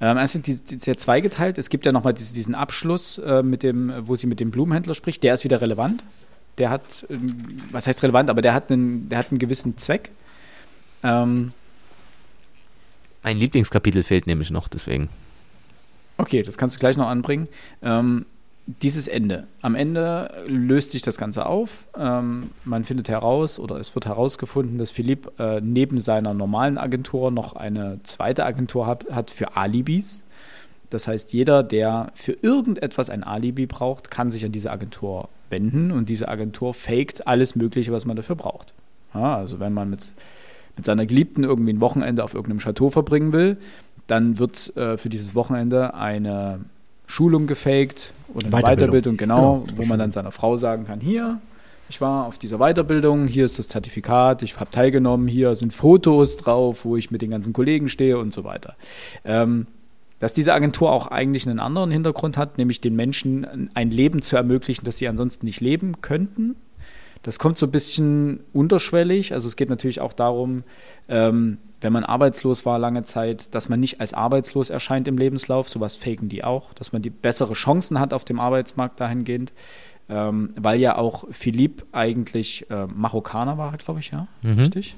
[0.00, 1.56] Ähm, es ist die- die- sehr zweigeteilt.
[1.58, 4.94] Es gibt ja nochmal diesen, diesen Abschluss, äh, mit dem, wo sie mit dem Blumenhändler
[4.94, 5.22] spricht.
[5.22, 6.04] Der ist wieder relevant.
[6.58, 7.36] Der hat, ähm,
[7.70, 10.10] was heißt relevant, aber der hat einen, der hat einen gewissen Zweck.
[11.02, 11.52] Ähm,
[13.22, 15.08] Ein Lieblingskapitel fehlt nämlich noch, deswegen.
[16.18, 17.48] Okay, das kannst du gleich noch anbringen.
[17.82, 18.26] Ähm,
[18.66, 19.46] dieses Ende.
[19.62, 21.86] Am Ende löst sich das Ganze auf.
[21.96, 27.30] Ähm, man findet heraus oder es wird herausgefunden, dass Philipp äh, neben seiner normalen Agentur
[27.30, 30.22] noch eine zweite Agentur hat, hat für Alibis.
[30.90, 35.92] Das heißt, jeder, der für irgendetwas ein Alibi braucht, kann sich an diese Agentur wenden
[35.92, 38.74] und diese Agentur faked alles Mögliche, was man dafür braucht.
[39.14, 40.06] Ja, also wenn man mit,
[40.76, 43.58] mit seiner Geliebten irgendwie ein Wochenende auf irgendeinem Chateau verbringen will,
[44.06, 46.60] dann wird äh, für dieses Wochenende eine
[47.06, 48.78] Schulung gefaked oder eine Weiterbildung.
[48.78, 51.40] Weiterbildung, genau, Genau, wo man dann seiner Frau sagen kann, hier,
[51.88, 56.36] ich war auf dieser Weiterbildung, hier ist das Zertifikat, ich habe teilgenommen, hier sind Fotos
[56.36, 58.74] drauf, wo ich mit den ganzen Kollegen stehe und so weiter.
[59.24, 59.66] Ähm,
[60.18, 64.36] dass diese Agentur auch eigentlich einen anderen Hintergrund hat, nämlich den Menschen ein Leben zu
[64.36, 66.56] ermöglichen, das sie ansonsten nicht leben könnten.
[67.22, 69.32] Das kommt so ein bisschen unterschwellig.
[69.32, 70.62] Also es geht natürlich auch darum,
[71.08, 75.68] ähm, wenn man arbeitslos war lange Zeit, dass man nicht als arbeitslos erscheint im Lebenslauf.
[75.68, 79.52] Sowas faken die auch, dass man die bessere Chancen hat auf dem Arbeitsmarkt dahingehend.
[80.08, 84.52] Ähm, weil ja auch Philipp eigentlich äh, Marokkaner war, glaube ich, ja, Mhm.
[84.60, 84.94] richtig.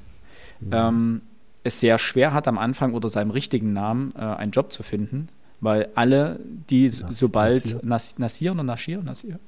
[0.71, 1.23] Ähm,
[1.65, 5.29] es sehr schwer hat am Anfang unter seinem richtigen Namen äh, einen Job zu finden,
[5.61, 7.81] weil alle, die Nas- sobald Nasir.
[7.83, 9.39] Nas, Nasir oder Nashir, Nasir,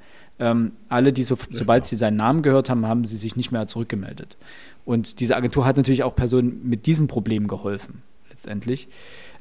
[0.40, 3.66] ähm, alle, die so, sobald sie seinen Namen gehört haben, haben sie sich nicht mehr
[3.68, 4.36] zurückgemeldet.
[4.84, 8.88] Und diese Agentur hat natürlich auch Personen mit diesem Problem geholfen, letztendlich.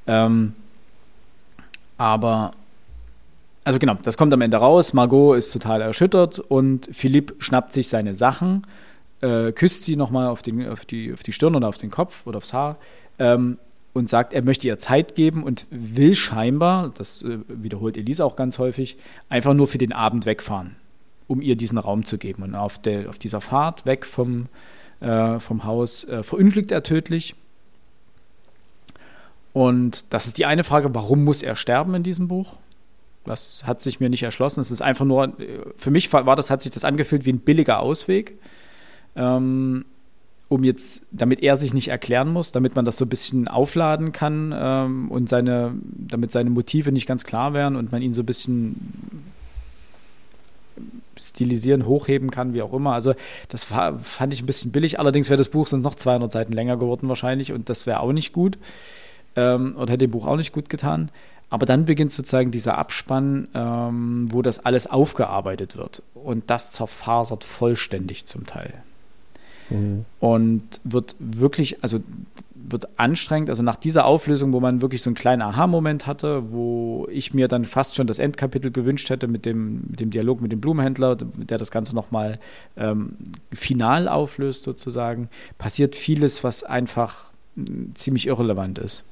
[0.05, 0.53] Ähm,
[1.97, 2.51] aber,
[3.63, 4.93] also genau, das kommt am Ende raus.
[4.93, 8.65] Margot ist total erschüttert und Philipp schnappt sich seine Sachen,
[9.21, 12.25] äh, küsst sie nochmal auf, den- auf, die, auf die Stirn oder auf den Kopf
[12.25, 12.77] oder aufs Haar
[13.19, 13.57] ähm,
[13.93, 18.35] und sagt, er möchte ihr Zeit geben und will scheinbar, das äh, wiederholt Elise auch
[18.37, 18.97] ganz häufig,
[19.27, 20.75] einfach nur für den Abend wegfahren,
[21.29, 22.43] um ihr diesen Raum zu geben.
[22.43, 24.47] Und auf, der, auf dieser Fahrt weg vom,
[24.99, 27.35] äh, vom Haus äh, verunglückt er tödlich.
[29.53, 32.55] Und das ist die eine Frage, warum muss er sterben in diesem Buch?
[33.25, 34.59] Das hat sich mir nicht erschlossen.
[34.59, 37.39] Es ist einfach nur, äh, für mich war das, hat sich das angefühlt wie ein
[37.39, 38.39] billiger Ausweg,
[39.15, 39.85] ähm,
[40.47, 44.13] um jetzt, damit er sich nicht erklären muss, damit man das so ein bisschen aufladen
[44.13, 48.23] kann ähm, und seine, damit seine Motive nicht ganz klar wären und man ihn so
[48.23, 48.75] ein bisschen
[51.17, 52.93] stilisieren, hochheben kann, wie auch immer.
[52.93, 53.13] Also
[53.49, 54.99] das war, fand ich ein bisschen billig.
[54.99, 58.13] Allerdings wäre das Buch sonst noch 200 Seiten länger geworden wahrscheinlich und das wäre auch
[58.13, 58.57] nicht gut
[59.35, 61.11] ähm, oder hätte dem Buch auch nicht gut getan.
[61.49, 66.03] Aber dann beginnt sozusagen dieser Abspann, ähm, wo das alles aufgearbeitet wird.
[66.13, 68.73] Und das zerfasert vollständig zum Teil.
[69.69, 70.05] Mhm.
[70.19, 72.01] Und wird wirklich, also
[72.71, 77.07] wird anstrengend, also nach dieser Auflösung, wo man wirklich so einen kleinen Aha-Moment hatte, wo
[77.11, 80.51] ich mir dann fast schon das Endkapitel gewünscht hätte mit dem, mit dem Dialog mit
[80.51, 82.39] dem Blumenhändler, der das Ganze nochmal
[82.77, 83.13] ähm,
[83.51, 89.03] final auflöst sozusagen, passiert vieles, was einfach mh, ziemlich irrelevant ist.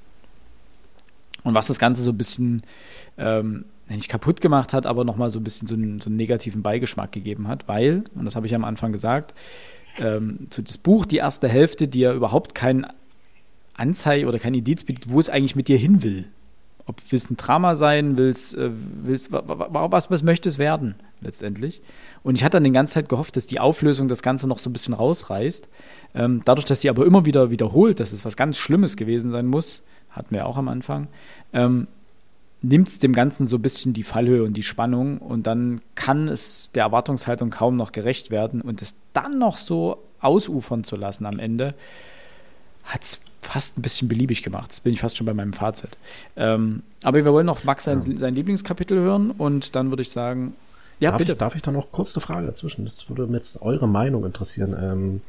[1.43, 2.63] Und was das Ganze so ein bisschen
[3.17, 6.61] ähm, nicht kaputt gemacht hat, aber nochmal so ein bisschen so einen, so einen negativen
[6.61, 9.33] Beigeschmack gegeben hat, weil, und das habe ich am Anfang gesagt,
[9.99, 12.85] ähm, zu das Buch, die erste Hälfte, die ja überhaupt kein
[13.77, 16.25] Anzeige oder kein Indiz bietet, wo es eigentlich mit dir hin will.
[16.85, 18.69] Ob es ein Drama sein, will es, äh,
[19.03, 21.81] will's, wa- wa- wa- was, was möchte es werden, letztendlich.
[22.23, 24.69] Und ich hatte dann die ganze Zeit gehofft, dass die Auflösung das Ganze noch so
[24.69, 25.67] ein bisschen rausreißt.
[26.15, 29.47] Ähm, dadurch, dass sie aber immer wieder wiederholt, dass es was ganz Schlimmes gewesen sein
[29.47, 31.07] muss, hatten wir auch am Anfang,
[31.53, 31.87] ähm,
[32.61, 36.27] nimmt es dem Ganzen so ein bisschen die Fallhöhe und die Spannung und dann kann
[36.27, 41.25] es der Erwartungshaltung kaum noch gerecht werden und es dann noch so ausufern zu lassen
[41.27, 41.75] am Ende,
[42.87, 44.71] hat es fast ein bisschen beliebig gemacht.
[44.71, 45.91] Das bin ich fast schon bei meinem Fazit.
[46.35, 50.53] Ähm, aber wir wollen noch Max sein, sein Lieblingskapitel hören und dann würde ich sagen,
[50.99, 51.31] ja, darf, bitte.
[51.33, 52.83] Ich, darf ich da noch kurz eine Frage dazwischen?
[52.83, 54.75] Das würde mich jetzt eure Meinung interessieren.
[54.79, 55.21] Ähm,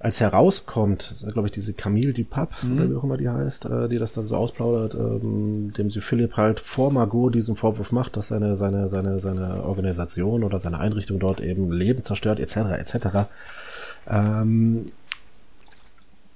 [0.00, 2.76] als herauskommt, glaube ich, diese Camille Dupap, Mhm.
[2.76, 6.02] oder wie auch immer die heißt, äh, die das da so ausplaudert, ähm, dem sie
[6.02, 10.78] Philipp halt vor Margot diesen Vorwurf macht, dass seine, seine, seine, seine Organisation oder seine
[10.78, 13.28] Einrichtung dort eben Leben zerstört, etc., etc.
[14.06, 14.92] Ähm,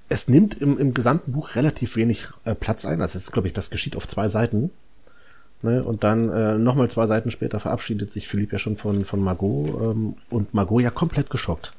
[0.09, 3.01] es nimmt im, im gesamten Buch relativ wenig äh, Platz ein.
[3.01, 4.71] Also, jetzt, glaube ich, das geschieht auf zwei Seiten.
[5.63, 5.83] Ne?
[5.83, 9.69] Und dann äh, nochmal zwei Seiten später verabschiedet sich Philipp ja schon von, von Margot
[9.69, 11.73] ähm, und Margot ja komplett geschockt.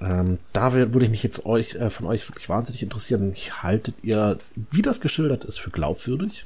[0.00, 3.32] Ähm, da würde ich mich jetzt euch äh, von euch wirklich wahnsinnig interessieren.
[3.62, 4.38] Haltet ihr,
[4.70, 6.44] wie das geschildert ist, für glaubwürdig?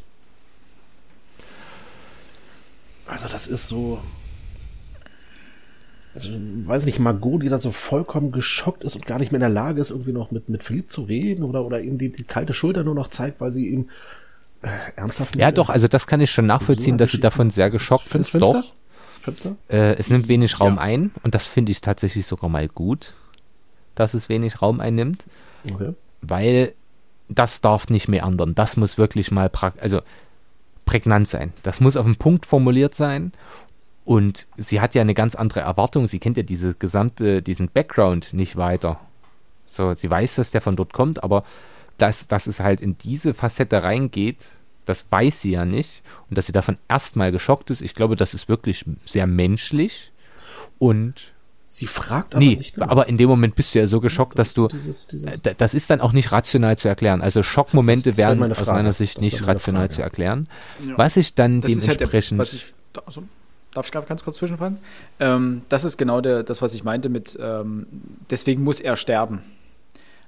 [3.07, 4.03] Also das ist so,
[6.17, 9.41] also, weiß nicht, Margot, die da so vollkommen geschockt ist und gar nicht mehr in
[9.43, 12.25] der Lage ist, irgendwie noch mit, mit Philipp zu reden oder, oder ihm die, die
[12.25, 13.91] kalte Schulter nur noch zeigt, weil sie ihm
[14.63, 15.37] äh, ernsthaft.
[15.37, 18.35] Ja, doch, also das kann ich schon nachvollziehen, dass sie davon sehr geschockt ist.
[18.35, 18.73] Doch.
[19.21, 19.57] Finster?
[19.69, 20.81] Äh, es nimmt wenig Raum Ja.
[20.81, 23.15] ein und das finde ich tatsächlich sogar mal gut,
[23.95, 25.25] dass es wenig Raum einnimmt,
[25.71, 25.93] Okay.
[26.23, 26.73] weil
[27.29, 28.55] das darf nicht mehr ändern.
[28.55, 30.01] Das muss wirklich mal also
[30.85, 31.53] prägnant sein.
[31.65, 33.33] Das muss auf den Punkt formuliert sein.
[34.07, 36.07] Und sie hat ja eine ganz andere Erwartung.
[36.07, 38.99] Sie kennt ja diese gesamte, diesen Background nicht weiter.
[39.67, 41.43] So, sie weiß, dass der von dort kommt, aber
[41.99, 44.49] dass, dass es halt in diese Facette reingeht,
[44.85, 46.03] das weiß sie ja nicht.
[46.31, 50.13] Und dass sie davon erstmal geschockt ist, ich glaube, das ist wirklich sehr menschlich.
[50.79, 51.33] Und
[51.69, 52.91] Sie fragt aber nee, nicht nach.
[52.91, 54.69] aber in dem Moment bist du ja so geschockt, Das dass du.
[54.69, 55.29] dieses- dieses-
[55.59, 57.23] das ist dann auch nicht rational zu erklären.
[57.23, 59.95] Also Schockmomente Das- das wäre werden meine aus meiner Sicht Das nicht meine rational Frage.
[59.95, 60.49] zu erklären.
[60.87, 60.97] Ja.
[60.97, 62.39] Was ich dann Das ist halt der, dementsprechend.
[62.39, 62.73] was ich,
[63.05, 63.25] also,
[63.77, 64.79] darf ich gerade ganz kurz zwischenfallen?
[65.21, 67.87] Ähm, das ist genau der, das, was ich meinte mit, ähm,
[68.31, 69.41] deswegen muss er sterben.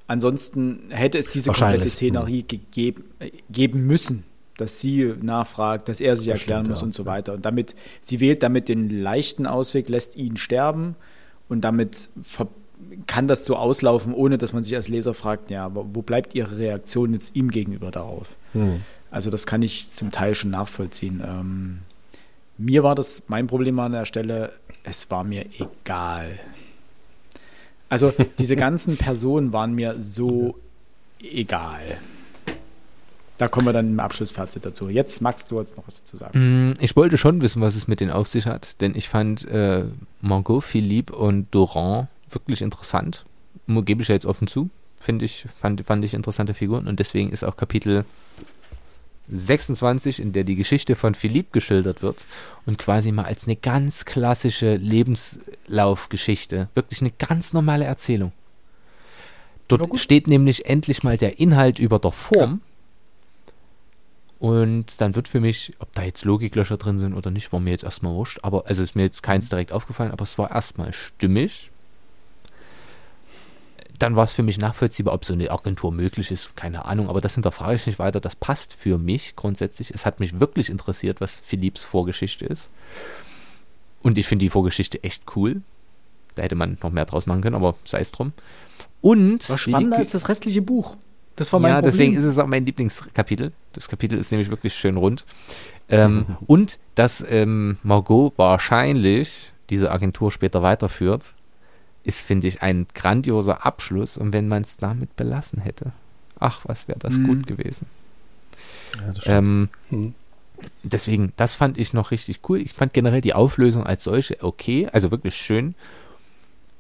[0.07, 4.25] Ansonsten hätte es diese komplette Szenerie gegeben, äh, geben müssen,
[4.57, 6.87] dass sie nachfragt, dass er sich Das erklären stimmt, muss ja.
[6.87, 7.35] und so weiter.
[7.35, 10.97] Und damit, sie wählt damit den leichten Ausweg, lässt ihn sterben
[11.49, 12.09] und damit
[13.07, 16.59] kann das so auslaufen, ohne dass man sich als Leser fragt, ja, wo bleibt ihre
[16.59, 18.37] Reaktion jetzt ihm gegenüber darauf?
[18.53, 18.81] Hm.
[19.11, 21.23] Also das kann ich zum Teil schon nachvollziehen.
[21.27, 21.79] Ähm,
[22.59, 24.53] mir war das, mein Problem an der Stelle,
[24.85, 26.39] es war mir egal.
[27.89, 30.59] Also diese ganzen Personen waren mir so
[31.21, 31.99] egal.
[33.39, 34.89] Da kommen wir dann im Abschlussfazit dazu.
[34.89, 36.71] Jetzt magst du jetzt noch was dazu sagen.
[36.71, 39.47] Mm, Ich wollte schon wissen, was es mit denen auf sich hat, denn ich fand
[39.47, 39.85] äh,
[40.21, 43.25] Margot, Philippe und Doran wirklich interessant.
[43.69, 44.71] Gebe ich ja jetzt offen zu.
[44.99, 48.05] Finde ich, fand, fand ich interessante Figuren und deswegen ist auch Kapitel
[49.31, 52.25] 26, in der die Geschichte von Philippe geschildert wird
[52.67, 58.33] und quasi mal als eine ganz klassische Lebenslaufgeschichte, wirklich eine ganz normale Erzählung.
[59.69, 62.63] Dort steht nämlich endlich mal der Inhalt über der Form.
[64.39, 67.71] Und dann wird für mich, ob da jetzt Logiklöcher drin sind oder nicht, war mir
[67.71, 68.39] jetzt erstmal wurscht.
[68.43, 71.71] Aber, also ist mir jetzt keins direkt aufgefallen, aber es war erstmal stimmig.
[73.99, 77.21] Dann war es für mich nachvollziehbar, ob so eine Agentur möglich ist, keine Ahnung, aber
[77.21, 78.21] das hinterfrage ich nicht weiter.
[78.21, 79.93] Das passt für mich grundsätzlich.
[79.93, 82.71] Es hat mich wirklich interessiert, was Philipps Vorgeschichte ist.
[84.03, 85.63] Und ich finde die Vorgeschichte echt cool.
[86.35, 88.33] Da hätte man noch mehr draus machen können, aber sei es drum.
[89.01, 90.97] Und Was spannender ist das restliche Buch.
[91.39, 91.91] Das war mein ja, Problem.
[91.93, 93.53] deswegen ist es auch mein Lieblingskapitel.
[93.73, 95.25] Das Kapitel ist nämlich wirklich schön rund.
[95.89, 101.35] Ähm, und dass ähm, Margot wahrscheinlich diese Agentur später weiterführt,
[102.09, 104.17] ist, finde ich, ein grandioser Abschluss.
[104.17, 105.93] Und wenn man es damit belassen hätte,
[106.41, 107.27] ach, was wäre das Mhm.
[107.27, 107.87] gut gewesen.
[108.99, 109.27] Ja, das.
[109.27, 110.15] Ähm, Hm.
[110.83, 112.61] deswegen, das fand ich noch richtig cool.
[112.61, 115.75] Ich fand generell die Auflösung als solche okay, also wirklich schön.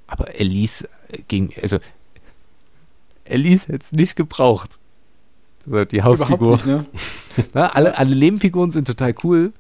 [0.07, 0.89] Aber Elise
[1.29, 1.79] ging, also
[3.25, 4.79] Elise hätte es nicht gebraucht.
[5.71, 6.53] Also die Hauptfigur.
[6.53, 6.85] Nicht, ne?
[7.53, 9.53] Na, alle, alle Nebenfiguren sind total cool,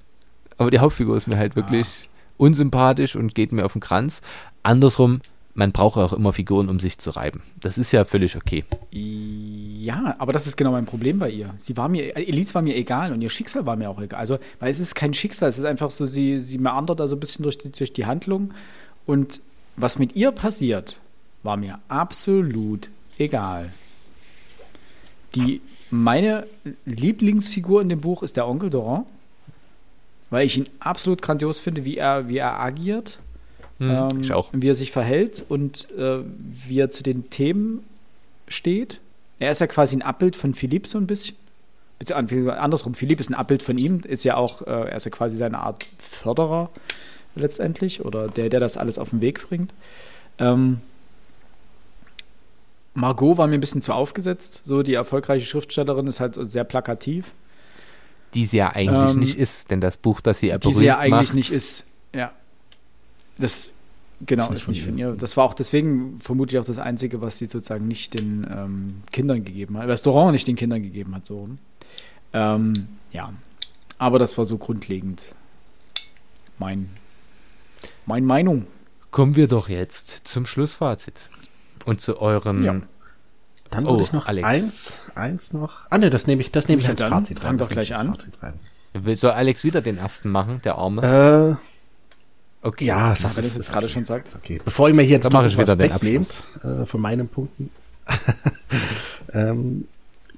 [0.56, 2.08] aber die Hauptfigur ist mir halt wirklich
[2.38, 4.22] unsympathisch und geht mir auf den Kranz.
[4.62, 5.20] Andersrum,
[5.58, 7.42] man braucht auch immer Figuren, um sich zu reiben.
[7.60, 8.64] Das ist ja völlig okay.
[8.92, 11.52] Ja, aber das ist genau mein Problem bei ihr.
[11.56, 14.20] Sie war mir, Elise war mir egal und ihr Schicksal war mir auch egal.
[14.20, 17.16] Also, weil es ist kein Schicksal, es ist einfach so, sie, sie meandert da so
[17.16, 18.54] ein bisschen durch die, durch die Handlung.
[19.04, 19.40] Und
[19.74, 20.96] was mit ihr passiert,
[21.42, 23.72] war mir absolut egal.
[25.34, 25.60] Die,
[25.90, 26.46] meine
[26.84, 29.06] Lieblingsfigur in dem Buch ist der Onkel Doran,
[30.30, 33.18] weil ich ihn absolut grandios finde, wie er, wie er agiert
[33.80, 34.50] ähm, ich auch.
[34.52, 37.84] wie er sich verhält und äh, wie er zu den Themen
[38.48, 39.00] steht.
[39.38, 41.36] Er ist ja quasi ein Abbild von Philipp so ein bisschen.
[42.10, 45.36] Andersrum, Philipp ist ein Abbild von ihm, ist ja auch, äh, er ist ja quasi
[45.36, 46.70] seine Art Förderer
[47.34, 49.72] letztendlich oder der, der das alles auf den Weg bringt.
[50.38, 50.80] Ähm,
[52.94, 54.62] Margot war mir ein bisschen zu aufgesetzt.
[54.64, 57.32] So, die erfolgreiche Schriftstellerin ist halt sehr plakativ.
[58.34, 60.72] Die sie ja eigentlich Ähm, nicht ist, denn das Buch, das sie ja die sie
[60.74, 61.84] berühmt ja eigentlich macht, nicht ist.
[62.14, 62.32] Ja.
[63.38, 63.72] Das,
[64.26, 65.12] genau, Ist nicht ist von nicht von ihr.
[65.12, 69.44] Das war auch deswegen vermutlich auch das Einzige, was sie sozusagen nicht den ähm, Kindern
[69.44, 69.88] gegeben hat.
[69.88, 71.48] Restaurant nicht den Kindern gegeben hat, so.
[72.32, 73.32] Ähm, ja.
[73.98, 75.34] Aber das war so grundlegend
[76.58, 76.88] mein,
[78.06, 78.66] mein Meinung.
[79.10, 81.30] Kommen wir doch jetzt zum Schlussfazit.
[81.84, 82.62] Und zu euren.
[82.62, 82.80] Ja.
[83.70, 84.46] Dann Oh, würde ich noch Alex.
[84.46, 85.86] eins, eins noch.
[85.90, 87.58] Ah ne, das nehme ich, das nehme ich Ja, als dann Fazit fang rein.
[87.58, 88.16] doch nehme ich gleich an.
[89.14, 91.56] Soll Alex wieder den ersten machen, der Arme?
[91.56, 91.77] Äh,
[92.62, 92.84] okay.
[92.86, 94.28] ja, Wenn das jetzt gerade schon sagt.
[94.28, 94.60] Ist okay.
[94.64, 97.70] Bevor ihr mir hier jetzt mache ich wieder wegnehmt äh, von meinen Punkten.
[99.32, 99.86] ähm,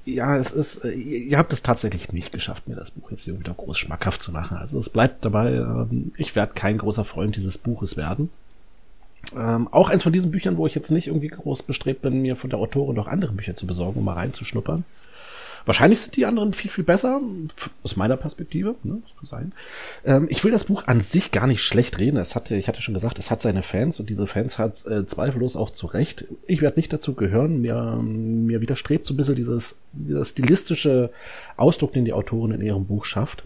[0.05, 3.25] ja, es ist, äh, ihr ihr habt es tatsächlich nicht geschafft, mir das Buch jetzt
[3.25, 4.57] hier wieder groß schmackhaft zu machen.
[4.57, 8.31] Also es bleibt dabei, ähm, ich werde kein großer Freund dieses Buches werden.
[9.37, 12.37] Ähm, auch eins von diesen Büchern, wo ich jetzt nicht irgendwie groß bestrebt bin, mir
[12.37, 14.85] von der Autorin noch andere Bücher zu besorgen, um mal reinzuschnuppern.
[15.67, 17.21] Wahrscheinlich sind die anderen viel, viel besser,
[17.83, 19.53] aus meiner Perspektive, ne, das kann sein.
[20.05, 22.17] Ähm, ich will das Buch an sich gar nicht schlecht reden.
[22.17, 25.07] Es hatte, ich hatte schon gesagt, es hat seine Fans und diese Fans hat äh,
[25.07, 26.27] zweifellos auch zu Recht.
[26.47, 27.61] Ich werde nicht dazu gehören.
[27.61, 31.11] Mir, mir widerstrebt so ein bisschen dieses, dieser stilistische
[31.57, 33.45] Ausdruck, den die Autorin in ihrem Buch schafft.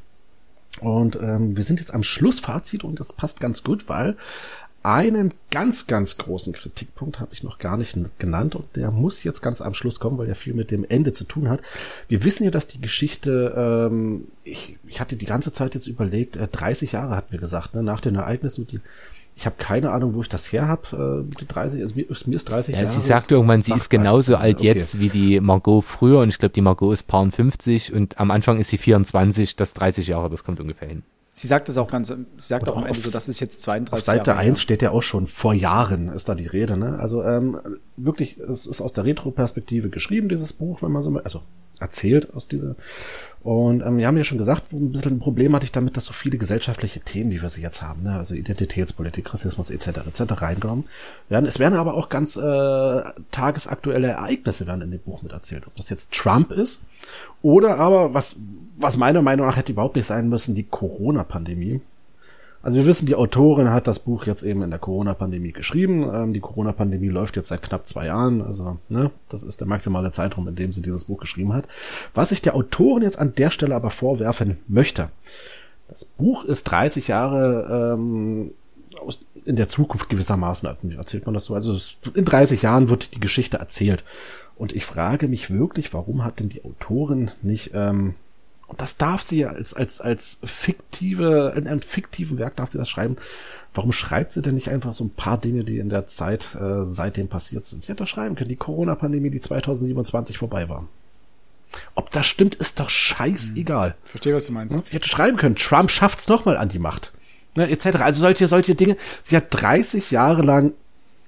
[0.80, 4.16] Und ähm, wir sind jetzt am Schlussfazit und das passt ganz gut, weil
[4.84, 9.40] einen ganz, ganz großen Kritikpunkt habe ich noch gar nicht genannt und der muss jetzt
[9.40, 11.62] ganz am Schluss kommen, weil er viel mit dem Ende zu tun hat.
[12.06, 16.36] Wir wissen ja, dass die Geschichte, ähm, ich, ich hatte die ganze Zeit jetzt überlegt,
[16.36, 18.80] äh, 30 Jahre hatten wir gesagt, ne, nach den Ereignissen die,
[19.36, 22.04] ich habe keine Ahnung, wo ich das her habe, äh, mit den 30, also mir,
[22.26, 22.94] mir ist 30 ja, Jahre.
[22.94, 24.66] Sie sagt irgendwann, sie ist genauso alt okay.
[24.66, 28.30] jetzt wie die Margot früher und ich glaube, die Margot ist paar 50 und am
[28.30, 31.04] Anfang ist sie 24, das 30 Jahre, das kommt ungefähr hin.
[31.36, 33.92] Sie sagt es auch ganz, sie sagt auch am Ende so, das ist jetzt 32
[33.92, 36.96] Auf Seite Jahre 1 steht ja auch schon, vor Jahren ist da die Rede, ne?
[37.00, 37.58] Also ähm,
[37.96, 41.42] wirklich, es ist aus der Retro-Perspektive geschrieben, dieses Buch, wenn man so, also
[41.80, 42.76] erzählt aus dieser.
[43.42, 46.06] Und ähm, wir haben ja schon gesagt, ein bisschen ein Problem hatte ich damit, dass
[46.06, 48.16] so viele gesellschaftliche Themen, wie wir sie jetzt haben, ne?
[48.16, 49.88] also Identitätspolitik, Rassismus etc.
[50.06, 50.40] etc.
[50.40, 50.84] reingenommen
[51.28, 51.44] werden.
[51.44, 55.66] Es werden aber auch ganz äh, tagesaktuelle Ereignisse werden in dem Buch mit erzählt.
[55.66, 56.80] Ob das jetzt Trump ist
[57.42, 58.36] oder aber, was
[58.76, 61.80] was meiner Meinung nach hätte überhaupt nicht sein müssen, die Corona-Pandemie.
[62.64, 66.08] Also wir wissen, die Autorin hat das Buch jetzt eben in der Corona-Pandemie geschrieben.
[66.10, 68.40] Ähm, die Corona-Pandemie läuft jetzt seit knapp zwei Jahren.
[68.40, 71.66] Also, ne, das ist der maximale Zeitraum, in dem sie dieses Buch geschrieben hat.
[72.14, 75.10] Was ich der Autorin jetzt an der Stelle aber vorwerfen möchte.
[75.88, 78.52] Das Buch ist 30 Jahre ähm,
[78.98, 80.66] aus, in der Zukunft gewissermaßen,
[80.96, 81.54] erzählt man das so.
[81.54, 81.78] Also
[82.14, 84.04] in 30 Jahren wird die Geschichte erzählt.
[84.56, 88.14] Und ich frage mich wirklich, warum hat denn die Autorin nicht ähm,
[88.66, 92.78] und das darf sie ja als, als, als fiktive, in einem fiktiven Werk darf sie
[92.78, 93.16] das schreiben.
[93.74, 96.84] Warum schreibt sie denn nicht einfach so ein paar Dinge, die in der Zeit äh,
[96.84, 97.82] seitdem passiert sind?
[97.82, 100.86] Sie hätte schreiben können, die Corona-Pandemie, die 2027 vorbei war.
[101.96, 103.90] Ob das stimmt, ist doch scheißegal.
[103.90, 103.96] Hm.
[104.04, 104.86] Verstehe, was du meinst.
[104.86, 107.12] Sie hätte schreiben können, Trump schafft's nochmal an die Macht.
[107.56, 107.98] Ne, etc.
[107.98, 108.96] Also solche, solche Dinge.
[109.22, 110.72] Sie hat 30 Jahre lang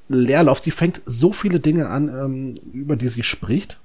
[0.09, 0.61] Leerlauf.
[0.61, 3.81] Sie fängt so viele Dinge an, ähm, über die sie spricht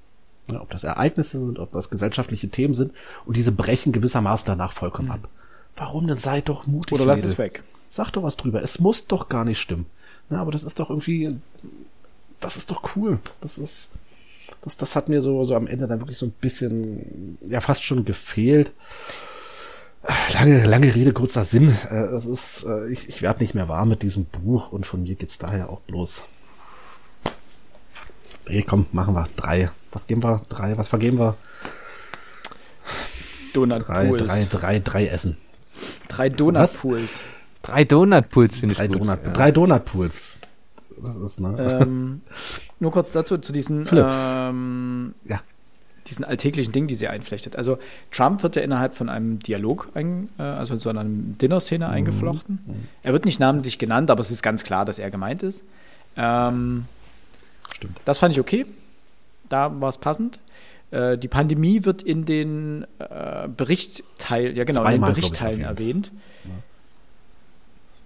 [0.48, 2.92] ob das Ereignisse sind, ob das gesellschaftliche Themen sind
[3.26, 5.14] und diese brechen gewissermaßen danach vollkommen mhm.
[5.14, 5.28] ab.
[5.76, 6.94] Warum denn sei doch mutig?
[6.94, 7.32] Oder lass Mädel.
[7.32, 7.62] es weg.
[7.88, 8.62] Sag doch was drüber.
[8.62, 9.86] Es muss doch gar nicht stimmen.
[10.28, 11.36] Na, aber das ist doch irgendwie,
[12.40, 13.18] das ist doch cool.
[13.40, 13.90] Das ist,
[14.62, 17.84] das, das hat mir so, so am Ende dann wirklich so ein bisschen, ja, fast
[17.84, 18.72] schon gefehlt.
[20.32, 21.74] Lange, lange Rede, kurzer Sinn.
[21.90, 25.02] Äh, es ist, äh, ich, ich werde nicht mehr warm mit diesem Buch und von
[25.04, 26.24] mir gibt's daher auch bloß.
[28.44, 30.40] Okay, komm, machen wir drei was geben wir?
[30.48, 31.36] Drei, was vergeben wir?
[33.52, 34.22] Donut drei, Pools.
[34.22, 35.36] Drei, drei, drei Essen.
[36.08, 37.20] Drei Donut Pools.
[37.62, 39.02] Drei Donut Pools finde ich drei gut.
[39.02, 39.32] Donut, ja.
[39.32, 40.40] Drei Donut Pools.
[41.00, 41.80] Das ist, ne?
[41.82, 42.22] Ähm,
[42.80, 45.40] nur kurz dazu, zu diesen, ähm, ja.
[46.06, 47.56] diesen alltäglichen Dingen, die sie einflechtet.
[47.56, 47.78] Also
[48.10, 51.92] Trump wird ja innerhalb von einem Dialog, ein, äh, also so einer Dinner-Szene mhm.
[51.92, 52.60] eingeflochten.
[52.64, 52.74] Mhm.
[53.02, 55.62] Er wird nicht namentlich genannt, aber es ist ganz klar, dass er gemeint ist.
[56.16, 56.86] Ähm,
[57.74, 58.00] Stimmt.
[58.04, 58.66] Das fand ich okay
[59.52, 60.38] da war es passend.
[60.90, 66.12] Äh, die Pandemie wird in den äh, Berichtsteilen, ja genau, Zweimal, in den Berichtteilen erwähnt.
[66.44, 66.50] Ja.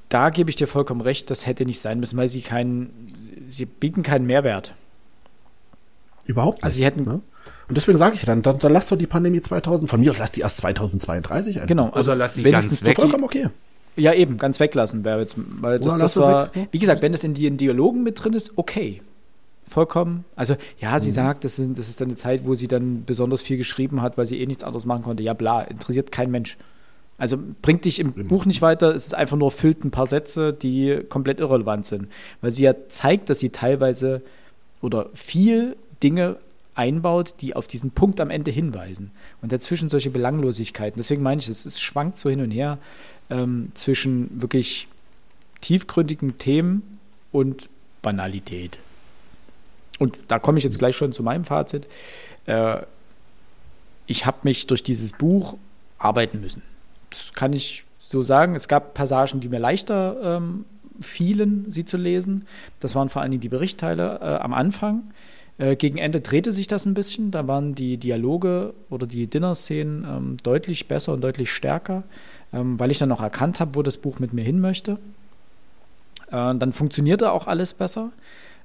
[0.09, 2.91] Da gebe ich dir vollkommen recht, das hätte nicht sein müssen, weil sie keinen,
[3.49, 4.75] sie bieten keinen Mehrwert.
[6.27, 6.87] Überhaupt also nicht.
[6.87, 7.17] Also sie hätten.
[7.17, 7.21] Ne?
[7.69, 10.19] Und deswegen sage ich dann, dann, dann lass doch die Pandemie 2000, von mir aus
[10.19, 11.67] lass die erst 2032 ein.
[11.67, 12.97] Genau, also lass sie ganz weg.
[12.97, 13.49] Vollkommen okay.
[13.97, 16.69] Ja, eben, ganz weglassen wäre jetzt, weil das, das war, weg, ne?
[16.71, 19.01] wie gesagt, wenn das in den Dialogen mit drin ist, okay
[19.69, 20.25] vollkommen.
[20.37, 21.15] Also ja, sie mhm.
[21.15, 24.17] sagt, das, sind, das ist dann eine Zeit, wo sie dann besonders viel geschrieben hat,
[24.17, 25.23] weil sie eh nichts anderes machen konnte.
[25.23, 26.57] Ja, bla, interessiert kein Mensch.
[27.19, 28.29] Also bringt dich im mhm.
[28.29, 32.09] Buch nicht weiter, es ist einfach nur füllt ein paar Sätze, die komplett irrelevant sind.
[32.41, 34.23] Weil sie ja zeigt, dass sie teilweise
[34.83, 36.37] oder viel Dinge
[36.75, 39.11] einbaut, die auf diesen Punkt am Ende hinweisen.
[39.41, 40.99] Und dazwischen solche Belanglosigkeiten.
[40.99, 42.79] Deswegen meine ich, es, es schwankt so hin und her
[43.31, 44.87] ähm, zwischen wirklich
[45.63, 46.99] tiefgründigen Themen
[47.33, 47.71] und
[48.03, 48.79] Banalität
[49.99, 51.87] und da komme ich jetzt gleich schon zu meinem Fazit.
[52.47, 52.79] Äh,
[54.07, 55.57] ich habe mich durch dieses Buch
[55.99, 56.63] arbeiten müssen.
[57.11, 58.55] Das kann ich so sagen.
[58.55, 60.65] Es gab Passagen, die mir leichter ähm,
[61.01, 62.47] fielen, sie zu lesen.
[62.81, 65.03] Das waren vor allen Dingen die Berichtteile äh, am Anfang.
[65.59, 67.31] Äh, gegen Ende drehte sich das ein bisschen.
[67.31, 72.05] Da waren die Dialoge oder die Dinner-Szenen ähm, deutlich besser und deutlich stärker,
[72.53, 74.99] ähm, weil ich dann auch erkannt habe, wo das Buch mit mir hin möchte.
[76.29, 78.13] Äh, dann funktionierte auch alles besser.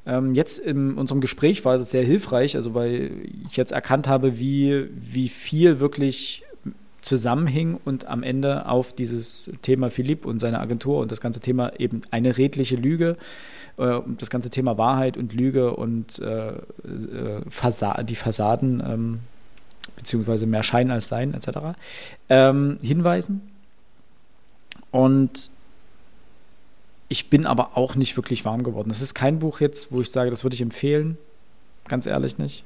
[0.06, 3.12] Ähm, jetzt in unserem Gespräch war es sehr hilfreich, also weil
[3.48, 6.44] ich jetzt erkannt habe, wie, wie viel wirklich
[7.02, 11.74] zusammenhing und am Ende auf dieses Thema Philipp und seine Agentur und das ganze Thema
[11.80, 13.18] eben eine redliche Lüge,
[13.78, 16.54] äh, das ganze Thema Wahrheit und Lüge und äh, äh,
[17.50, 19.20] Fasa die Fassaden, ähm,
[19.96, 21.76] beziehungsweise mehr Schein als Sein etc.
[22.30, 23.42] Ähm, hinweisen.
[24.92, 25.50] Und
[27.12, 28.88] ich bin aber auch nicht wirklich warm geworden.
[28.88, 31.18] Das ist kein Buch jetzt, wo ich sage, das würde ich empfehlen.
[31.90, 32.64] Ganz ehrlich nicht.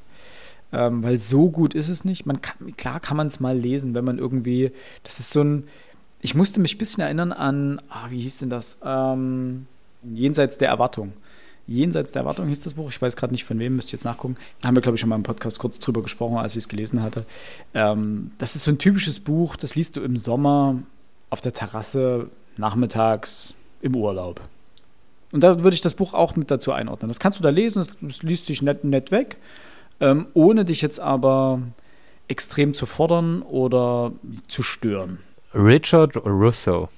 [0.72, 2.28] Ähm, weil so gut ist es nicht.
[2.28, 4.72] Man kann, klar kann man es mal lesen, wenn man irgendwie,
[5.04, 5.68] das ist so ein,
[6.22, 8.78] ich musste mich ein bisschen erinnern an, ah, wie hieß denn das?
[8.86, 9.66] Ähm,
[10.14, 11.14] Jenseits der Erwartung.
[11.66, 12.90] Jenseits der Erwartung hieß das Buch.
[12.90, 14.38] Ich weiß gerade nicht von wem, müsst ihr jetzt nachgucken.
[14.62, 16.70] Da haben wir, glaube ich, schon mal im Podcast kurz drüber gesprochen, als ich es
[16.70, 17.26] gelesen hatte.
[17.74, 20.84] Ähm, das ist so ein typisches Buch, das liest du im Sommer
[21.32, 23.56] auf der Terrasse, nachmittags,
[23.86, 24.42] im Urlaub.
[25.32, 27.10] Und da würde ich das Buch auch mit dazu einordnen.
[27.10, 29.38] Das kannst du da lesen, es liest sich nett, nett weg,
[30.00, 31.62] ähm, ohne dich jetzt aber
[32.28, 34.12] extrem zu fordern oder
[34.48, 35.20] zu stören.
[35.54, 36.90] Richard Russo.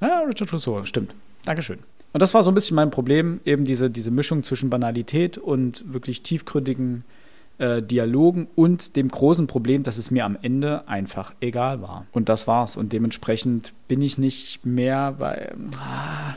[0.00, 1.14] Ja, Richard Russo, stimmt.
[1.44, 1.78] Dankeschön.
[2.12, 5.92] Und das war so ein bisschen mein Problem, eben diese, diese Mischung zwischen Banalität und
[5.92, 7.04] wirklich tiefgründigen
[7.58, 12.06] äh, Dialogen und dem großen Problem, dass es mir am Ende einfach egal war.
[12.12, 12.76] Und das war's.
[12.76, 15.52] Und dementsprechend bin ich nicht mehr bei.
[15.78, 16.36] Ah,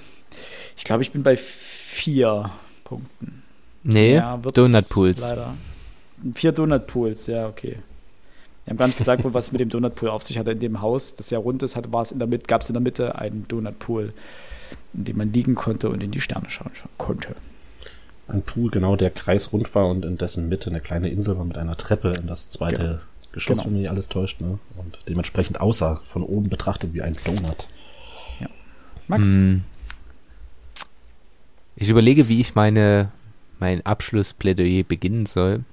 [0.78, 2.52] ich glaube, ich bin bei vier
[2.84, 3.44] Punkten.
[3.84, 4.22] Nee,
[4.54, 5.22] Donut Pools.
[5.22, 5.54] Leider.
[6.34, 7.78] Vier Donut Pools, ja, okay.
[8.66, 10.52] Wir haben gar nicht gesagt, was mit dem Donutpool auf sich hatte.
[10.52, 12.74] In dem Haus, das ja rund ist, war es in der Mitte, gab es in
[12.74, 14.12] der Mitte einen Donutpool,
[14.96, 17.36] in dem man liegen konnte und in die Sterne schauen konnte.
[18.28, 21.58] Ein Pool, genau, der kreisrund war und in dessen Mitte eine kleine Insel war mit
[21.58, 22.98] einer Treppe in das zweite genau.
[23.34, 23.70] Geschoss, genau.
[23.70, 24.58] wenn mich alles täuscht, ne?
[24.78, 27.68] Und dementsprechend aussah, von oben betrachtet wie ein Donut.
[28.40, 28.48] Ja.
[29.08, 29.28] Max?
[29.28, 29.64] Hm.
[31.76, 33.12] Ich überlege, wie ich meine,
[33.60, 35.64] mein Abschlussplädoyer beginnen soll.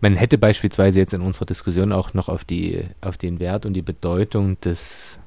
[0.00, 3.74] Man hätte beispielsweise jetzt in unserer Diskussion auch noch auf, die, auf den Wert und
[3.74, 5.18] die Bedeutung des,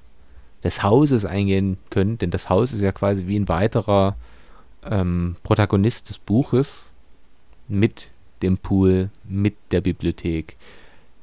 [0.64, 4.16] des Hauses eingehen können, denn das Haus ist ja quasi wie ein weiterer
[4.90, 6.86] ähm, Protagonist des Buches
[7.68, 8.10] mit
[8.42, 10.58] dem Pool, mit der Bibliothek,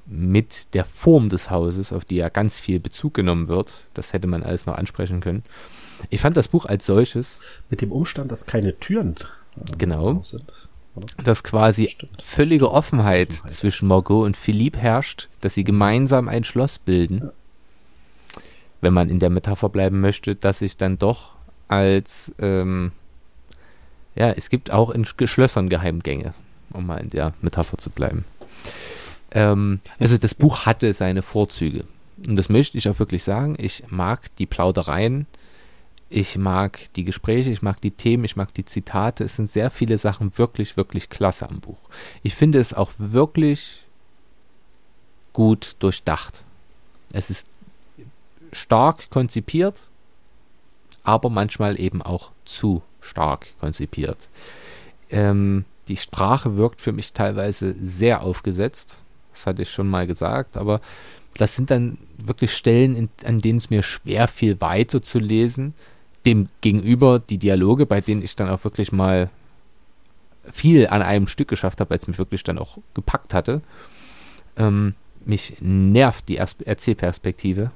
[0.06, 3.86] mit der Form des Hauses, auf die ja ganz viel Bezug genommen wird.
[3.94, 5.42] Das hätte man alles noch ansprechen können.
[6.08, 7.40] Ich fand das Buch als solches.
[7.68, 9.16] Mit dem Umstand, dass keine Türen
[9.56, 10.68] äh, genau, sind
[11.22, 12.22] dass quasi Stimmt.
[12.22, 17.18] völlige Offenheit, Offenheit, zwischen Margot und Philippe herrscht, dass sie gemeinsam ein Schloss bilden.
[17.22, 18.40] Ja.
[18.80, 21.34] Wenn man in der Metapher bleiben möchte, dass sich dann doch
[21.68, 22.92] als, ähm,
[24.14, 26.34] ja, es gibt auch in Schlössern Geheimgänge,
[26.70, 28.24] um mal in der Metapher zu bleiben.
[29.30, 31.84] Ähm, also das Buch hatte seine Vorzüge.
[32.26, 33.56] Und das möchte ich auch wirklich sagen.
[33.58, 35.26] Ich mag die Plaudereien
[36.12, 39.22] ich mag die Gespräche, ich mag die Themen, ich mag die Zitate.
[39.22, 41.78] Es sind sehr viele Sachen wirklich, wirklich klasse am Buch.
[42.24, 43.84] Ich finde es auch wirklich
[45.32, 46.44] gut durchdacht.
[47.12, 47.46] Es ist
[48.50, 49.82] stark konzipiert,
[51.04, 54.28] aber manchmal eben auch zu stark konzipiert.
[55.10, 58.98] Ähm, die Sprache wirkt für mich teilweise sehr aufgesetzt.
[59.32, 60.80] Das hatte ich schon mal gesagt, aber
[61.36, 65.74] das sind dann wirklich Stellen, in, an denen es mir schwer fiel, weiterzulesen,
[66.26, 69.30] dem gegenüber die Dialoge, bei denen ich dann auch wirklich mal
[70.50, 73.62] viel an einem Stück geschafft habe, als mich wirklich dann auch gepackt hatte.
[74.56, 74.94] Ähm,
[75.24, 77.70] mich nervt die Erzählperspektive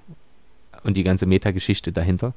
[0.82, 2.34] und die ganze Metageschichte dahinter.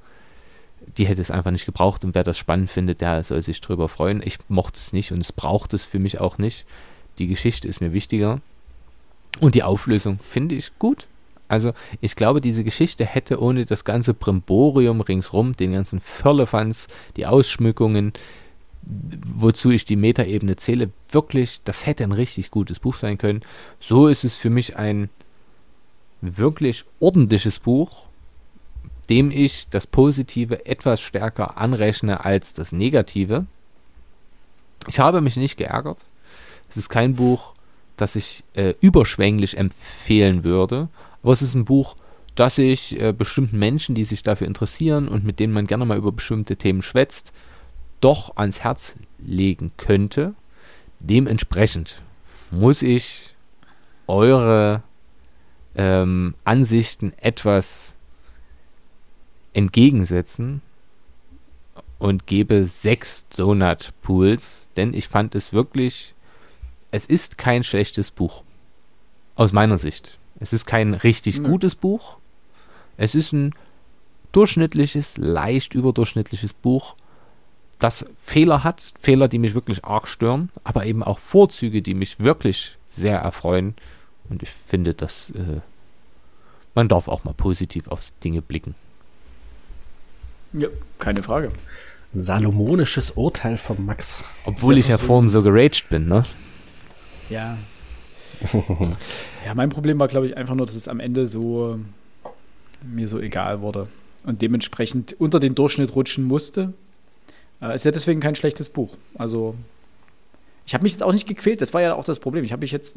[0.98, 3.90] Die hätte es einfach nicht gebraucht und wer das spannend findet, der soll sich drüber
[3.90, 4.22] freuen.
[4.24, 6.66] Ich mochte es nicht und es braucht es für mich auch nicht.
[7.20, 8.42] Die Geschichte ist mir wichtiger.
[9.40, 11.08] Und die Auflösung finde ich gut.
[11.48, 17.26] Also ich glaube, diese Geschichte hätte ohne das ganze Brimborium ringsrum, den ganzen Firlefanz, die
[17.26, 18.14] Ausschmückungen,
[18.82, 23.42] wozu ich die Metaebene zähle, wirklich, das hätte ein richtig gutes Buch sein können.
[23.80, 25.10] So ist es für mich ein
[26.22, 28.08] wirklich ordentliches Buch,
[29.10, 33.46] dem ich das Positive etwas stärker anrechne als das Negative.
[34.88, 36.00] Ich habe mich nicht geärgert.
[36.70, 37.54] Es ist kein Buch,
[37.96, 40.90] das ich äh, überschwänglich empfehlen würde,
[41.24, 41.96] aber es ist ein Buch,
[42.36, 45.98] das ich äh, bestimmten Menschen, die sich dafür interessieren und mit denen man gerne mal
[45.98, 47.34] über bestimmte Themen schwätzt,
[48.00, 50.36] doch ans Herz legen könnte.
[51.00, 52.04] Dementsprechend
[52.52, 53.36] muss ich
[54.06, 54.84] eure
[55.76, 57.97] ähm, Ansichten etwas
[59.58, 60.62] entgegensetzen
[61.98, 66.14] und gebe sechs Donut Pools, denn ich fand es wirklich,
[66.92, 68.44] es ist kein schlechtes Buch.
[69.36, 70.20] Aus meiner Sicht.
[70.40, 71.48] Es ist kein richtig nee.
[71.48, 72.18] gutes Buch.
[72.98, 73.56] Es ist ein
[74.32, 76.96] durchschnittliches, leicht überdurchschnittliches Buch,
[77.80, 82.20] das Fehler hat, Fehler, die mich wirklich arg stören, aber eben auch Vorzüge, die mich
[82.20, 83.76] wirklich sehr erfreuen.
[84.30, 85.62] Und ich finde, dass äh,
[86.76, 88.76] man darf auch mal positiv aufs Dinge blicken.
[90.58, 90.68] Ja,
[91.00, 91.50] keine Frage.
[92.14, 94.24] Salomonisches Urteil von Max.
[94.46, 96.24] Obwohl ich ja vorhin so geraged bin, ne?
[97.30, 97.58] Ja,
[99.46, 101.80] ja, mein Problem war, glaube ich, einfach nur, dass es am Ende so
[102.84, 103.88] mir so egal wurde
[104.26, 106.74] und dementsprechend unter den Durchschnitt rutschen musste.
[107.62, 108.96] Äh, ist ja deswegen kein schlechtes Buch.
[109.16, 109.56] Also
[110.66, 112.44] Ich habe mich jetzt auch nicht gequält, das war ja auch das Problem.
[112.44, 112.96] Ich habe mich jetzt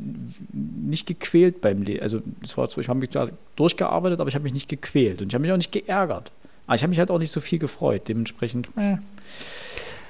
[0.52, 2.02] nicht gequält beim Lesen.
[2.02, 5.22] Also, das war so, ich habe mich da durchgearbeitet, aber ich habe mich nicht gequält
[5.22, 6.32] und ich habe mich auch nicht geärgert.
[6.70, 8.02] Aber ich habe mich halt auch nicht so viel gefreut.
[8.06, 8.98] Dementsprechend äh,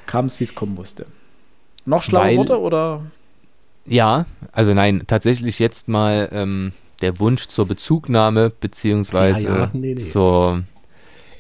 [0.04, 1.06] kam es, wie es kommen musste.
[1.86, 3.02] Noch schlaue Weil- Worte oder?
[3.86, 9.94] Ja, also nein, tatsächlich jetzt mal ähm, der Wunsch zur Bezugnahme, beziehungsweise Ja, ja, nee,
[9.94, 10.00] nee.
[10.00, 10.62] zur.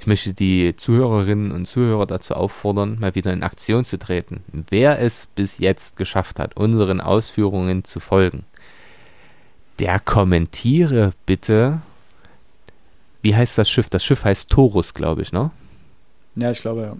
[0.00, 4.42] Ich möchte die Zuhörerinnen und Zuhörer dazu auffordern, mal wieder in Aktion zu treten.
[4.70, 8.44] Wer es bis jetzt geschafft hat, unseren Ausführungen zu folgen,
[9.80, 11.82] der kommentiere bitte.
[13.22, 13.90] Wie heißt das Schiff?
[13.90, 15.50] Das Schiff heißt Taurus, glaube ich, ne?
[16.36, 16.96] Ja, ich glaube, ja.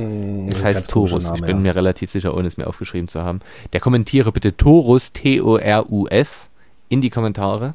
[0.00, 1.24] Hm, Es heißt Taurus.
[1.24, 1.62] Name, ich bin ja.
[1.62, 3.40] mir relativ sicher, ohne es mir aufgeschrieben zu haben.
[3.72, 6.50] Der kommentiere bitte Taurus, T-O-R-U-S,
[6.88, 7.74] in die Kommentare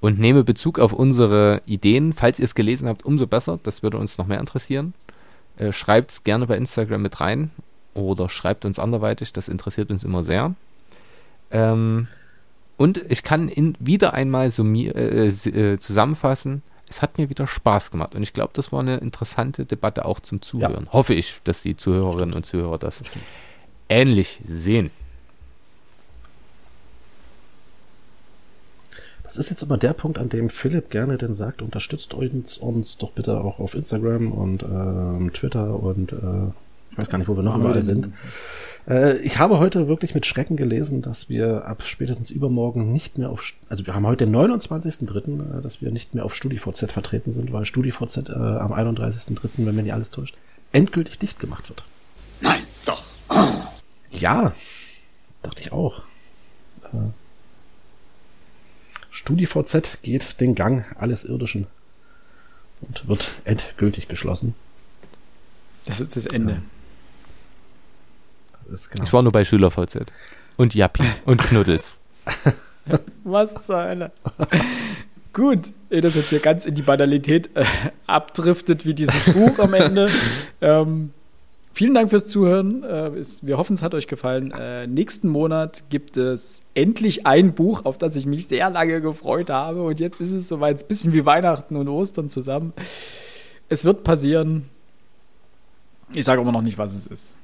[0.00, 2.12] und nehme Bezug auf unsere Ideen.
[2.12, 3.58] Falls ihr es gelesen habt, umso besser.
[3.62, 4.94] Das würde uns noch mehr interessieren.
[5.56, 7.50] Äh, Schreibt es gerne bei Instagram mit rein
[7.94, 9.32] oder schreibt uns anderweitig.
[9.32, 10.54] Das interessiert uns immer sehr.
[11.50, 12.08] Ähm,
[12.76, 17.90] und ich kann in, wieder einmal summi- äh, äh, zusammenfassen, es hat mir wieder Spaß
[17.90, 18.14] gemacht.
[18.14, 20.92] Und ich glaube, das war eine interessante Debatte auch zum Zuhören.
[20.92, 23.02] Hoffe ich, dass die Zuhörerinnen und Zuhörer das
[23.88, 24.90] ähnlich sehen.
[29.22, 32.98] Das ist jetzt immer der Punkt, an dem Philipp gerne denn sagt, unterstützt uns, uns
[32.98, 36.52] doch bitte auch auf Instagram und ähm, Twitter und äh,
[36.94, 38.10] ich weiß gar nicht, wo wir noch überall sind.
[38.88, 43.30] Äh, ich habe heute wirklich mit Schrecken gelesen, dass wir ab spätestens übermorgen nicht mehr
[43.30, 47.32] auf, also wir haben heute den 29.03., äh, dass wir nicht mehr auf StudiVZ vertreten
[47.32, 50.36] sind, weil StudiVZ äh, am 31.03., wenn mir nicht alles täuscht,
[50.70, 51.82] endgültig dicht gemacht wird.
[52.40, 53.02] Nein, doch.
[54.10, 54.52] Ja,
[55.42, 56.02] dachte ich auch.
[56.92, 57.10] Äh,
[59.10, 61.66] StudiVZ geht den Gang alles Irdischen
[62.82, 64.54] und wird endgültig geschlossen.
[65.86, 66.62] Das ist das Ende.
[68.66, 69.04] Ist genau.
[69.04, 70.06] Ich war nur bei SchülerVZ.
[70.56, 71.98] Und Jappi und Knuddels.
[73.24, 74.12] Was zur Hölle?
[75.32, 77.64] Gut, ehe das jetzt hier ganz in die Banalität äh,
[78.06, 80.08] abdriftet, wie dieses Buch am Ende.
[80.60, 81.12] Ähm,
[81.74, 82.84] vielen Dank fürs Zuhören.
[82.84, 84.50] Äh, es, wir hoffen, es hat euch gefallen.
[84.52, 89.50] Äh, nächsten Monat gibt es endlich ein Buch, auf das ich mich sehr lange gefreut
[89.50, 89.82] habe.
[89.82, 92.72] Und jetzt ist es soweit, ein bisschen wie Weihnachten und Ostern zusammen.
[93.68, 94.70] Es wird passieren.
[96.14, 97.34] Ich sage aber noch nicht, was es ist.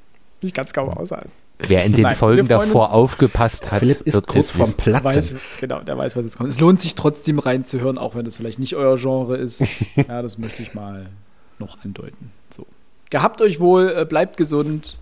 [0.43, 1.31] Ich kann es kaum aushalten.
[1.59, 2.95] Wer in den Nein, Folgen davor uns.
[2.95, 5.05] aufgepasst hat, Philipp ist wird kurz Platzen.
[5.05, 6.49] weiß, genau, der weiß, was jetzt kommt.
[6.49, 9.61] Es lohnt sich trotzdem reinzuhören, auch wenn das vielleicht nicht euer Genre ist.
[9.97, 11.11] ja, das möchte ich mal
[11.59, 12.33] noch andeuten.
[12.57, 12.67] So.
[13.11, 14.97] Gehabt euch wohl, äh, bleibt gesund,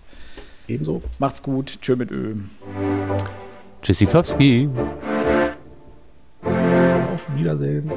[0.67, 1.01] Ebenso.
[1.17, 2.35] macht's gut, tschö mit Ö.
[3.81, 4.69] Tschüssikowski.
[7.13, 7.89] Auf Wiedersehen.